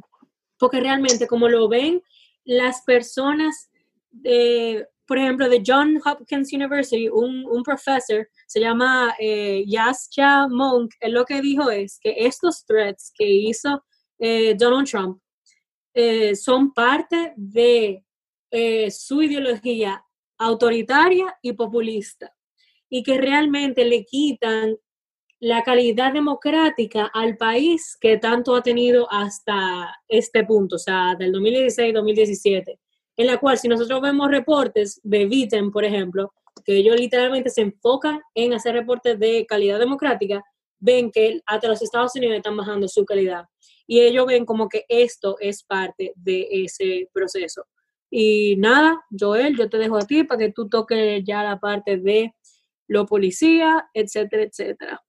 porque 0.60 0.80
realmente 0.80 1.28
como 1.28 1.50
lo 1.50 1.68
ven 1.68 2.02
las 2.44 2.84
personas, 2.84 3.70
de, 4.12 4.88
por 5.08 5.18
ejemplo, 5.18 5.50
de 5.50 5.64
John 5.66 6.00
Hopkins 6.06 6.54
University, 6.54 7.10
un, 7.10 7.46
un 7.46 7.64
profesor, 7.64 8.30
se 8.46 8.60
llama 8.60 9.16
eh, 9.20 9.64
Yascha 9.66 10.48
Monk, 10.48 10.94
lo 11.08 11.26
que 11.26 11.42
dijo 11.42 11.72
es 11.72 12.00
que 12.00 12.14
estos 12.18 12.64
threats 12.66 13.12
que 13.18 13.26
hizo 13.26 13.84
eh, 14.20 14.54
Donald 14.56 14.88
Trump 14.88 15.20
son 16.36 16.74
parte 16.74 17.34
de 17.36 18.04
su 18.90 19.22
ideología 19.22 20.03
autoritaria 20.38 21.36
y 21.42 21.54
populista 21.54 22.34
y 22.90 23.04
que 23.04 23.18
realmente 23.18 23.86
le 23.86 24.06
quitan 24.06 24.78
la 25.40 25.62
calidad 25.64 26.14
democrática 26.14 27.12
al 27.14 27.36
país 27.36 27.98
que 28.00 28.18
tanto 28.18 28.56
ha 28.56 28.64
tenido 28.64 29.12
hasta 29.12 29.94
este 30.08 30.46
punto, 30.46 30.78
o 30.78 30.80
sea, 30.80 31.16
del 31.16 31.34
2016-2017, 31.34 32.80
en 33.18 33.28
la 33.28 33.38
cual 33.40 33.58
si 33.58 33.68
nosotros 33.68 34.00
vemos 34.00 34.30
reportes 34.30 35.02
de 35.04 35.26
Viten, 35.26 35.70
por 35.72 35.84
ejemplo, 35.84 36.34
que 36.64 36.78
ellos 36.78 36.96
literalmente 36.98 37.50
se 37.50 37.62
enfocan 37.62 38.22
en 38.34 38.54
hacer 38.54 38.74
reportes 38.74 39.20
de 39.20 39.46
calidad 39.46 39.80
democrática, 39.80 40.44
ven 40.80 41.12
que 41.12 41.42
hasta 41.46 41.68
los 41.68 41.82
Estados 41.82 42.16
Unidos 42.16 42.38
están 42.38 42.56
bajando 42.56 42.88
su 42.88 43.04
calidad. 43.04 43.46
Y 43.86 44.00
ellos 44.00 44.26
ven 44.26 44.46
como 44.46 44.70
que 44.70 44.86
esto 44.88 45.38
es 45.40 45.64
parte 45.64 46.14
de 46.16 46.48
ese 46.52 47.10
proceso. 47.14 47.66
Y 48.16 48.58
nada, 48.58 49.04
Joel, 49.10 49.58
yo 49.58 49.68
te 49.72 49.80
dejo 49.80 49.98
a 49.98 50.06
ti 50.06 50.24
para 50.24 50.38
que 50.38 50.52
tú 50.52 50.70
toques 50.70 51.24
ya 51.26 51.42
la 51.42 51.60
parte 51.60 51.98
de 51.98 52.36
lo 52.88 53.08
policía, 53.08 53.90
etcétera, 53.92 54.44
etcétera. 54.44 55.02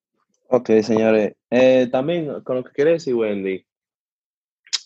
Ok, 0.49 0.71
señores. 0.81 1.35
Eh, 1.51 1.87
también 1.93 2.41
con 2.43 2.57
lo 2.57 2.65
que 2.65 2.73
quiere 2.73 2.93
decir 2.93 3.15
Wendy, 3.15 3.63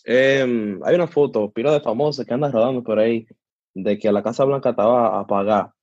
em, 0.03 0.81
hay 0.83 0.95
una 0.95 1.07
foto, 1.07 1.49
pila 1.49 1.71
de 1.71 1.79
famosos 1.79 2.25
que 2.25 2.33
anda 2.33 2.51
rodando 2.51 2.83
por 2.83 2.99
ahí, 2.99 3.25
de 3.73 3.97
que 3.97 4.11
la 4.11 4.21
Casa 4.21 4.43
Blanca 4.43 4.71
estaba 4.71 5.17
apagada. 5.17 5.73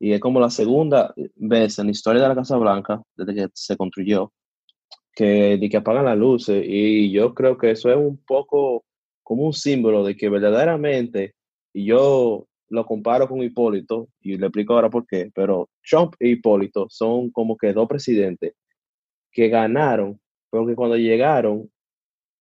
Y 0.00 0.14
es 0.14 0.20
como 0.20 0.40
la 0.40 0.48
segunda 0.48 1.12
vez 1.36 1.78
en 1.78 1.84
la 1.88 1.92
historia 1.92 2.22
de 2.22 2.28
la 2.28 2.34
Casa 2.34 2.56
Blanca, 2.56 3.02
desde 3.14 3.34
que 3.34 3.48
se 3.52 3.76
construyó, 3.76 4.32
que, 5.14 5.58
de 5.58 5.68
que 5.68 5.76
apagan 5.76 6.06
las 6.06 6.16
luces. 6.16 6.64
Y 6.66 7.12
yo 7.12 7.34
creo 7.34 7.58
que 7.58 7.72
eso 7.72 7.90
es 7.90 7.98
un 7.98 8.16
poco 8.16 8.82
como 9.22 9.44
un 9.44 9.52
símbolo 9.52 10.02
de 10.04 10.16
que 10.16 10.30
verdaderamente, 10.30 11.34
y 11.72 11.86
yo 11.86 12.46
lo 12.68 12.86
comparo 12.86 13.28
con 13.28 13.42
Hipólito, 13.42 14.08
y 14.20 14.38
le 14.38 14.46
explico 14.46 14.74
ahora 14.74 14.88
por 14.88 15.06
qué, 15.06 15.30
pero 15.34 15.68
Trump 15.86 16.14
e 16.18 16.28
Hipólito 16.28 16.86
son 16.88 17.30
como 17.30 17.56
que 17.56 17.72
dos 17.72 17.86
presidentes 17.86 18.54
que 19.30 19.48
ganaron, 19.48 20.18
pero 20.50 20.66
que 20.66 20.74
cuando 20.74 20.96
llegaron 20.96 21.70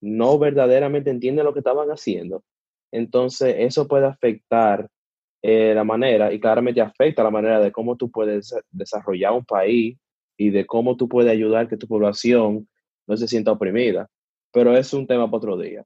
no 0.02 0.40
verdaderamente 0.40 1.10
entienden 1.10 1.46
lo 1.46 1.54
que 1.54 1.60
estaban 1.60 1.90
haciendo. 1.90 2.44
Entonces, 2.92 3.56
eso 3.60 3.88
puede 3.88 4.08
afectar 4.08 4.90
eh, 5.42 5.74
la 5.76 5.84
manera, 5.84 6.32
y 6.32 6.40
claramente 6.40 6.82
afecta 6.82 7.24
la 7.24 7.32
manera 7.32 7.60
de 7.60 7.72
cómo 7.72 7.98
tú 7.98 8.10
puedes 8.10 8.54
desarrollar 8.72 9.34
un 9.34 9.46
país 9.46 9.98
y 10.38 10.50
de 10.50 10.66
cómo 10.66 10.96
tú 10.96 11.10
puedes 11.10 11.32
ayudar 11.32 11.68
que 11.68 11.78
tu 11.78 11.88
población 11.88 12.68
no 13.08 13.18
se 13.18 13.28
sienta 13.28 13.52
oprimida. 13.52 14.08
Pero 14.54 14.78
es 14.78 14.94
un 14.94 15.08
tema 15.08 15.26
para 15.26 15.38
otro 15.38 15.58
día. 15.58 15.84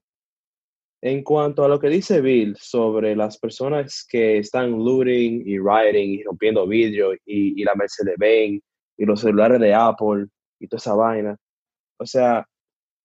En 1.06 1.22
cuanto 1.22 1.64
a 1.64 1.68
lo 1.68 1.78
que 1.78 1.88
dice 1.88 2.20
Bill 2.20 2.56
sobre 2.58 3.14
las 3.14 3.38
personas 3.38 4.04
que 4.08 4.38
están 4.38 4.72
looting 4.72 5.44
y 5.46 5.56
rioting 5.56 6.14
y 6.14 6.24
rompiendo 6.24 6.66
vidrio 6.66 7.14
y, 7.14 7.60
y 7.60 7.62
la 7.62 7.76
Mercedes-Benz 7.76 8.60
y 8.98 9.04
los 9.04 9.20
celulares 9.20 9.60
de 9.60 9.72
Apple 9.72 10.26
y 10.58 10.66
toda 10.66 10.78
esa 10.78 10.94
vaina. 10.96 11.36
O 12.00 12.06
sea, 12.06 12.44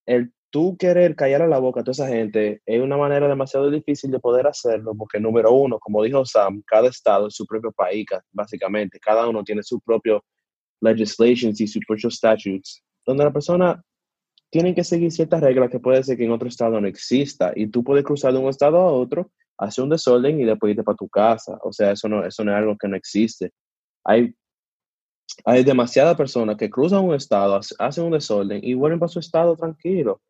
el 0.08 0.34
tú 0.50 0.76
querer 0.78 1.16
callar 1.16 1.44
a 1.44 1.48
la 1.48 1.60
boca 1.60 1.82
a 1.82 1.84
toda 1.84 1.92
esa 1.92 2.08
gente 2.08 2.64
es 2.66 2.82
una 2.82 2.98
manera 2.98 3.28
demasiado 3.28 3.70
difícil 3.70 4.10
de 4.10 4.20
poder 4.20 4.48
hacerlo, 4.48 4.96
porque 4.98 5.20
número 5.20 5.52
uno, 5.52 5.78
como 5.78 6.02
dijo 6.02 6.26
Sam, 6.26 6.64
cada 6.66 6.88
estado 6.90 7.28
es 7.28 7.36
su 7.36 7.46
propio 7.46 7.72
país, 7.72 8.08
ca- 8.08 8.24
básicamente. 8.32 9.00
Cada 9.00 9.30
uno 9.30 9.44
tiene 9.44 9.62
su 9.62 9.80
propio 9.80 10.26
legislations 10.82 11.62
y 11.62 11.68
sus 11.68 11.86
propios 11.86 12.16
statutes, 12.16 12.82
donde 13.06 13.26
la 13.26 13.32
persona 13.32 13.80
tiene 14.52 14.76
que 14.76 14.84
seguir 14.84 15.12
ciertas 15.12 15.42
reglas 15.42 15.72
que 15.72 15.80
puede 15.80 16.04
ser 16.04 16.18
que 16.18 16.26
en 16.26 16.32
otro 16.32 16.48
estado 16.50 16.80
no 16.82 16.88
exista, 16.88 17.54
y 17.56 17.68
tú 17.68 17.84
puedes 17.84 18.04
cruzar 18.06 18.34
de 18.34 18.40
un 18.40 18.50
estado 18.50 18.78
a 18.80 18.92
otro, 18.94 19.32
hacer 19.58 19.84
un 19.84 19.90
desorden 19.92 20.40
y 20.42 20.46
después 20.46 20.72
irte 20.72 20.84
para 20.84 20.98
tu 20.98 21.10
casa. 21.10 21.58
O 21.64 21.74
sea, 21.74 21.92
eso 21.92 22.10
no, 22.10 22.26
eso 22.26 22.44
no 22.44 22.52
es 22.52 22.58
algo 22.58 22.78
que 22.78 22.88
no 22.90 22.96
existe. 22.98 23.52
Hay 24.06 24.36
hay 25.46 25.64
demasiadas 25.64 26.18
personas 26.18 26.58
que 26.58 26.70
cruzan 26.70 27.04
un 27.04 27.16
estado, 27.16 27.56
hace- 27.56 27.76
hacen 27.80 28.04
un 28.06 28.12
desorden 28.12 28.60
y 28.64 28.74
vuelven 28.74 29.00
para 29.00 29.10
su 29.10 29.20
estado 29.20 29.56
tranquilo. 29.56 30.22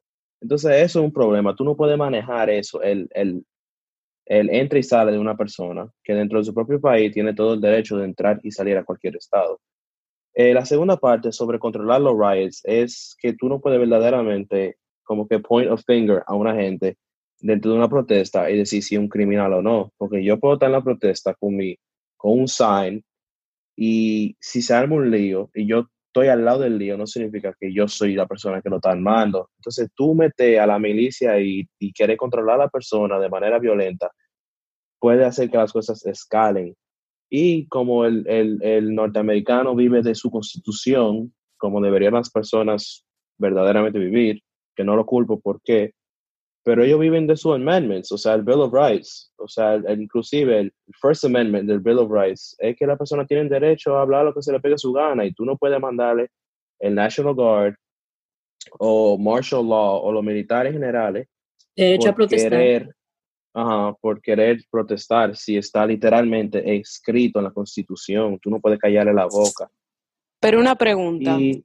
Entonces, 0.42 0.72
eso 0.84 1.00
es 1.00 1.06
un 1.06 1.14
problema. 1.14 1.56
Tú 1.56 1.64
no 1.64 1.76
puedes 1.76 1.98
manejar 1.98 2.50
eso, 2.50 2.82
el, 2.82 3.08
el, 3.14 3.46
el 4.26 4.50
entra 4.50 4.80
y 4.80 4.84
sale 4.84 5.12
de 5.12 5.20
una 5.20 5.38
persona 5.38 5.90
que 6.04 6.14
dentro 6.14 6.40
de 6.40 6.46
su 6.46 6.54
propio 6.54 6.80
país 6.82 7.14
tiene 7.14 7.34
todo 7.34 7.54
el 7.56 7.62
derecho 7.62 7.98
de 7.98 8.06
entrar 8.06 8.40
y 8.44 8.52
salir 8.52 8.78
a 8.78 8.84
cualquier 8.86 9.16
estado. 9.18 9.60
Eh, 10.34 10.54
la 10.54 10.66
segunda 10.66 10.98
parte 10.98 11.32
sobre 11.32 11.60
controlar 11.60 12.02
los 12.02 12.18
riots 12.18 12.62
es 12.64 13.16
que 13.20 13.34
tú 13.34 13.50
no 13.50 13.60
puedes 13.60 13.80
verdaderamente 13.80 14.78
como 15.04 15.28
que 15.28 15.40
point 15.40 15.70
of 15.70 15.84
finger 15.86 16.24
a 16.26 16.36
una 16.36 16.56
gente 16.56 16.98
dentro 17.40 17.72
de 17.72 17.78
una 17.78 17.90
protesta 17.90 18.50
y 18.50 18.58
decir 18.58 18.84
si 18.84 18.96
es 18.96 19.02
un 19.02 19.10
criminal 19.10 19.54
o 19.54 19.62
no. 19.62 19.92
Porque 19.98 20.24
yo 20.24 20.40
puedo 20.40 20.54
estar 20.56 20.68
en 20.68 20.74
la 20.74 20.84
protesta 20.84 21.34
con, 21.34 21.56
mi, 21.56 21.76
con 22.16 22.40
un 22.40 22.48
sign 22.48 23.04
y 23.76 24.36
si 24.40 24.62
se 24.62 24.74
arma 24.74 24.96
un 24.96 25.12
lío 25.12 25.50
y 25.54 25.68
yo 25.68 25.88
estoy 26.08 26.28
al 26.28 26.46
lado 26.46 26.60
del 26.60 26.78
lío, 26.78 26.98
no 26.98 27.08
significa 27.08 27.56
que 27.60 27.74
yo 27.74 27.88
soy 27.88 28.16
la 28.16 28.28
persona 28.28 28.62
que 28.62 28.70
lo 28.70 28.78
está 28.78 28.92
armando. 28.92 29.50
Entonces 29.58 29.90
tú 29.96 30.14
metes 30.14 30.60
a 30.60 30.68
la 30.68 30.80
milicia 30.80 31.40
y, 31.40 31.68
y 31.80 31.94
querer 31.94 32.18
controlar 32.18 32.56
a 32.56 32.66
la 32.66 32.70
persona 32.70 33.20
de 33.20 33.30
manera 33.30 33.60
violenta 33.60 34.12
puede 35.02 35.26
hacer 35.26 35.50
que 35.50 35.58
las 35.58 35.74
cosas 35.74 36.06
escalen. 36.06 36.76
Y 37.34 37.66
como 37.68 38.06
el, 38.06 38.28
el, 38.28 38.62
el 38.62 38.94
norteamericano 38.94 39.74
vive 39.74 40.02
de 40.02 40.14
su 40.16 40.30
constitución, 40.30 41.34
como 41.58 41.80
deberían 41.80 42.14
las 42.14 42.30
personas 42.30 43.06
verdaderamente 43.38 44.00
vivir, 44.00 44.42
que 44.76 44.84
no 44.84 44.98
lo 44.98 45.06
culpo 45.06 45.40
porque, 45.40 45.94
pero 46.64 46.84
ellos 46.84 47.00
viven 47.00 47.28
de 47.28 47.38
sus 47.38 47.56
amendments, 47.56 48.12
o 48.12 48.18
sea, 48.18 48.34
el 48.34 48.44
Bill 48.44 48.60
of 48.60 48.74
Rights, 48.74 49.32
o 49.38 49.48
sea, 49.48 49.76
el, 49.76 50.02
inclusive 50.02 50.60
el 50.60 50.74
First 51.02 51.24
Amendment 51.24 51.70
del 51.70 51.80
Bill 51.80 52.00
of 52.00 52.12
Rights, 52.12 52.54
es 52.60 52.76
que 52.76 52.86
la 52.86 52.98
persona 52.98 53.26
tiene 53.26 53.48
derecho 53.48 53.96
a 53.96 54.02
hablar 54.02 54.26
lo 54.26 54.34
que 54.34 54.42
se 54.42 54.52
le 54.52 54.60
pegue 54.60 54.78
su 54.78 54.92
gana 54.92 55.26
y 55.26 55.34
tú 55.34 55.46
no 55.46 55.58
puedes 55.58 55.80
mandarle 55.80 56.28
el 56.80 56.96
National 56.96 57.34
Guard 57.34 57.76
o 58.78 59.18
martial 59.18 59.66
law 59.68 60.02
o 60.04 60.12
los 60.12 60.24
militares 60.24 60.74
generales 60.74 61.28
Derecho 61.76 62.10
a 62.10 62.16
protestar. 62.16 62.52
querer, 62.52 62.96
ajá, 63.54 63.94
por 64.02 64.22
querer 64.22 64.62
protestar 64.70 65.36
si 65.36 65.58
está 65.58 65.86
literalmente 65.86 66.76
escrito 66.78 67.40
en 67.40 67.46
la 67.46 67.52
Constitución. 67.52 68.40
Tú 68.40 68.50
no 68.50 68.60
puedes 68.60 68.80
callarle 68.80 69.14
la 69.14 69.26
boca. 69.26 69.70
Pero 70.40 70.60
una 70.60 70.76
pregunta. 70.76 71.38
Y 71.40 71.64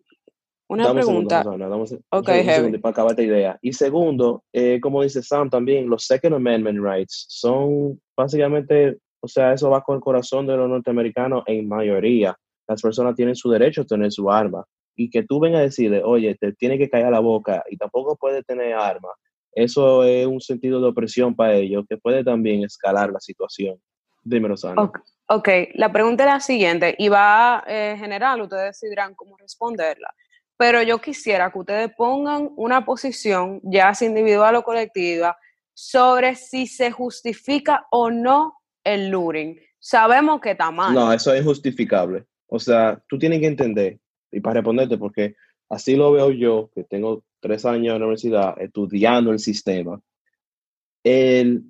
una 0.69 0.85
dame 0.87 1.01
un 1.01 1.07
segundo, 1.07 1.29
pregunta. 1.29 1.69
Dame 1.69 1.87
se- 1.87 1.95
un 1.97 2.03
Ok, 2.11 2.29
segundo, 2.29 2.81
para 2.81 2.91
acabar 2.93 3.11
esta 3.13 3.23
idea. 3.23 3.59
Y 3.63 3.73
segundo, 3.73 4.45
eh, 4.53 4.81
como 4.81 5.03
dice 5.03 5.23
Sam 5.23 5.49
también, 5.49 5.89
los 5.89 6.05
Second 6.05 6.35
Amendment 6.35 6.79
rights 6.85 7.27
son 7.29 8.01
básicamente, 8.17 8.99
o 9.21 9.29
sea, 9.29 9.53
eso 9.53 9.71
va 9.71 9.83
con 9.83 9.97
el 9.97 10.03
corazón 10.03 10.47
de 10.47 10.57
los 10.57 10.69
norteamericanos 10.69 11.45
en 11.47 11.69
mayoría. 11.69 12.37
Las 12.69 12.83
personas 12.83 13.15
tienen 13.15 13.37
su 13.37 13.49
derecho 13.51 13.83
a 13.83 13.87
tener 13.87 14.11
su 14.13 14.31
arma. 14.31 14.65
Y 14.99 15.11
que 15.11 15.23
tú 15.23 15.39
vengas 15.39 15.61
a 15.61 15.65
decirle, 15.65 16.03
oye, 16.03 16.35
te 16.37 16.53
tiene 16.55 16.79
que 16.79 16.89
callar 16.89 17.13
la 17.13 17.21
boca 17.21 17.63
y 17.71 17.77
tampoco 17.77 18.17
puede 18.17 18.43
tener 18.43 18.73
arma. 18.75 19.11
Eso 19.57 20.05
es 20.05 20.27
un 20.27 20.43
sentido 20.43 20.83
de 20.83 20.89
opresión 20.89 21.35
para 21.35 21.55
ellos 21.55 21.87
que 21.89 21.97
puede 21.97 22.23
también 22.23 22.63
escalar 22.63 23.11
la 23.11 23.21
situación. 23.21 23.81
Dímelo, 24.23 24.55
Sana. 24.55 24.83
Ok, 24.83 24.99
ok, 25.29 25.49
la 25.75 25.91
pregunta 25.91 26.25
es 26.25 26.31
la 26.31 26.41
siguiente, 26.41 26.95
y 26.99 27.09
va 27.09 27.65
eh, 27.67 27.97
general, 27.99 28.43
ustedes 28.43 28.79
decidirán 28.79 29.15
cómo 29.15 29.35
responderla. 29.39 30.13
Pero 30.59 30.83
yo 30.83 30.99
quisiera 30.99 31.51
que 31.51 31.59
ustedes 31.59 31.91
pongan 31.97 32.51
una 32.57 32.85
posición, 32.85 33.61
ya 33.63 33.95
sea 33.95 34.09
individual 34.09 34.57
o 34.57 34.63
colectiva, 34.63 35.39
sobre 35.73 36.35
si 36.35 36.67
se 36.67 36.91
justifica 36.91 37.87
o 37.91 38.11
no 38.11 38.59
el 38.85 39.09
looting. 39.09 39.59
Sabemos 39.79 40.43
que 40.43 40.51
está 40.51 40.71
mal. 40.71 40.93
No, 40.93 41.11
eso 41.15 41.33
es 41.33 41.41
injustificable. 41.41 42.27
O 42.47 42.59
sea, 42.59 43.03
tú 43.09 43.19
tienes 43.19 43.41
que 43.41 43.47
entender, 43.47 43.99
y 44.31 44.41
para 44.41 44.57
responderte, 44.57 44.99
porque 44.99 45.35
así 45.69 45.97
lo 45.97 46.13
veo 46.13 46.31
yo, 46.31 46.71
que 46.75 46.85
tengo 46.85 47.25
tres 47.41 47.65
años 47.65 47.95
en 47.95 48.01
la 48.01 48.07
universidad 48.07 48.61
estudiando 48.61 49.33
el 49.33 49.39
sistema, 49.39 50.01
el, 51.05 51.65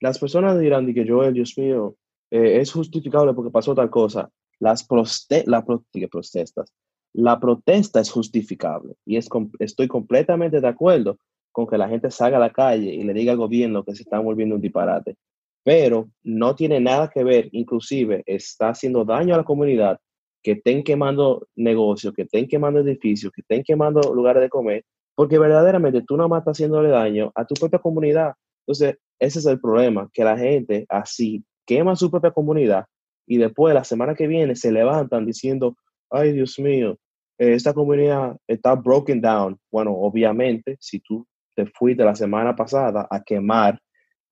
las 0.00 0.18
personas 0.18 0.58
dirán 0.58 0.92
que 0.92 1.06
Joel, 1.06 1.34
Dios 1.34 1.56
mío, 1.58 1.96
eh, 2.30 2.60
es 2.60 2.72
justificable 2.72 3.34
porque 3.34 3.50
pasó 3.50 3.74
tal 3.74 3.90
cosa. 3.90 4.30
Las 4.58 4.84
protestas. 4.84 6.72
La 7.14 7.38
protesta 7.38 8.00
es 8.00 8.10
justificable 8.10 8.94
y 9.04 9.18
estoy 9.18 9.88
completamente 9.88 10.60
de 10.60 10.68
acuerdo 10.68 11.18
con 11.50 11.66
que 11.66 11.76
la 11.76 11.88
gente 11.88 12.10
salga 12.10 12.38
a 12.38 12.40
la 12.40 12.50
calle 12.50 12.94
y 12.94 13.02
le 13.02 13.12
diga 13.12 13.32
al 13.32 13.38
gobierno 13.38 13.84
que 13.84 13.94
se 13.94 14.04
están 14.04 14.24
volviendo 14.24 14.54
un 14.54 14.62
disparate 14.62 15.16
pero 15.64 16.10
no 16.22 16.54
tiene 16.54 16.80
nada 16.80 17.08
que 17.08 17.22
ver, 17.22 17.48
inclusive 17.52 18.22
está 18.26 18.70
haciendo 18.70 19.04
daño 19.04 19.34
a 19.34 19.38
la 19.38 19.44
comunidad, 19.44 20.00
que 20.42 20.52
estén 20.52 20.82
quemando 20.82 21.46
negocios, 21.56 22.12
que 22.14 22.22
estén 22.22 22.48
quemando 22.48 22.80
edificios, 22.80 23.32
que 23.32 23.42
estén 23.42 23.62
quemando 23.62 24.14
lugares 24.14 24.42
de 24.42 24.48
comer, 24.48 24.84
porque 25.14 25.38
verdaderamente 25.38 26.02
tú 26.06 26.16
no 26.16 26.28
más 26.28 26.40
estás 26.40 26.56
haciéndole 26.56 26.88
daño 26.88 27.30
a 27.34 27.44
tu 27.44 27.54
propia 27.54 27.78
comunidad. 27.78 28.32
Entonces, 28.66 28.96
ese 29.18 29.38
es 29.38 29.46
el 29.46 29.60
problema, 29.60 30.08
que 30.12 30.24
la 30.24 30.36
gente 30.36 30.86
así 30.88 31.44
quema 31.66 31.94
su 31.96 32.10
propia 32.10 32.32
comunidad 32.32 32.86
y 33.26 33.38
después 33.38 33.74
la 33.74 33.84
semana 33.84 34.14
que 34.14 34.26
viene 34.26 34.56
se 34.56 34.72
levantan 34.72 35.26
diciendo, 35.26 35.76
ay 36.10 36.32
Dios 36.32 36.58
mío, 36.58 36.98
esta 37.38 37.72
comunidad 37.72 38.36
está 38.46 38.74
broken 38.74 39.20
down. 39.20 39.58
Bueno, 39.70 39.92
obviamente, 39.92 40.76
si 40.80 41.00
tú 41.00 41.26
te 41.54 41.66
fuiste 41.66 42.04
la 42.04 42.14
semana 42.14 42.54
pasada 42.54 43.06
a 43.10 43.22
quemar 43.22 43.78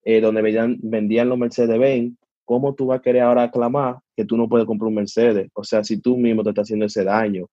eh, 0.04 0.20
donde 0.20 0.42
vendían, 0.42 0.78
vendían 0.82 1.28
los 1.28 1.38
Mercedes-Benz, 1.38 2.14
¿cómo 2.44 2.74
tú 2.74 2.86
vas 2.86 2.98
a 2.98 3.02
querer 3.02 3.22
ahora 3.22 3.44
aclamar 3.44 3.98
que 4.16 4.24
tú 4.24 4.36
no 4.36 4.48
puedes 4.48 4.66
comprar 4.66 4.88
un 4.88 4.94
Mercedes? 4.94 5.50
O 5.54 5.64
sea, 5.64 5.84
si 5.84 6.00
tú 6.00 6.16
mismo 6.16 6.42
te 6.42 6.50
estás 6.50 6.64
haciendo 6.64 6.86
ese 6.86 7.04
daño. 7.04 7.46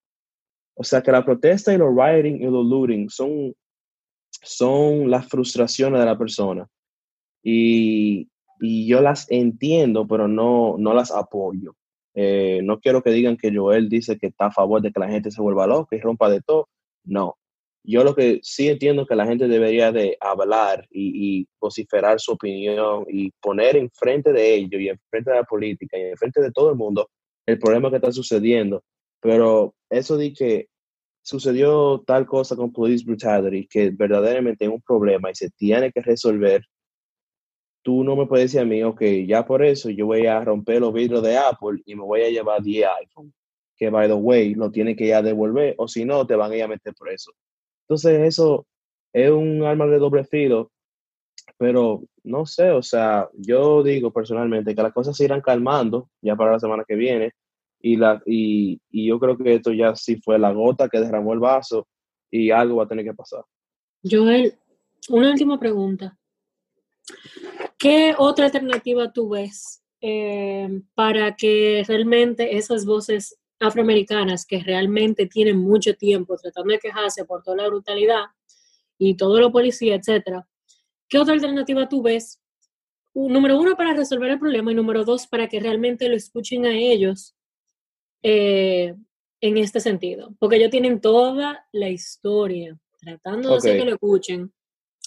O 0.75 0.83
sea, 0.83 1.01
que 1.01 1.11
la 1.11 1.25
protesta 1.25 1.73
y 1.73 1.77
los 1.77 1.95
rioting 1.95 2.41
y 2.41 2.45
los 2.45 2.65
looting 2.65 3.09
son, 3.09 3.53
son 4.29 5.09
las 5.09 5.27
frustraciones 5.27 5.99
de 5.99 6.05
la 6.05 6.17
persona. 6.17 6.67
Y, 7.43 8.29
y 8.59 8.87
yo 8.87 9.01
las 9.01 9.29
entiendo, 9.31 10.07
pero 10.07 10.27
no, 10.27 10.75
no 10.77 10.93
las 10.93 11.11
apoyo. 11.11 11.75
Eh, 12.13 12.61
no 12.63 12.79
quiero 12.79 13.03
que 13.03 13.11
digan 13.11 13.37
que 13.37 13.55
Joel 13.55 13.89
dice 13.89 14.17
que 14.17 14.27
está 14.27 14.47
a 14.47 14.51
favor 14.51 14.81
de 14.81 14.91
que 14.91 14.99
la 14.99 15.09
gente 15.09 15.29
se 15.29 15.41
vuelva 15.41 15.67
loca 15.67 15.95
y 15.95 15.99
rompa 15.99 16.29
de 16.29 16.41
todo. 16.41 16.67
No, 17.03 17.37
yo 17.91 18.03
lo 18.03 18.13
que 18.13 18.39
sí 18.43 18.67
entiendo 18.67 19.05
que 19.05 19.15
la 19.15 19.25
gente 19.25 19.47
debería 19.47 19.91
de 19.91 20.17
hablar 20.19 20.85
y, 20.91 21.39
y 21.39 21.47
vociferar 21.59 22.19
su 22.19 22.33
opinión 22.33 23.05
y 23.07 23.31
poner 23.41 23.77
enfrente 23.77 24.33
de 24.33 24.55
ellos 24.55 24.81
y 24.81 24.89
enfrente 24.89 25.31
de 25.31 25.37
la 25.37 25.43
política 25.43 25.97
y 25.97 26.01
enfrente 26.01 26.41
de 26.41 26.51
todo 26.51 26.69
el 26.69 26.75
mundo 26.75 27.09
el 27.45 27.57
problema 27.59 27.89
que 27.89 27.95
está 27.95 28.11
sucediendo. 28.11 28.83
Pero 29.21 29.73
eso 29.89 30.17
de 30.17 30.33
que 30.33 30.67
sucedió 31.21 32.03
tal 32.05 32.25
cosa 32.25 32.55
con 32.55 32.71
police 32.71 33.03
brutality, 33.05 33.67
que 33.67 33.89
verdaderamente 33.89 34.65
es 34.65 34.71
un 34.71 34.81
problema 34.81 35.31
y 35.31 35.35
se 35.35 35.49
tiene 35.51 35.91
que 35.91 36.01
resolver, 36.01 36.63
tú 37.81 38.03
no 38.03 38.15
me 38.15 38.27
puedes 38.27 38.51
decir 38.51 38.61
a 38.61 38.65
mí, 38.65 38.83
ok, 38.83 39.01
ya 39.25 39.45
por 39.45 39.63
eso 39.63 39.89
yo 39.89 40.05
voy 40.05 40.25
a 40.25 40.43
romper 40.43 40.81
los 40.81 40.93
vidrios 40.93 41.23
de 41.23 41.37
Apple 41.37 41.81
y 41.85 41.95
me 41.95 42.03
voy 42.03 42.21
a 42.21 42.29
llevar 42.29 42.61
10 42.61 42.87
iPhone, 43.01 43.33
que 43.75 43.89
by 43.89 44.07
the 44.07 44.13
way, 44.13 44.53
lo 44.55 44.71
tiene 44.71 44.95
que 44.95 45.07
ya 45.07 45.21
devolver, 45.21 45.75
o 45.77 45.87
si 45.87 46.05
no, 46.05 46.25
te 46.27 46.35
van 46.35 46.51
a 46.51 46.55
ir 46.57 46.63
a 46.63 46.67
meter 46.67 46.93
por 46.93 47.09
eso. 47.09 47.31
Entonces, 47.87 48.19
eso 48.27 48.67
es 49.13 49.31
un 49.31 49.63
arma 49.63 49.87
de 49.87 49.97
doble 49.97 50.25
filo, 50.25 50.71
pero 51.57 52.03
no 52.23 52.45
sé, 52.45 52.71
o 52.71 52.83
sea, 52.83 53.29
yo 53.33 53.81
digo 53.81 54.11
personalmente 54.11 54.75
que 54.75 54.83
las 54.83 54.93
cosas 54.93 55.15
se 55.15 55.23
irán 55.23 55.39
calmando 55.39 56.09
ya 56.21 56.35
para 56.35 56.51
la 56.51 56.59
semana 56.59 56.83
que 56.85 56.95
viene 56.95 57.31
y, 57.81 57.95
la, 57.95 58.21
y, 58.25 58.81
y 58.91 59.07
yo 59.07 59.19
creo 59.19 59.37
que 59.37 59.55
esto 59.55 59.71
ya 59.71 59.95
sí 59.95 60.17
fue 60.17 60.37
la 60.37 60.51
gota 60.51 60.89
que 60.89 60.99
derramó 60.99 61.31
el 61.31 61.39
vaso 61.39 61.87
y 62.29 62.51
algo 62.51 62.77
va 62.77 62.83
a 62.83 62.87
tener 62.87 63.05
que 63.05 63.13
pasar. 63.13 63.43
Joel, 64.03 64.53
una 65.09 65.31
última 65.31 65.57
pregunta. 65.57 66.17
¿Qué 67.77 68.13
otra 68.17 68.45
alternativa 68.45 69.11
tú 69.13 69.29
ves 69.29 69.81
eh, 70.01 70.81
para 70.93 71.35
que 71.35 71.83
realmente 71.87 72.57
esas 72.57 72.85
voces 72.85 73.39
afroamericanas 73.59 74.45
que 74.45 74.61
realmente 74.61 75.25
tienen 75.25 75.57
mucho 75.57 75.95
tiempo 75.95 76.37
tratando 76.37 76.73
de 76.73 76.79
quejarse 76.79 77.25
por 77.25 77.43
toda 77.43 77.57
la 77.57 77.67
brutalidad 77.67 78.25
y 78.97 79.15
todo 79.15 79.39
lo 79.39 79.51
policía, 79.51 79.95
etcétera, 79.95 80.47
¿qué 81.07 81.19
otra 81.19 81.33
alternativa 81.33 81.87
tú 81.87 82.01
ves? 82.01 82.41
Número 83.13 83.59
uno, 83.59 83.75
para 83.75 83.93
resolver 83.93 84.31
el 84.31 84.39
problema 84.39 84.71
y 84.71 84.75
número 84.75 85.03
dos, 85.03 85.27
para 85.27 85.47
que 85.47 85.59
realmente 85.59 86.07
lo 86.07 86.15
escuchen 86.15 86.65
a 86.65 86.77
ellos 86.77 87.35
eh, 88.21 88.93
en 89.41 89.57
este 89.57 89.79
sentido, 89.79 90.35
porque 90.39 90.57
ellos 90.57 90.69
tienen 90.69 91.01
toda 91.01 91.65
la 91.71 91.89
historia 91.89 92.77
tratando 92.99 93.49
de 93.49 93.57
hacer 93.57 93.77
que 93.77 93.85
lo 93.85 93.93
escuchen. 93.93 94.53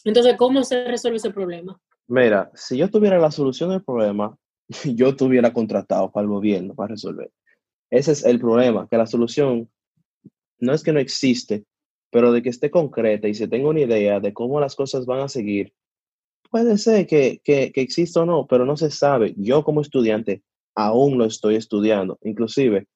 Entonces, 0.05 0.37
¿cómo 0.37 0.65
se 0.65 0.85
resuelve 0.85 1.19
ese 1.19 1.31
problema? 1.31 1.81
Mira, 2.09 2.51
si 2.55 2.77
yo 2.77 2.91
tuviera 2.91 3.19
la 3.19 3.31
solución 3.31 3.71
del 3.71 3.85
problema, 3.85 4.37
yo 4.85 5.15
tuviera 5.15 5.53
contratado 5.53 6.11
para 6.11 6.25
el 6.25 6.31
gobierno 6.31 6.75
para 6.75 6.95
resolver. 6.95 7.31
Ese 7.91 8.13
es 8.13 8.25
el 8.25 8.39
problema, 8.39 8.89
que 8.89 8.97
la 8.97 9.07
solución 9.07 9.69
no 10.59 10.73
es 10.73 10.83
que 10.83 10.93
no 10.93 11.01
existe, 11.01 11.65
pero 12.11 12.33
de 12.33 12.43
que 12.43 12.49
esté 12.49 12.71
concreta 12.71 13.29
y 13.29 13.35
se 13.35 13.49
tenga 13.49 13.69
una 13.69 13.81
idea 13.81 14.21
de 14.21 14.33
cómo 14.33 14.61
las 14.61 14.77
cosas 14.77 15.07
van 15.07 15.21
a 15.21 15.29
seguir. 15.29 15.73
Puede 16.51 16.79
ser 16.79 17.07
que, 17.07 17.41
que, 17.45 17.73
que 17.73 17.81
exista 17.81 18.23
o 18.23 18.27
no, 18.27 18.47
pero 18.47 18.65
no 18.65 18.77
se 18.77 18.91
sabe. 18.91 19.35
Yo 19.37 19.65
como 19.65 19.81
estudiante 19.81 20.43
aún 20.75 21.19
lo 21.19 21.25
estoy 21.25 21.57
estudiando. 21.57 22.19
Inclusive, 22.23 22.87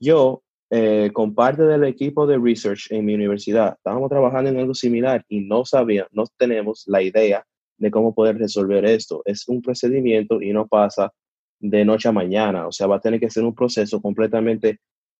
yo 0.00 0.42
eh, 0.70 1.10
con 1.14 1.34
parte 1.34 1.62
del 1.62 1.84
equipo 1.84 2.26
de 2.26 2.38
research 2.38 2.90
en 2.90 3.04
mi 3.04 3.14
universidad, 3.14 3.74
estábamos 3.76 4.10
trabajando 4.10 4.50
en 4.50 4.58
algo 4.58 4.74
similar 4.74 5.24
y 5.28 5.40
no 5.40 5.64
sabía, 5.64 6.06
no 6.12 6.24
tenemos 6.36 6.84
la 6.86 7.02
idea 7.02 7.46
de 7.78 7.90
cómo 7.90 8.14
poder 8.14 8.36
resolver 8.38 8.84
esto. 8.84 9.22
Es 9.24 9.48
un 9.48 9.62
procedimiento 9.62 10.42
y 10.42 10.52
no 10.52 10.66
pasa 10.66 11.12
de 11.60 11.84
noche 11.84 12.08
a 12.08 12.12
mañana. 12.12 12.66
O 12.66 12.72
sea, 12.72 12.86
va 12.86 12.96
a 12.96 13.00
tener 13.00 13.20
que 13.20 13.30
ser 13.30 13.44
un 13.44 13.54
proceso 13.54 14.00
completamente, 14.00 14.78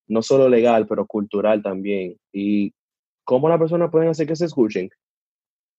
no 0.09 0.23
solo 0.23 0.49
legal, 0.49 0.87
pero 0.87 1.07
cultural 1.07 1.63
también. 1.63 2.17
Y 2.33 2.73
cómo 3.25 3.49
las 3.49 3.59
personas 3.59 3.91
pueden 3.91 4.09
hacer 4.11 4.27
que 4.27 4.37
se 4.37 4.47
escuchen. 4.47 4.91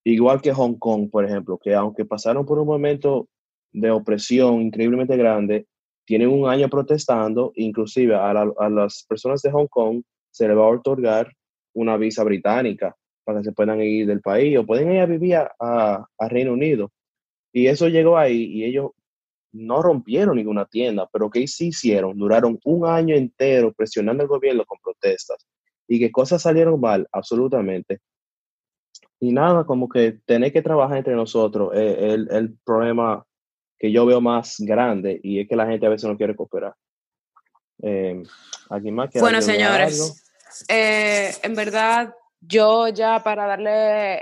Igual 0.06 0.42
que 0.42 0.54
Hong 0.54 0.76
Kong, 0.76 1.10
por 1.12 1.26
ejemplo, 1.26 1.58
que 1.58 1.74
aunque 1.76 2.06
pasaron 2.06 2.46
por 2.46 2.60
un 2.60 2.68
momento 2.68 3.28
de 3.72 3.92
opresión 3.92 4.62
increíblemente 4.62 5.16
grande, 5.18 5.68
tienen 6.06 6.30
un 6.30 6.50
año 6.50 6.70
protestando, 6.70 7.52
inclusive 7.56 8.16
a, 8.16 8.34
la- 8.34 8.54
a 8.58 8.70
las 8.70 9.06
personas 9.08 9.42
de 9.42 9.52
Hong 9.52 9.68
Kong 9.68 10.02
se 10.32 10.48
les 10.48 10.58
va 10.58 10.64
a 10.66 10.70
otorgar 10.70 11.32
una 11.76 11.98
visa 11.98 12.24
británica 12.24 12.96
para 13.24 13.40
que 13.40 13.46
se 13.46 13.52
puedan 13.52 13.82
ir 13.82 14.08
del 14.08 14.22
país 14.22 14.58
o 14.58 14.66
pueden 14.66 14.92
ir 14.92 15.02
a 15.02 15.06
vivir 15.06 15.36
a, 15.36 15.52
a- 15.60 16.06
a 16.18 16.30
Reino 16.30 16.54
Unido. 16.54 16.92
Y 17.54 17.68
eso 17.68 17.88
llegó 17.90 18.18
ahí 18.18 18.44
y 18.46 18.64
ellos 18.66 18.92
no 19.52 19.82
rompieron 19.82 20.36
ninguna 20.36 20.66
tienda, 20.66 21.10
pero 21.12 21.30
¿qué 21.30 21.48
sí 21.48 21.68
hicieron? 21.68 22.18
Duraron 22.18 22.60
un 22.66 22.88
año 22.88 23.16
entero 23.16 23.74
presionando 23.74 24.24
al 24.24 24.30
gobierno 24.30 24.66
con 24.66 24.80
protestas. 24.80 25.46
y 25.88 26.00
que 26.00 26.12
cosas 26.12 26.44
salieron 26.44 26.80
mal, 26.80 27.08
absolutamente. 27.12 28.00
Y 29.20 29.32
nada, 29.34 29.66
como 29.66 29.90
que 29.90 30.20
tener 30.26 30.54
que 30.54 30.62
trabajar 30.62 30.98
entre 30.98 31.16
nosotros 31.16 31.72
es 31.74 31.98
el, 31.98 32.28
el 32.32 32.58
problema 32.64 33.26
que 33.80 33.92
yo 33.92 34.06
veo 34.06 34.22
más 34.22 34.58
grande 34.60 35.20
y 35.24 35.40
es 35.40 35.48
que 35.48 35.56
la 35.56 35.66
gente 35.66 35.86
a 35.86 35.90
veces 35.90 36.08
no 36.10 36.18
quiere 36.18 36.36
cooperar. 36.36 36.76
Eh, 37.82 38.22
¿Alguien 38.70 38.94
más 38.94 39.10
Bueno, 39.14 39.42
señores, 39.42 40.24
eh, 40.68 41.32
en 41.42 41.56
verdad, 41.56 42.14
yo 42.42 42.90
ya 42.90 43.24
para 43.24 43.48
darle 43.48 43.72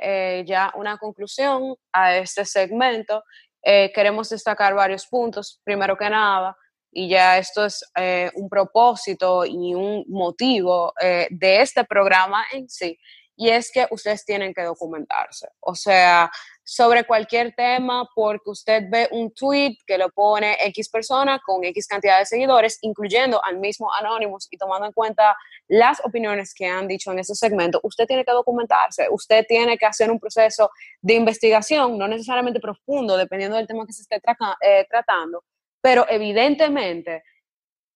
eh, 0.02 0.46
ya 0.46 0.72
una 0.76 0.98
conclusión 0.98 1.76
a 1.92 2.18
este 2.18 2.46
segmento, 2.46 3.24
eh, 3.64 3.92
queremos 3.94 4.30
destacar 4.30 4.74
varios 4.74 5.08
puntos. 5.08 5.62
Primero 5.64 5.98
que 5.98 6.10
nada, 6.10 6.56
y 6.92 7.10
ya 7.10 7.38
esto 7.38 7.66
es 7.66 7.84
eh, 7.96 8.32
un 8.36 8.50
propósito 8.50 9.46
y 9.46 9.76
un 9.76 10.04
motivo 10.08 10.94
eh, 11.02 11.28
de 11.30 11.62
este 11.62 11.84
programa 11.84 12.46
en 12.52 12.70
sí, 12.70 12.98
y 13.38 13.50
es 13.50 13.72
que 13.72 13.88
ustedes 13.92 14.26
tienen 14.26 14.54
que 14.54 14.64
documentarse. 14.64 15.48
O 15.60 15.76
sea, 15.76 16.30
sobre 16.64 17.06
cualquier 17.06 17.54
tema, 17.56 18.10
porque 18.16 18.50
usted 18.50 18.84
ve 18.90 19.08
un 19.12 19.32
tweet 19.32 19.78
que 19.86 19.98
lo 19.98 20.10
pone 20.10 20.58
X 20.60 20.90
persona 20.90 21.40
con 21.46 21.64
X 21.64 21.88
cantidad 21.88 22.18
de 22.18 22.26
seguidores, 22.26 22.80
incluyendo 22.82 23.40
al 23.46 23.60
mismo 23.60 23.94
Anonymous 23.94 24.48
y 24.50 24.58
tomando 24.58 24.88
en 24.88 24.92
cuenta 24.92 25.38
las 25.68 26.04
opiniones 26.04 26.54
que 26.54 26.66
han 26.66 26.88
dicho 26.88 27.12
en 27.12 27.20
ese 27.20 27.36
segmento, 27.36 27.80
usted 27.84 28.08
tiene 28.08 28.26
que 28.26 28.32
documentarse, 28.32 29.08
usted 29.12 29.46
tiene 29.48 29.78
que 29.78 29.86
hacer 29.86 30.10
un 30.10 30.20
proceso 30.20 30.72
de 31.00 31.14
investigación, 31.14 31.98
no 31.98 32.08
necesariamente 32.08 32.60
profundo, 32.60 33.16
dependiendo 33.16 33.56
del 33.56 33.68
tema 33.68 33.86
que 33.86 33.94
se 33.94 34.02
esté 34.02 34.20
eh, 34.62 34.86
tratando, 34.90 35.44
pero 35.80 36.08
evidentemente 36.10 37.24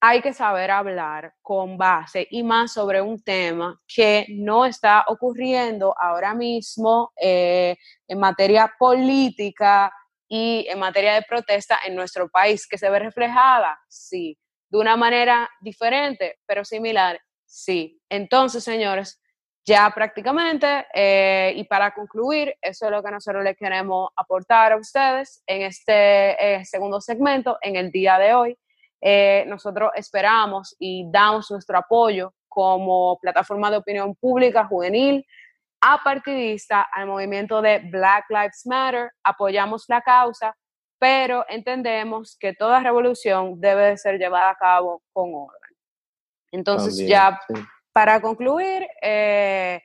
hay 0.03 0.19
que 0.21 0.33
saber 0.33 0.71
hablar 0.71 1.35
con 1.43 1.77
base 1.77 2.27
y 2.31 2.41
más 2.41 2.73
sobre 2.73 3.01
un 3.01 3.21
tema 3.21 3.79
que 3.87 4.25
no 4.29 4.65
está 4.65 5.05
ocurriendo 5.07 5.93
ahora 5.97 6.33
mismo 6.33 7.13
eh, 7.21 7.77
en 8.07 8.19
materia 8.19 8.73
política 8.79 9.93
y 10.27 10.65
en 10.67 10.79
materia 10.79 11.13
de 11.13 11.21
protesta 11.21 11.77
en 11.85 11.95
nuestro 11.95 12.29
país, 12.29 12.67
que 12.67 12.79
se 12.79 12.89
ve 12.89 12.97
reflejada, 12.97 13.79
sí, 13.87 14.39
de 14.69 14.79
una 14.79 14.97
manera 14.97 15.47
diferente, 15.61 16.39
pero 16.47 16.65
similar, 16.65 17.21
sí. 17.45 18.01
Entonces, 18.09 18.63
señores, 18.63 19.21
ya 19.65 19.91
prácticamente, 19.93 20.87
eh, 20.95 21.53
y 21.55 21.65
para 21.65 21.93
concluir, 21.93 22.55
eso 22.59 22.85
es 22.85 22.91
lo 22.91 23.03
que 23.03 23.11
nosotros 23.11 23.43
les 23.43 23.55
queremos 23.55 24.09
aportar 24.15 24.71
a 24.71 24.77
ustedes 24.77 25.43
en 25.45 25.61
este 25.61 26.55
eh, 26.55 26.65
segundo 26.65 27.01
segmento, 27.01 27.59
en 27.61 27.75
el 27.75 27.91
día 27.91 28.17
de 28.17 28.33
hoy. 28.33 28.57
Eh, 29.01 29.45
nosotros 29.47 29.91
esperamos 29.95 30.75
y 30.79 31.09
damos 31.11 31.49
nuestro 31.49 31.77
apoyo 31.77 32.33
como 32.47 33.17
plataforma 33.19 33.71
de 33.71 33.77
opinión 33.77 34.15
pública 34.15 34.65
juvenil 34.65 35.25
apartidista 35.81 36.83
al 36.83 37.07
movimiento 37.07 37.61
de 37.61 37.79
Black 37.79 38.25
Lives 38.29 38.65
Matter, 38.65 39.11
apoyamos 39.23 39.85
la 39.87 40.01
causa, 40.01 40.55
pero 40.99 41.43
entendemos 41.49 42.37
que 42.39 42.53
toda 42.53 42.79
revolución 42.79 43.59
debe 43.59 43.87
de 43.87 43.97
ser 43.97 44.19
llevada 44.19 44.51
a 44.51 44.55
cabo 44.55 45.01
con 45.11 45.33
orden. 45.33 45.75
Entonces 46.51 46.97
También, 46.97 47.09
ya 47.09 47.39
sí. 47.47 47.53
para 47.91 48.21
concluir, 48.21 48.87
eh, 49.01 49.81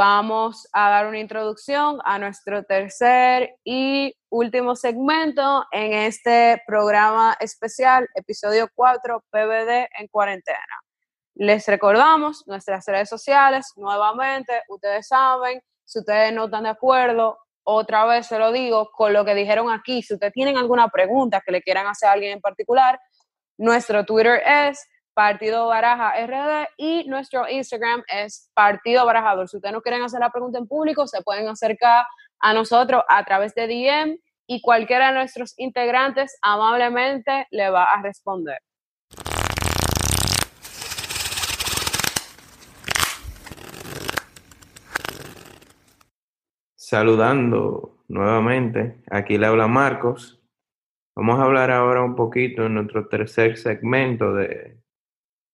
vamos 0.00 0.66
a 0.72 0.88
dar 0.88 1.08
una 1.08 1.18
introducción 1.18 1.98
a 2.06 2.18
nuestro 2.18 2.62
tercer 2.62 3.56
y 3.64 4.16
último 4.30 4.74
segmento 4.74 5.66
en 5.72 5.92
este 5.92 6.62
programa 6.66 7.36
especial, 7.38 8.08
episodio 8.14 8.70
4, 8.74 9.22
PBD 9.30 9.88
en 9.98 10.08
cuarentena. 10.10 10.80
Les 11.34 11.66
recordamos 11.66 12.44
nuestras 12.46 12.86
redes 12.86 13.10
sociales, 13.10 13.74
nuevamente, 13.76 14.62
ustedes 14.70 15.06
saben, 15.06 15.60
si 15.84 15.98
ustedes 15.98 16.32
no 16.32 16.46
están 16.46 16.62
de 16.62 16.70
acuerdo, 16.70 17.36
otra 17.62 18.06
vez 18.06 18.26
se 18.26 18.38
lo 18.38 18.52
digo, 18.52 18.90
con 18.92 19.12
lo 19.12 19.26
que 19.26 19.34
dijeron 19.34 19.70
aquí, 19.70 20.00
si 20.02 20.14
ustedes 20.14 20.32
tienen 20.32 20.56
alguna 20.56 20.88
pregunta 20.88 21.42
que 21.44 21.52
le 21.52 21.60
quieran 21.60 21.86
hacer 21.86 22.08
a 22.08 22.12
alguien 22.12 22.32
en 22.32 22.40
particular, 22.40 22.98
nuestro 23.58 24.06
Twitter 24.06 24.42
es 24.46 24.82
Partido 25.14 25.66
Baraja 25.66 26.12
RD 26.26 26.68
y 26.76 27.08
nuestro 27.08 27.48
Instagram 27.48 28.02
es 28.08 28.50
Partido 28.54 29.04
Barajador. 29.04 29.48
Si 29.48 29.56
ustedes 29.56 29.72
no 29.72 29.82
quieren 29.82 30.02
hacer 30.02 30.20
la 30.20 30.30
pregunta 30.30 30.58
en 30.58 30.66
público, 30.66 31.06
se 31.06 31.22
pueden 31.22 31.48
acercar 31.48 32.04
a 32.38 32.54
nosotros 32.54 33.02
a 33.08 33.24
través 33.24 33.54
de 33.54 33.66
DM 33.66 34.18
y 34.46 34.60
cualquiera 34.60 35.08
de 35.08 35.14
nuestros 35.14 35.54
integrantes 35.58 36.36
amablemente 36.42 37.46
le 37.50 37.70
va 37.70 37.84
a 37.84 38.02
responder. 38.02 38.58
Saludando 46.74 48.04
nuevamente, 48.08 49.02
aquí 49.10 49.38
le 49.38 49.46
habla 49.46 49.68
Marcos. 49.68 50.42
Vamos 51.14 51.38
a 51.38 51.44
hablar 51.44 51.70
ahora 51.70 52.02
un 52.02 52.16
poquito 52.16 52.66
en 52.66 52.74
nuestro 52.74 53.06
tercer 53.06 53.56
segmento 53.56 54.34
de 54.34 54.79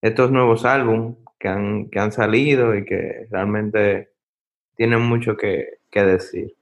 estos 0.01 0.31
nuevos 0.31 0.65
álbumes 0.65 1.15
que 1.39 1.47
han, 1.47 1.89
que 1.89 1.99
han 1.99 2.11
salido 2.11 2.75
y 2.75 2.85
que 2.85 3.27
realmente 3.29 4.11
tienen 4.75 5.01
mucho 5.01 5.35
que, 5.37 5.79
que 5.89 6.03
decir. 6.03 6.55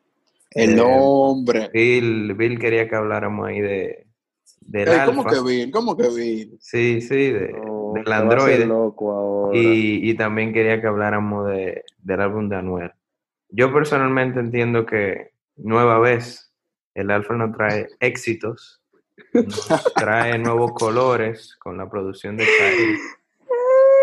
El 0.51 0.77
Eh, 0.77 0.81
hombre. 0.81 1.69
Bill, 1.73 2.33
Bill 2.33 2.59
quería 2.59 2.87
que 2.89 2.95
hablamos 2.95 3.47
ahí 3.47 3.59
de, 3.61 4.07
del 4.61 4.87
Ey, 4.87 4.99
¿Cómo 5.05 5.25
que 5.25 5.41
Bill? 5.41 5.71
¿Cómo 5.71 5.97
que 5.97 6.09
Bill? 6.09 6.57
Sí, 6.59 7.01
sí, 7.01 7.31
de, 7.31 7.51
No, 7.51 7.93
del 7.93 8.07
se 8.15 8.23
va 8.23 8.35
a 8.35 8.37
hacer 8.37 8.61
Android. 8.61 8.65
loco 8.65 9.11
ahora. 9.11 9.57
Y, 9.57 10.09
y 10.09 10.13
también 10.15 10.53
quería 10.53 10.79
que 10.81 10.87
habláramos 10.87 11.47
de, 11.49 11.83
del 11.99 12.21
álbum 12.21 12.49
de 12.49 12.55
Anuel. 12.55 12.91
Yo 13.49 13.71
personalmente 13.73 14.39
entiendo 14.39 14.85
que 14.85 15.31
nueva 15.57 15.99
vez 15.99 16.51
el 16.93 17.11
Alfa 17.11 17.35
nos 17.35 17.55
trae 17.55 17.87
éxitos, 17.99 18.81
nos 19.33 19.67
trae 19.95 20.37
nuevos 20.39 20.71
colores 20.73 21.55
con 21.59 21.77
la 21.77 21.89
producción 21.89 22.37
de 22.37 22.45
Kyle. 22.45 22.97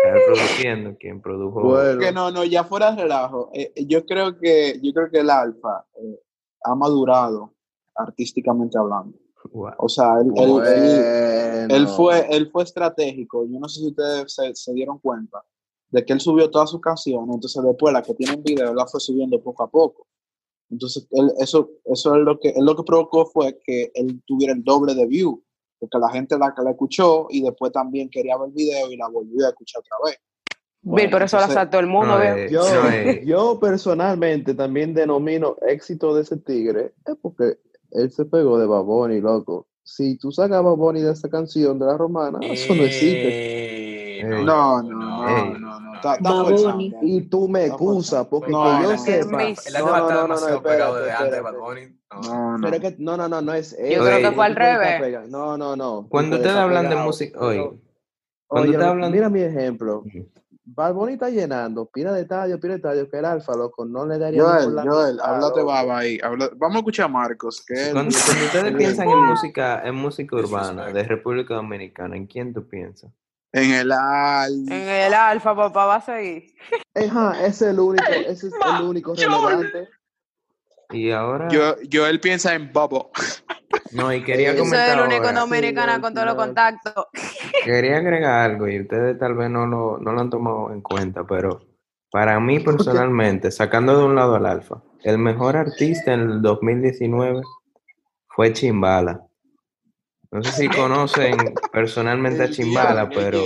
Kyle 0.03 0.21
produciendo, 0.25 0.97
quien 0.99 1.21
produjo. 1.21 1.61
Bueno. 1.61 1.99
Que 1.99 2.11
no, 2.11 2.29
no, 2.31 2.43
ya 2.43 2.63
fuera 2.63 2.91
de 2.91 3.03
relajo. 3.03 3.49
eh, 3.53 3.71
yo 3.87 4.05
creo 4.05 4.37
que 4.37 4.79
yo 4.81 4.91
creo 4.93 5.09
que 5.09 5.19
el 5.19 5.29
Alfa 5.29 5.85
eh, 6.01 6.19
ha 6.65 6.75
madurado 6.75 7.53
artísticamente 7.95 8.77
hablando. 8.77 9.17
Wow. 9.51 9.71
O 9.77 9.89
sea, 9.89 10.19
él, 10.19 10.31
él- 10.35 10.63
él- 10.65 11.67
Bueno. 11.67 11.75
él 11.75 11.87
fue, 11.87 12.27
él 12.35 12.49
fue 12.51 12.63
estratégico. 12.63 13.45
Yo 13.45 13.59
no 13.59 13.67
sé 13.69 13.81
si 13.81 13.87
ustedes 13.87 14.33
se, 14.33 14.53
se 14.55 14.73
dieron 14.73 14.99
cuenta 14.99 15.43
de 15.89 16.03
que 16.03 16.13
él 16.13 16.19
subió 16.19 16.49
todas 16.49 16.69
sus 16.71 16.81
canciones. 16.81 17.35
Entonces, 17.35 17.61
después, 17.63 17.93
las 17.93 18.05
que 18.05 18.13
tienen 18.15 18.41
video, 18.43 18.69
él 18.71 18.75
las 18.75 18.91
fue 18.91 18.99
subiendo 18.99 19.41
poco 19.41 19.63
a 19.63 19.69
poco. 19.69 20.07
Entonces, 20.69 21.07
él- 21.11 21.31
eso, 21.39 21.69
eso 21.85 22.15
es 22.15 22.21
lo 22.23 22.39
que, 22.39 22.49
él 22.49 22.65
lo 22.65 22.75
que 22.75 22.83
provocó 22.83 23.25
fue 23.27 23.59
que 23.63 23.91
él 23.93 24.21
tuviera 24.25 24.53
el 24.53 24.63
doble 24.63 24.95
de 24.95 25.05
view. 25.05 25.43
Porque 25.83 25.99
la 25.99 26.09
gente 26.09 26.37
la, 26.37 26.53
la 26.63 26.71
escuchó 26.71 27.27
y 27.29 27.41
después 27.41 27.73
también 27.73 28.09
quería 28.09 28.37
ver 28.37 28.47
el 28.47 28.53
video 28.53 28.89
y 28.89 28.95
la 28.95 29.09
volvió 29.09 29.45
a 29.45 29.49
escuchar 29.49 29.81
otra 29.81 29.97
vez. 30.05 30.17
Bill, 30.81 31.09
por 31.09 31.23
eso 31.23 31.35
la 31.35 31.43
entonces- 31.43 31.53
saltó 31.55 31.79
el 31.79 31.87
mundo, 31.87 32.15
No, 32.17 32.23
eh, 32.23 32.47
Yo, 32.49 32.61
no, 32.61 32.89
eh, 32.89 33.21
yo 33.25 33.59
personalmente 33.59 34.53
también 34.53 34.93
denomino 34.93 35.57
éxito 35.67 36.15
de 36.15 36.21
ese 36.21 36.37
tigre 36.37 36.93
es 37.05 37.17
porque 37.21 37.57
él 37.91 38.09
se 38.11 38.23
pegó 38.23 38.57
de 38.57 38.65
Baboni, 38.65 39.19
loco. 39.19 39.67
Si 39.83 40.17
tú 40.17 40.31
sacas 40.31 40.59
a 40.59 40.61
Baboni 40.61 41.01
de 41.01 41.11
esa 41.11 41.29
canción 41.29 41.77
de 41.77 41.85
la 41.85 41.97
romana, 41.97 42.39
eso 42.43 42.73
no 42.73 42.83
existe. 42.83 44.19
Eh. 44.21 44.23
No, 44.45 44.81
no, 44.81 45.59
no, 45.59 45.79
no. 45.81 45.82
Está, 46.03 46.15
está 46.15 46.31
Baboni. 46.31 46.95
Y 47.01 47.21
tú 47.29 47.47
me 47.47 47.65
excusas 47.65 48.27
porque 48.27 48.51
No, 48.51 48.63
que 48.77 48.83
yo 48.83 48.91
no. 48.91 48.97
sepa. 48.97 49.43
El 49.43 49.47
El 49.49 49.73
No, 49.73 49.93
Alfa 49.93 49.99
no, 49.99 50.27
no, 50.27 50.49
no, 50.49 50.61
pegado 50.63 50.95
antes 50.95 51.05
de 51.05 51.11
espérate. 51.11 51.41
Bad 51.41 51.55
Bunny. 51.57 51.81
No. 52.11 52.21
No, 52.21 52.57
no. 52.57 52.69
Pero 52.69 52.75
es 52.75 52.81
que, 52.81 52.95
no, 52.99 53.17
no, 53.17 53.27
no, 53.29 53.41
no 53.41 53.53
es 53.53 53.71
Yo 53.71 54.03
creo 54.03 54.17
que 54.29 54.31
fue 54.35 54.45
al 54.45 54.55
revés. 54.55 55.29
No, 55.29 55.57
no, 55.57 55.75
no. 55.75 56.07
Cuando 56.09 56.35
ustedes 56.35 56.55
hablan 56.55 56.89
de 56.89 56.95
música, 56.97 57.39
oye, 57.39 57.71
cuando 58.47 58.69
Oye, 58.69 58.77
ustedes 58.77 58.85
hablan- 58.91 59.11
mira 59.11 59.29
mi 59.29 59.41
ejemplo. 59.41 60.03
Bad 60.65 60.93
Bunny 60.93 61.13
está 61.13 61.29
llenando, 61.29 61.85
pila 61.87 62.13
de 62.13 62.21
estadio, 62.21 62.57
pila 62.57 62.73
de 62.73 62.77
estadio, 62.77 63.09
que 63.09 63.17
el 63.19 63.25
alfa, 63.25 63.53
loco, 63.53 63.83
no 63.83 64.05
le 64.05 64.17
daría 64.17 64.41
Joel, 64.41 64.73
la 64.75 64.83
Joel, 64.83 65.19
háblate 65.21 65.61
baba 65.61 65.97
ahí. 65.99 66.17
habla- 66.23 66.51
Vamos 66.55 66.75
a 66.75 66.79
escuchar 66.79 67.05
a 67.05 67.09
Marcos. 67.09 67.65
Que 67.65 67.87
él- 67.87 67.91
cuando, 67.93 68.15
cuando 68.25 68.45
ustedes 68.45 68.75
piensan 68.75 69.09
en 69.09 69.17
música, 69.25 69.81
en 69.83 69.95
música 69.95 70.35
urbana 70.37 70.85
de 70.85 71.03
República 71.03 71.55
Dominicana, 71.55 72.15
¿en 72.15 72.27
quién 72.27 72.53
tú 72.53 72.65
piensas? 72.65 73.11
En 73.53 73.71
el 73.71 73.91
al. 73.91 74.53
En 74.69 74.71
el 74.89 75.13
alfa, 75.13 75.55
papá, 75.55 75.85
va 75.85 75.95
a 75.95 76.01
seguir. 76.01 76.53
Ajá, 76.95 77.33
ese 77.39 77.47
es 77.47 77.61
el 77.73 77.79
único, 77.79 78.11
ese 78.11 78.47
es 78.47 78.53
el 78.79 78.83
único 78.85 79.15
relevante. 79.15 79.89
Y 80.91 81.11
ahora, 81.11 81.47
Yo, 81.49 81.75
yo 81.83 82.05
él 82.05 82.19
piensa 82.19 82.53
en 82.53 82.71
Bobo. 82.71 83.11
no, 83.93 84.13
y 84.13 84.23
quería 84.23 84.49
Yo 84.53 84.59
soy 84.59 84.69
comentar 84.69 84.97
el 84.99 85.05
único 85.05 85.25
ahora, 85.27 85.39
dominicana 85.39 85.95
Sí, 85.95 86.01
con 86.01 86.13
todos 86.13 86.27
los 86.27 86.35
contactos. 86.35 87.05
quería 87.63 87.97
agregar 87.97 88.51
algo 88.51 88.67
y 88.67 88.81
ustedes 88.81 89.17
tal 89.17 89.33
vez 89.35 89.49
no 89.49 89.65
lo, 89.65 89.97
no 89.97 90.11
lo 90.11 90.21
han 90.21 90.29
tomado 90.29 90.71
en 90.71 90.81
cuenta, 90.81 91.23
pero 91.25 91.61
para 92.11 92.39
mí 92.39 92.59
personalmente, 92.59 93.49
sacando 93.49 93.97
de 93.97 94.03
un 94.05 94.13
lado 94.15 94.35
al 94.35 94.45
Alfa, 94.45 94.83
el 95.03 95.17
mejor 95.17 95.57
artista 95.57 96.13
en 96.13 96.19
el 96.21 96.41
2019 96.43 97.41
fue 98.27 98.53
Chimbala. 98.53 99.21
No 100.33 100.41
sé 100.41 100.51
si 100.51 100.67
conocen 100.67 101.37
personalmente 101.71 102.41
a 102.41 102.49
Chimbala, 102.49 103.07
pero. 103.07 103.39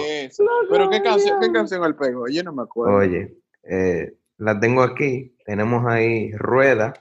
Pero 0.70 0.90
qué 0.90 1.02
canción, 1.02 1.38
qué 1.42 1.52
canción 1.52 1.84
él 1.84 1.96
pegó, 1.96 2.28
yo 2.30 2.44
no 2.44 2.54
me 2.54 2.64
acuerdo. 2.64 2.96
oye, 2.96 3.38
Eh, 3.64 4.14
la 4.38 4.58
tengo 4.58 4.84
aquí. 4.84 5.36
Tenemos 5.46 5.86
ahí 5.86 6.32
Rueda, 6.32 6.94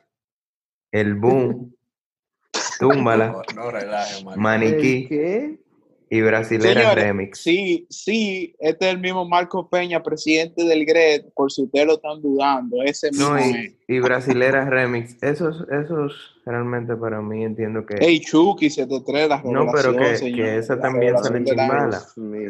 El 0.90 1.14
Boom, 1.14 1.76
Túmbala, 2.80 3.28
No, 3.28 3.42
no 3.54 3.70
relaje, 3.70 4.24
man. 4.24 4.40
Maniquí 4.40 5.06
¿Qué? 5.06 5.60
Y 6.08 6.20
Brasilera 6.20 6.80
Señores, 6.82 7.04
Remix. 7.04 7.38
Sí, 7.40 7.86
sí, 7.90 8.54
este 8.60 8.86
es 8.88 8.94
el 8.94 9.00
mismo 9.00 9.24
Marco 9.28 9.68
Peña, 9.68 10.02
presidente 10.02 10.64
del 10.64 10.86
GRED, 10.86 11.26
por 11.34 11.50
si 11.50 11.62
ustedes 11.64 11.86
lo 11.86 11.94
están 11.94 12.22
dudando, 12.22 12.82
ese 12.84 13.10
mismo 13.10 13.30
No, 13.30 13.40
y, 13.40 13.76
y 13.88 13.98
Brasilera 14.00 14.68
Remix. 14.70 15.20
Esos, 15.22 15.64
esos 15.70 16.32
realmente 16.46 16.94
para 16.96 17.20
mí 17.20 17.44
entiendo 17.44 17.84
que. 17.84 17.96
Hey, 17.98 18.20
Chucky, 18.20 18.70
73, 18.70 19.28
la 19.28 19.42
no, 19.44 19.66
pero 19.72 19.96
que, 19.96 20.16
señor, 20.16 20.36
que 20.46 20.58
esa 20.58 20.78
también 20.80 21.18
sale 21.18 21.42
chimbala. 21.44 22.00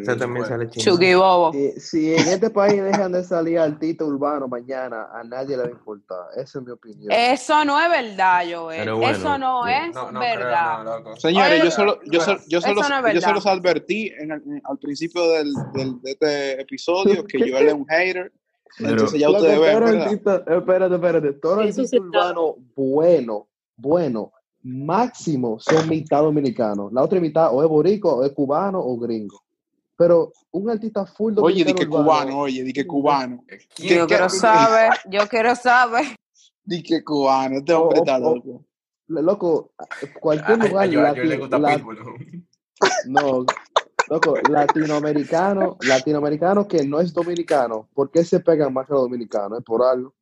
Esa 0.02 0.16
también 0.18 0.44
sale 0.44 0.68
Chucky 0.68 0.80
chimbala. 1.07 1.16
Bobo. 1.16 1.52
Si, 1.52 1.80
si 1.80 2.14
en 2.14 2.28
este 2.28 2.50
país 2.50 2.82
dejan 2.82 3.12
de 3.12 3.24
salir 3.24 3.59
artistas 3.59 4.07
urbanos 4.07 4.50
mañana, 4.50 5.09
a 5.14 5.24
nadie 5.24 5.57
le 5.57 5.62
va 5.62 5.68
a 5.68 5.72
importar. 5.72 6.18
Esa 6.36 6.59
es 6.59 6.64
mi 6.64 6.72
opinión. 6.72 7.11
Eso 7.11 7.64
no 7.64 7.80
es 7.80 7.88
verdad, 7.90 8.42
Joel. 8.50 8.92
Bueno, 8.92 9.09
Eso 9.11 9.38
no 9.38 9.64
sí. 9.64 9.72
es 9.72 9.94
No, 9.94 10.12
no 10.12 10.20
verdad. 10.20 10.74
creo, 10.74 10.84
no, 10.84 10.98
loco. 10.98 11.16
Señores, 11.16 11.52
Oye, 11.52 11.64
yo 11.64 11.70
solo, 11.70 11.98
yo 12.07 12.20
solo, 12.20 12.40
yo 12.48 12.61
solo, 12.61 13.40
yo 13.47 13.53
los 13.53 13.59
advertí 13.59 14.12
en 14.18 14.30
el- 14.32 14.42
en- 14.47 14.62
al 14.64 14.78
principio 14.78 15.28
del, 15.30 15.53
del- 15.74 16.01
de 16.03 16.11
este 16.12 16.61
episodio 16.61 17.24
que 17.24 17.38
yo 17.38 17.57
era 17.57 17.74
un 17.74 17.86
hater. 17.86 18.32
Pero- 18.78 18.90
Entonces 18.90 19.20
ya 19.20 19.30
ustedes 19.30 19.61
ven, 19.61 19.68
espérate, 20.59 20.94
espérate. 20.94 21.32
Todo 21.34 21.61
artista 21.61 21.86
sí 21.86 21.99
urbano 21.99 22.57
bueno, 22.74 23.49
bueno, 23.76 24.32
máximo 24.62 25.59
son 25.61 25.88
mitad 25.88 26.22
dominicanos. 26.22 26.92
La 26.92 27.03
otra 27.03 27.20
mitad 27.20 27.55
o 27.55 27.62
es 27.62 27.68
boricua, 27.68 28.14
o 28.14 28.24
es 28.24 28.32
cubano, 28.32 28.80
o 28.80 28.97
gringo. 28.99 29.42
Pero 29.97 30.32
un 30.51 30.68
artista 30.68 31.07
full 31.07 31.34
Oye, 31.38 31.64
di 31.64 31.72
que 31.72 31.86
cubano, 31.86 32.40
oye, 32.40 32.62
di 32.62 32.72
que 32.72 32.86
cubano. 32.86 33.44
¿Quién- 33.74 34.01
Yo 34.01 34.07
¿Qué- 34.07 34.14
quiero 34.14 34.28
saber, 34.28 34.90
yo 35.09 35.26
quiero 35.28 35.57
saber. 35.57 36.05
Di 36.64 36.82
que 36.82 37.03
cubano, 37.03 37.59
este 37.59 37.72
hombre 37.72 38.01
está 38.01 38.18
loco. 38.18 38.64
Loco, 39.09 39.70
cualquier 40.20 40.61
A, 40.61 40.80
a, 40.82 40.86
lugar 40.86 41.16
le 41.16 41.36
gusta 41.38 41.59
Pitbull. 41.76 42.45
No, 43.07 43.45
loco, 44.09 44.35
latinoamericano, 44.51 45.77
latinoamericano 45.83 46.66
que 46.68 46.85
no 46.85 47.01
es 47.01 47.12
dominicano, 47.12 47.89
¿por 47.95 48.11
qué 48.11 48.24
se 48.24 48.41
pegan 48.41 48.72
más 48.72 48.87
que 48.87 48.93
los 48.93 49.03
dominicanos? 49.03 49.59
Es 49.59 49.64
por 49.64 49.83
algo. 49.85 50.14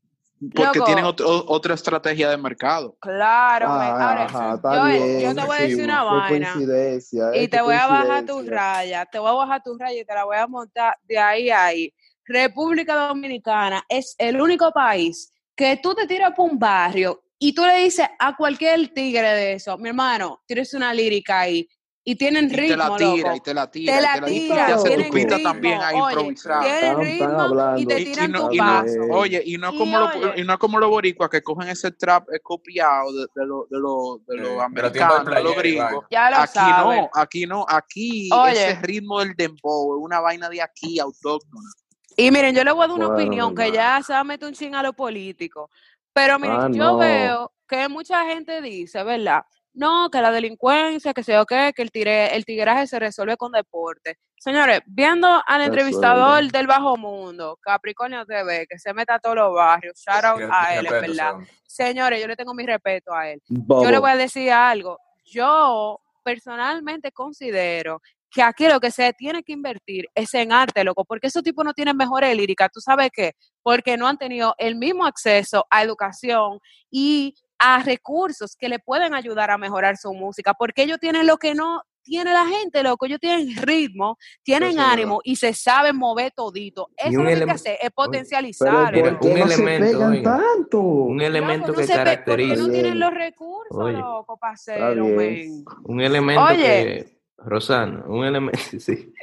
Porque 0.55 0.79
Loco. 0.79 0.85
tienen 0.85 1.05
otro- 1.05 1.45
otra 1.49 1.75
estrategia 1.75 2.29
de 2.29 2.37
mercado. 2.37 2.97
Claro, 3.01 3.67
me- 3.69 3.75
Ah, 3.85 4.25
ajá, 4.25 4.49
yo, 4.51 4.55
está 4.57 4.85
bien. 4.87 5.21
yo 5.21 5.35
te 5.35 5.47
voy 5.47 5.57
a 5.57 5.61
decir 5.61 5.77
sí, 5.77 5.83
una 5.85 6.05
vaina. 6.05 6.29
coincidencia, 6.53 7.31
eh, 7.33 7.37
Y 7.37 7.41
qué 7.43 7.49
te 7.49 7.63
voy 7.63 7.75
a 7.75 7.87
bajar 7.87 8.27
tus 8.27 8.47
rayas, 8.47 9.07
te 9.11 9.19
voy 9.19 9.31
a 9.31 9.33
bajar 9.33 9.63
tus 9.63 9.79
rayas 9.79 10.03
y 10.03 10.05
te 10.05 10.15
la 10.15 10.25
voy 10.25 10.37
a 10.37 10.47
montar 10.47 10.97
de 11.05 11.19
ahí 11.19 11.51
a 11.51 11.65
ahí. 11.67 11.95
República 12.27 13.09
Dominicana 13.09 13.85
es 13.89 14.15
el 14.19 14.41
único 14.41 14.71
país 14.73 15.33
que 15.55 15.79
tú 15.83 15.95
te 15.95 16.07
tiras 16.07 16.33
por 16.37 16.51
un 16.51 16.59
barrio 16.59 17.23
y 17.39 17.55
tú 17.55 17.65
le 17.65 17.77
dices 17.79 18.07
a 18.19 18.37
cualquier 18.37 18.89
tigre 18.93 19.29
de 19.35 19.53
eso, 19.55 19.79
mi 19.79 19.91
hermano, 19.91 20.43
tienes 20.47 20.75
una 20.75 20.93
lírica 20.93 21.41
ahí 21.41 21.67
y 22.07 22.17
tienen 22.17 22.45
Y 22.45 22.49
te 22.49 22.57
ritmo, 22.57 22.77
la 22.77 22.97
tira, 22.97 23.29
loco. 23.31 23.37
y 23.37 23.41
te 23.41 23.55
la 23.55 23.71
tira, 23.71 23.93
Te 23.95 23.99
y 23.99 24.03
la 24.03 24.13
te 24.15 24.21
la 24.21 24.27
tira, 24.27 24.55
y 24.55 24.67
te 24.67 24.73
hace 24.73 24.97
tu 24.97 25.11
pista 25.11 25.37
ritmo, 25.37 25.49
también 25.51 25.81
ahí 25.83 25.97
oye, 25.97 26.13
improvisada. 26.13 26.95
ritmo 27.01 27.77
y 27.79 27.87
te 27.87 27.99
Y, 27.99 28.03
y 28.03 28.05
tiran 28.05 28.31
no, 28.33 28.39
tu 28.41 28.55
y 28.55 28.59
no- 28.59 28.65
paso. 28.65 29.03
oye, 29.11 29.43
y 29.47 29.57
no 29.57 29.71
Y 29.73 29.79
como 29.79 29.99
los, 29.99 30.17
oye. 30.17 30.41
y 30.41 30.45
no 30.45 30.59
como 30.59 30.79
los 30.79 30.91
boricuas 30.91 31.31
que 31.31 31.43
cogen 31.43 31.69
ese 31.71 31.93
trap 31.93 32.29
eh, 32.31 32.41
copiado 32.43 33.11
de, 33.13 33.27
de 33.35 33.47
los 33.47 33.69
de 33.71 33.79
los 33.79 34.19
de 34.27 34.37
tiempos 34.37 34.65
americanos, 34.65 35.25
de 35.35 35.43
los 35.43 35.53
y 35.55 35.57
gringos. 35.57 36.05
Ya 36.11 36.31
lo 36.31 36.37
Aquí 36.37 36.59
no, 36.77 37.11
aquí 37.15 37.47
no, 37.47 37.67
aquí 37.67 38.31
Oye. 38.33 38.53
ese 38.53 38.79
ritmo 38.83 39.21
del 39.21 39.35
dembow 39.35 39.97
es 39.99 40.05
una 40.05 40.21
vaina 40.21 40.51
de 40.51 40.61
aquí 40.61 40.99
autóctona. 40.99 41.71
Y 42.17 42.31
miren, 42.31 42.55
yo 42.55 42.63
le 42.65 42.71
voy 42.73 42.85
a 42.85 42.87
dar 42.87 42.97
una 42.97 43.07
Bueno, 43.09 43.25
opinión 43.25 43.55
que 43.55 43.73
ya 43.73 44.01
se 44.03 44.13
va 44.13 44.21
a 44.21 44.25
meter 44.25 44.47
un 44.47 44.55
ching 44.55 44.75
a 44.75 44.83
lo 44.83 44.93
político. 44.93 45.71
Pero 46.13 46.39
miren, 46.39 46.61
Ah, 46.61 46.69
yo 46.71 46.93
no. 46.93 46.99
veo 46.99 47.53
que 47.67 47.89
mucha 47.89 48.25
gente 48.27 48.61
dice, 48.61 49.03
¿verdad? 49.03 49.45
No, 49.75 50.09
que 50.09 50.21
la 50.21 50.31
delincuencia, 50.31 51.13
que 51.13 51.25
sé 51.25 51.33
yo 51.33 51.45
qué, 51.47 51.73
que 51.75 51.83
el, 51.83 51.91
tigre, 51.91 52.35
el 52.37 52.45
tigraje 52.45 52.87
se 52.87 52.99
resuelve 52.99 53.37
con 53.37 53.51
deporte. 53.51 54.19
Señores, 54.39 54.83
viendo 54.87 55.43
al 55.47 55.63
entrevistador 55.63 56.37
Resuelve. 56.37 56.59
del 56.59 56.67
bajo 56.69 56.97
mundo, 56.97 57.59
Capricornio 57.61 58.25
TV, 58.25 58.67
que 58.69 58.79
se 58.79 58.95
meta 58.95 59.15
a 59.15 59.19
todos 59.19 59.37
los 59.37 59.55
barrios, 59.55 60.01
shout 60.01 60.25
out 60.25 60.43
a 60.53 60.77
él, 60.77 60.87
en 60.87 60.93
verdad. 60.93 61.33
son. 61.33 61.49
Señores, 61.67 62.21
yo 62.21 62.29
le 62.29 62.37
tengo 62.37 62.55
mi 62.55 62.65
respeto 62.65 63.13
a 63.13 63.29
él. 63.31 63.43
Bobo. 63.49 63.83
Yo 63.83 63.91
le 63.91 63.99
voy 63.99 64.11
a 64.11 64.17
decir 64.17 64.53
algo. 64.53 64.99
Yo 65.25 66.01
personalmente 66.23 67.11
considero 67.11 68.01
que 68.31 68.43
aquí 68.43 68.67
lo 68.69 68.81
que 68.81 68.91
se 68.91 69.13
tiene 69.13 69.43
que 69.43 69.53
invertir 69.53 70.07
es 70.15 70.35
en 70.35 70.53
arte, 70.53 70.83
loco, 70.83 71.05
porque 71.05 71.29
esos 71.29 71.43
tipos 71.43 71.65
no 71.65 71.73
tienen 71.73 71.97
mejores 71.97 72.37
líricas. 72.37 72.69
¿Tú 72.73 72.81
sabes 72.81 73.11
qué? 73.13 73.33
Porque 73.63 73.97
no 73.97 74.09
han 74.09 74.19
tenido 74.19 74.55
el 74.59 74.75
mismo 74.75 75.07
acceso 75.07 75.65
a 75.71 75.83
educación 75.83 76.59
y 76.91 77.35
a 77.65 77.83
recursos 77.83 78.57
que 78.57 78.69
le 78.69 78.79
pueden 78.79 79.15
ayudar 79.15 79.51
a 79.51 79.59
mejorar 79.59 79.97
su 79.97 80.13
música, 80.13 80.53
porque 80.55 80.83
ellos 80.83 80.99
tienen 81.01 81.27
lo 81.27 81.39
que 81.39 81.55
no 81.55 81.83
tiene 82.07 82.35
la 82.35 82.45
gente, 82.47 82.83
loco. 82.83 83.07
Ellos 83.07 83.19
tienen 83.19 83.57
ritmo, 83.63 84.19
tienen 84.43 84.73
es 84.73 84.79
ánimo 84.79 85.21
y 85.25 85.37
se 85.37 85.55
saben 85.55 85.97
mover 85.97 86.33
todito. 86.37 86.91
Eso 86.99 87.19
un 87.19 87.25
lo 87.25 87.31
que 87.31 87.35
hay 87.37 87.45
que 87.47 87.51
hacer 87.51 87.73
es 87.75 87.79
Pero 87.81 87.93
potencializar. 87.95 88.93
Mira, 88.95 89.11
¿por 89.11 89.21
qué 89.21 89.29
un 89.29 89.39
no 89.39 89.45
elemento, 89.47 89.87
pegan 89.99 90.11
oiga. 90.13 90.37
tanto? 90.39 90.81
Un 90.81 91.21
elemento 91.23 91.69
Loco, 91.69 91.81
no 91.81 91.87
que 91.87 91.87
se 91.87 91.93
pe- 91.95 91.99
porque 91.99 92.05
caracteriza. 92.11 92.57
no 92.57 92.69
tienen 92.71 93.01
los 93.01 93.15
recursos, 93.15 93.77
Oye. 93.79 93.97
loco, 93.97 94.37
para 94.37 94.53
hacerlo. 94.53 95.07
Un 95.07 96.01
elemento 96.03 96.43
Oye. 96.45 96.57
que, 96.63 97.19
Rosana, 97.39 98.05
un 98.07 98.25
elemento, 98.27 98.59
sí, 98.79 99.15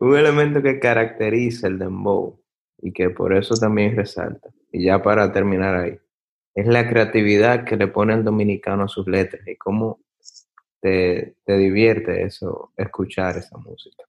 un 0.00 0.16
elemento 0.16 0.60
que 0.60 0.80
caracteriza 0.80 1.68
el 1.68 1.78
dembow 1.78 2.40
y 2.82 2.92
que 2.92 3.10
por 3.10 3.32
eso 3.36 3.54
también 3.54 3.94
resalta. 3.94 4.48
Y 4.72 4.84
ya 4.84 5.00
para 5.00 5.32
terminar 5.32 5.76
ahí, 5.76 5.98
es 6.60 6.66
la 6.66 6.88
creatividad 6.88 7.64
que 7.64 7.76
le 7.76 7.88
pone 7.88 8.14
el 8.14 8.24
dominicano 8.24 8.84
a 8.84 8.88
sus 8.88 9.06
letras 9.06 9.46
y 9.46 9.56
cómo 9.56 10.00
te, 10.80 11.36
te 11.44 11.56
divierte 11.56 12.22
eso, 12.24 12.72
escuchar 12.76 13.36
esa 13.36 13.56
música. 13.58 14.04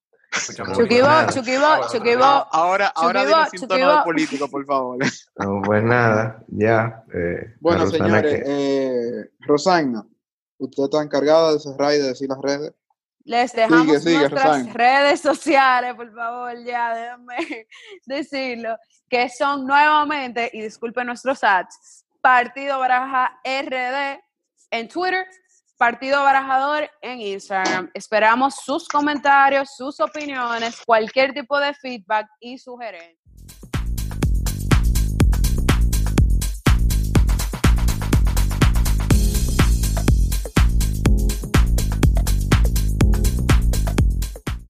Chuquibo. 0.76 1.08
Chuquibo, 1.34 1.66
Chuquibo. 1.92 2.24
Ah, 2.24 2.48
Ahora, 2.52 2.88
ahora 2.96 3.22
Chuquibo, 3.22 3.38
dile 3.40 3.50
sin 3.60 3.68
tono 3.68 4.04
político, 4.04 4.50
por 4.50 4.66
favor. 4.66 4.98
No, 5.38 5.62
pues 5.64 5.84
nada, 5.84 6.44
ya. 6.48 7.04
eh, 7.14 7.56
Bueno, 7.60 7.86
Rosana 7.86 8.06
señores, 8.22 8.44
que- 8.44 8.44
eh, 8.46 9.30
Rosana, 9.40 10.06
usted 10.60 10.84
está 10.84 11.02
encargada 11.02 11.54
de 11.54 11.60
cerrar 11.60 11.94
y 11.94 11.98
de 11.98 12.08
decir 12.10 12.30
las 12.30 12.40
redes. 12.42 12.74
Les 13.26 13.54
dejamos 13.54 14.02
sigue, 14.04 14.18
nuestras 14.20 14.44
Rosana. 14.44 14.74
redes 14.74 15.20
sociales, 15.22 15.96
por 15.96 16.14
favor, 16.14 16.54
ya 16.64 16.96
déjame 16.96 17.36
decirlo, 18.06 18.76
que 19.10 19.30
son 19.30 19.66
nuevamente, 19.66 20.50
y 20.54 20.62
disculpen 20.62 21.08
nuestros 21.08 21.44
ads, 21.44 21.99
Partido 22.22 22.80
Baraja 22.80 23.40
RD 23.44 24.20
en 24.72 24.88
Twitter, 24.88 25.26
Partido 25.78 26.22
Barajador 26.24 26.90
en 27.02 27.22
Instagram. 27.22 27.90
Esperamos 27.94 28.56
sus 28.56 28.88
comentarios, 28.88 29.76
sus 29.76 30.00
opiniones, 30.00 30.82
cualquier 30.86 31.34
tipo 31.34 31.60
de 31.60 31.74
feedback 31.74 32.28
y 32.40 32.58
sugerencia. 32.58 33.19